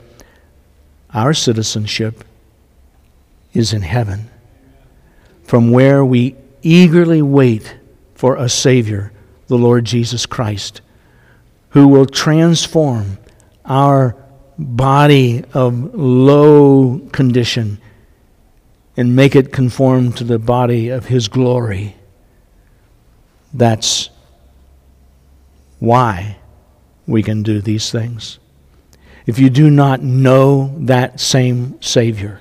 Our 1.12 1.34
citizenship 1.34 2.24
is 3.52 3.72
in 3.72 3.82
heaven, 3.82 4.30
from 5.42 5.70
where 5.70 6.04
we 6.04 6.36
eagerly 6.62 7.22
wait 7.22 7.76
for 8.14 8.36
a 8.36 8.48
Savior, 8.48 9.12
the 9.46 9.58
Lord 9.58 9.84
Jesus 9.84 10.26
Christ, 10.26 10.80
who 11.70 11.88
will 11.88 12.06
transform 12.06 13.18
our 13.64 14.16
body 14.58 15.44
of 15.52 15.94
low 15.94 17.00
condition 17.12 17.78
and 18.97 19.14
make 19.14 19.36
it 19.36 19.53
conform 19.53 20.12
to 20.12 20.24
the 20.24 20.38
body 20.38 20.88
of 20.88 21.07
His 21.07 21.28
glory. 21.28 21.97
That's 23.53 24.11
why 25.78 26.38
we 27.07 27.22
can 27.22 27.42
do 27.42 27.61
these 27.61 27.90
things. 27.90 28.38
If 29.26 29.38
you 29.38 29.51
do 29.51 29.70
not 29.70 30.03
know 30.03 30.74
that 30.80 31.20
same 31.20 31.80
Savior, 31.82 32.40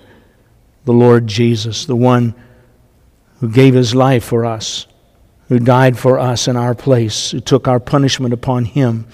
the 0.85 0.93
Lord 0.93 1.27
Jesus, 1.27 1.85
the 1.85 1.95
one 1.95 2.35
who 3.39 3.49
gave 3.49 3.73
his 3.73 3.95
life 3.95 4.23
for 4.23 4.45
us, 4.45 4.87
who 5.49 5.59
died 5.59 5.97
for 5.97 6.19
us 6.19 6.47
in 6.47 6.55
our 6.55 6.75
place, 6.75 7.31
who 7.31 7.39
took 7.39 7.67
our 7.67 7.79
punishment 7.79 8.33
upon 8.33 8.65
him, 8.65 9.07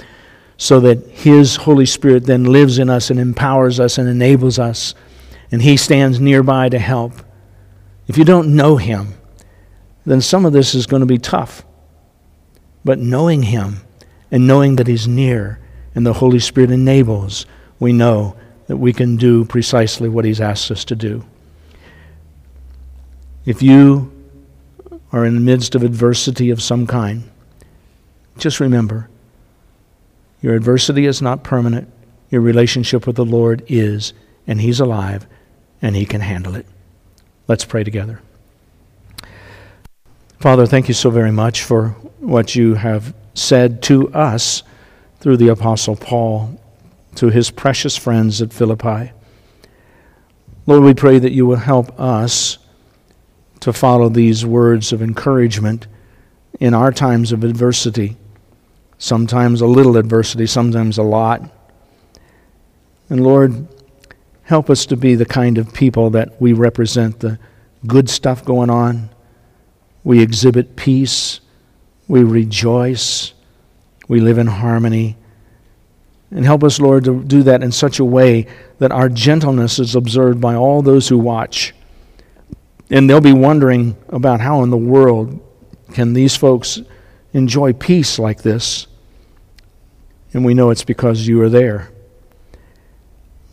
so 0.58 0.80
that 0.82 1.06
his 1.08 1.56
Holy 1.56 1.86
Spirit 1.86 2.26
then 2.26 2.44
lives 2.44 2.78
in 2.78 2.90
us 2.90 3.10
and 3.10 3.20
empowers 3.20 3.80
us 3.80 3.98
and 3.98 4.08
enables 4.08 4.60
us, 4.60 4.94
and 5.52 5.62
he 5.62 5.76
stands 5.76 6.20
nearby 6.20 6.70
to 6.70 6.80
help. 6.80 7.14
If 8.12 8.18
you 8.18 8.26
don't 8.26 8.58
know 8.58 8.76
him, 8.76 9.14
then 10.06 10.20
some 10.20 10.46
of 10.46 10.52
this 10.52 10.76
is 10.76 10.86
going 10.86 11.00
to 11.00 11.06
be 11.06 11.18
tough. 11.18 11.64
But 12.84 13.00
knowing 13.00 13.44
him 13.44 13.84
and 14.30 14.46
knowing 14.46 14.76
that 14.76 14.88
he's 14.88 15.08
near 15.08 15.62
and 15.96 16.06
the 16.06 16.12
Holy 16.12 16.40
Spirit 16.40 16.72
enables, 16.72 17.46
we 17.80 17.94
know 17.94 18.36
that 18.68 18.76
we 18.76 18.92
can 18.92 19.16
do 19.16 19.46
precisely 19.46 20.10
what 20.10 20.26
he's 20.26 20.42
asked 20.42 20.70
us 20.72 20.84
to 20.84 20.96
do. 20.98 21.24
If 23.46 23.62
you 23.62 24.12
are 25.14 25.24
in 25.24 25.36
the 25.36 25.40
midst 25.40 25.74
of 25.74 25.82
adversity 25.82 26.50
of 26.50 26.62
some 26.62 26.86
kind, 26.86 27.32
just 28.38 28.60
remember 28.60 29.10
your 30.42 30.54
adversity 30.54 31.06
is 31.06 31.22
not 31.22 31.46
permanent. 31.46 31.90
Your 32.30 32.42
relationship 32.42 33.08
with 33.08 33.16
the 33.16 33.24
Lord 33.24 33.64
is, 33.70 34.12
and 34.46 34.60
He's 34.60 34.82
alive, 34.82 35.28
and 35.82 35.96
He 35.96 36.06
can 36.06 36.20
handle 36.20 36.56
it. 36.56 36.66
Let's 37.52 37.66
pray 37.66 37.84
together. 37.84 38.22
Father, 40.40 40.66
thank 40.66 40.88
you 40.88 40.94
so 40.94 41.10
very 41.10 41.34
much 41.34 41.64
for 41.64 41.90
what 42.22 42.56
you 42.56 42.76
have 42.76 43.14
said 43.34 43.84
to 43.84 44.08
us 44.14 44.64
through 45.20 45.36
the 45.36 45.50
Apostle 45.50 45.98
Paul 45.98 46.58
to 47.16 47.28
his 47.28 47.52
precious 47.52 47.98
friends 47.98 48.42
at 48.42 48.54
Philippi. 48.54 49.12
Lord, 50.66 50.84
we 50.84 50.94
pray 50.94 51.20
that 51.20 51.34
you 51.34 51.46
will 51.46 51.58
help 51.58 52.00
us 52.00 52.58
to 53.60 53.74
follow 53.74 54.08
these 54.08 54.46
words 54.46 54.94
of 54.94 55.02
encouragement 55.02 55.88
in 56.62 56.74
our 56.74 56.94
times 56.94 57.34
of 57.34 57.44
adversity. 57.44 58.16
Sometimes 58.98 59.60
a 59.60 59.68
little 59.68 59.98
adversity, 59.98 60.46
sometimes 60.46 60.98
a 60.98 61.04
lot. 61.04 61.42
And 63.10 63.22
Lord, 63.22 63.71
help 64.44 64.70
us 64.70 64.86
to 64.88 64.98
be 64.98 65.16
the 65.16 65.26
kind 65.26 65.58
of 65.58 65.74
people 65.74 66.10
that 66.12 66.42
we 66.42 66.54
represent 66.54 67.20
the 67.20 67.40
good 67.88 68.10
stuff 68.10 68.44
going 68.44 68.70
on. 68.70 69.10
We 70.04 70.22
exhibit 70.22 70.76
peace. 70.76 71.40
We 72.08 72.24
rejoice. 72.24 73.34
We 74.08 74.20
live 74.20 74.38
in 74.38 74.48
harmony. 74.48 75.18
And 76.32 76.46
help 76.46 76.64
us, 76.64 76.80
Lord, 76.80 77.04
to 77.06 77.24
do 77.24 77.44
that 77.44 77.62
in 77.62 77.72
such 77.72 78.00
a 78.00 78.06
way 78.06 78.48
that 78.80 78.92
our 78.92 79.10
gentleness 79.10 79.80
is 79.80 79.96
observed 79.96 80.40
by 80.40 80.56
all 80.56 80.82
those 80.82 81.10
who 81.10 81.18
watch. 81.18 81.74
And 82.90 83.10
they'll 83.10 83.22
be 83.22 83.34
wondering 83.34 83.98
about 84.10 84.42
how 84.42 84.64
in 84.64 84.70
the 84.70 84.78
world 84.78 85.40
can 85.94 86.14
these 86.14 86.36
folks 86.36 86.82
enjoy 87.34 87.74
peace 87.74 88.18
like 88.18 88.42
this. 88.42 88.88
And 90.34 90.46
we 90.46 90.54
know 90.54 90.70
it's 90.70 90.84
because 90.84 91.28
you 91.28 91.42
are 91.42 91.50
there. 91.50 91.92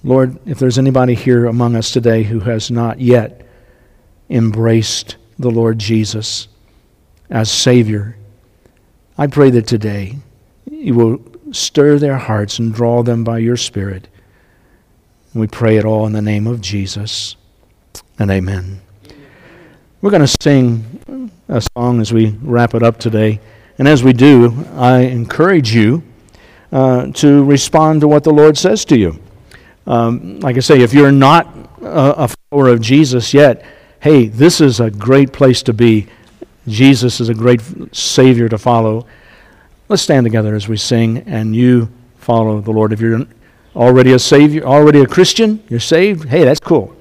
Lord, 0.05 0.39
if 0.47 0.59
there's 0.59 0.79
anybody 0.79 1.15
here 1.15 1.47
among 1.47 1.75
us 1.75 1.91
today 1.91 2.23
who 2.23 2.41
has 2.41 2.71
not 2.71 3.01
yet 3.01 3.45
embraced 4.31 5.17
the 5.39 5.51
Lord 5.51 5.79
Jesus 5.79 6.49
as 7.31 7.51
Savior, 7.51 8.17
I 9.17 9.27
pray 9.27 9.51
that 9.51 9.67
today 9.67 10.17
you 10.71 10.95
will 10.95 11.21
stir 11.53 11.99
their 11.99 12.19
hearts 12.19 12.59
and 12.59 12.73
draw 12.73 13.03
them 13.03 13.25
by 13.25 13.39
your 13.39 13.57
Spirit. 13.57 14.09
we 15.35 15.47
pray 15.47 15.77
it 15.77 15.85
all 15.85 16.07
in 16.07 16.13
the 16.13 16.23
name 16.23 16.47
of 16.47 16.61
Jesus. 16.61 17.37
And 18.19 18.31
amen. 18.31 18.81
We're 20.01 20.11
going 20.11 20.27
to 20.27 20.37
sing 20.41 21.31
a 21.49 21.61
song 21.77 22.01
as 22.01 22.13
we 22.13 22.31
wrap 22.43 22.75
it 22.75 22.83
up 22.83 22.99
today. 22.99 23.41
And 23.79 23.89
as 23.89 24.05
we 24.05 24.13
do, 24.13 24.65
I 24.75 25.01
encourage 25.01 25.75
you 25.75 26.03
uh, 26.71 27.09
to 27.15 27.45
respond 27.45 28.01
to 28.03 28.09
what 28.09 28.23
the 28.25 28.33
Lord 28.33 28.57
says 28.57 28.85
to 28.87 28.99
you. 28.99 29.21
Um, 29.89 30.39
like 30.41 30.57
I 30.57 30.61
say, 30.61 30.83
if 30.83 30.93
you're 30.93 31.11
not 31.11 31.47
a, 31.81 32.25
a 32.25 32.29
follower 32.29 32.69
of 32.69 32.83
Jesus 32.83 33.33
yet, 33.33 33.65
hey, 34.01 34.27
this 34.27 34.61
is 34.61 34.81
a 34.81 34.91
great 34.91 35.33
place 35.33 35.63
to 35.63 35.73
be. 35.73 36.07
Jesus 36.69 37.21
is 37.21 37.31
a 37.31 37.35
great 37.35 37.63
Savior 37.93 38.51
to 38.51 38.59
follow. 38.59 39.07
Let's 39.89 40.03
stand 40.03 40.25
together 40.25 40.55
as 40.55 40.69
we 40.69 40.77
sing, 40.77 41.19
and 41.27 41.57
you 41.57 41.91
follow 42.19 42.61
the 42.61 42.71
Lord. 42.71 42.93
If 42.93 43.01
you're 43.01 43.27
already 43.75 44.13
a 44.13 44.19
Savior, 44.19 44.63
already 44.65 45.01
a 45.01 45.07
Christian, 45.07 45.65
you're 45.71 45.81
saved, 45.81 46.29
hey, 46.29 46.45
that's 46.45 46.61
cool. 46.61 46.95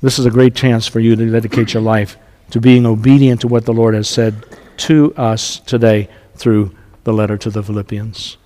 This 0.00 0.18
is 0.18 0.24
a 0.24 0.30
great 0.30 0.54
chance 0.54 0.86
for 0.86 1.00
you 1.00 1.16
to 1.16 1.30
dedicate 1.30 1.74
your 1.74 1.82
life 1.82 2.16
to 2.50 2.60
being 2.60 2.86
obedient 2.86 3.42
to 3.42 3.48
what 3.48 3.66
the 3.66 3.74
Lord 3.74 3.94
has 3.94 4.08
said 4.08 4.46
to 4.78 5.14
us 5.16 5.58
today 5.60 6.08
through 6.34 6.74
the 7.04 7.12
letter 7.12 7.36
to 7.36 7.50
the 7.50 7.62
Philippians. 7.62 8.38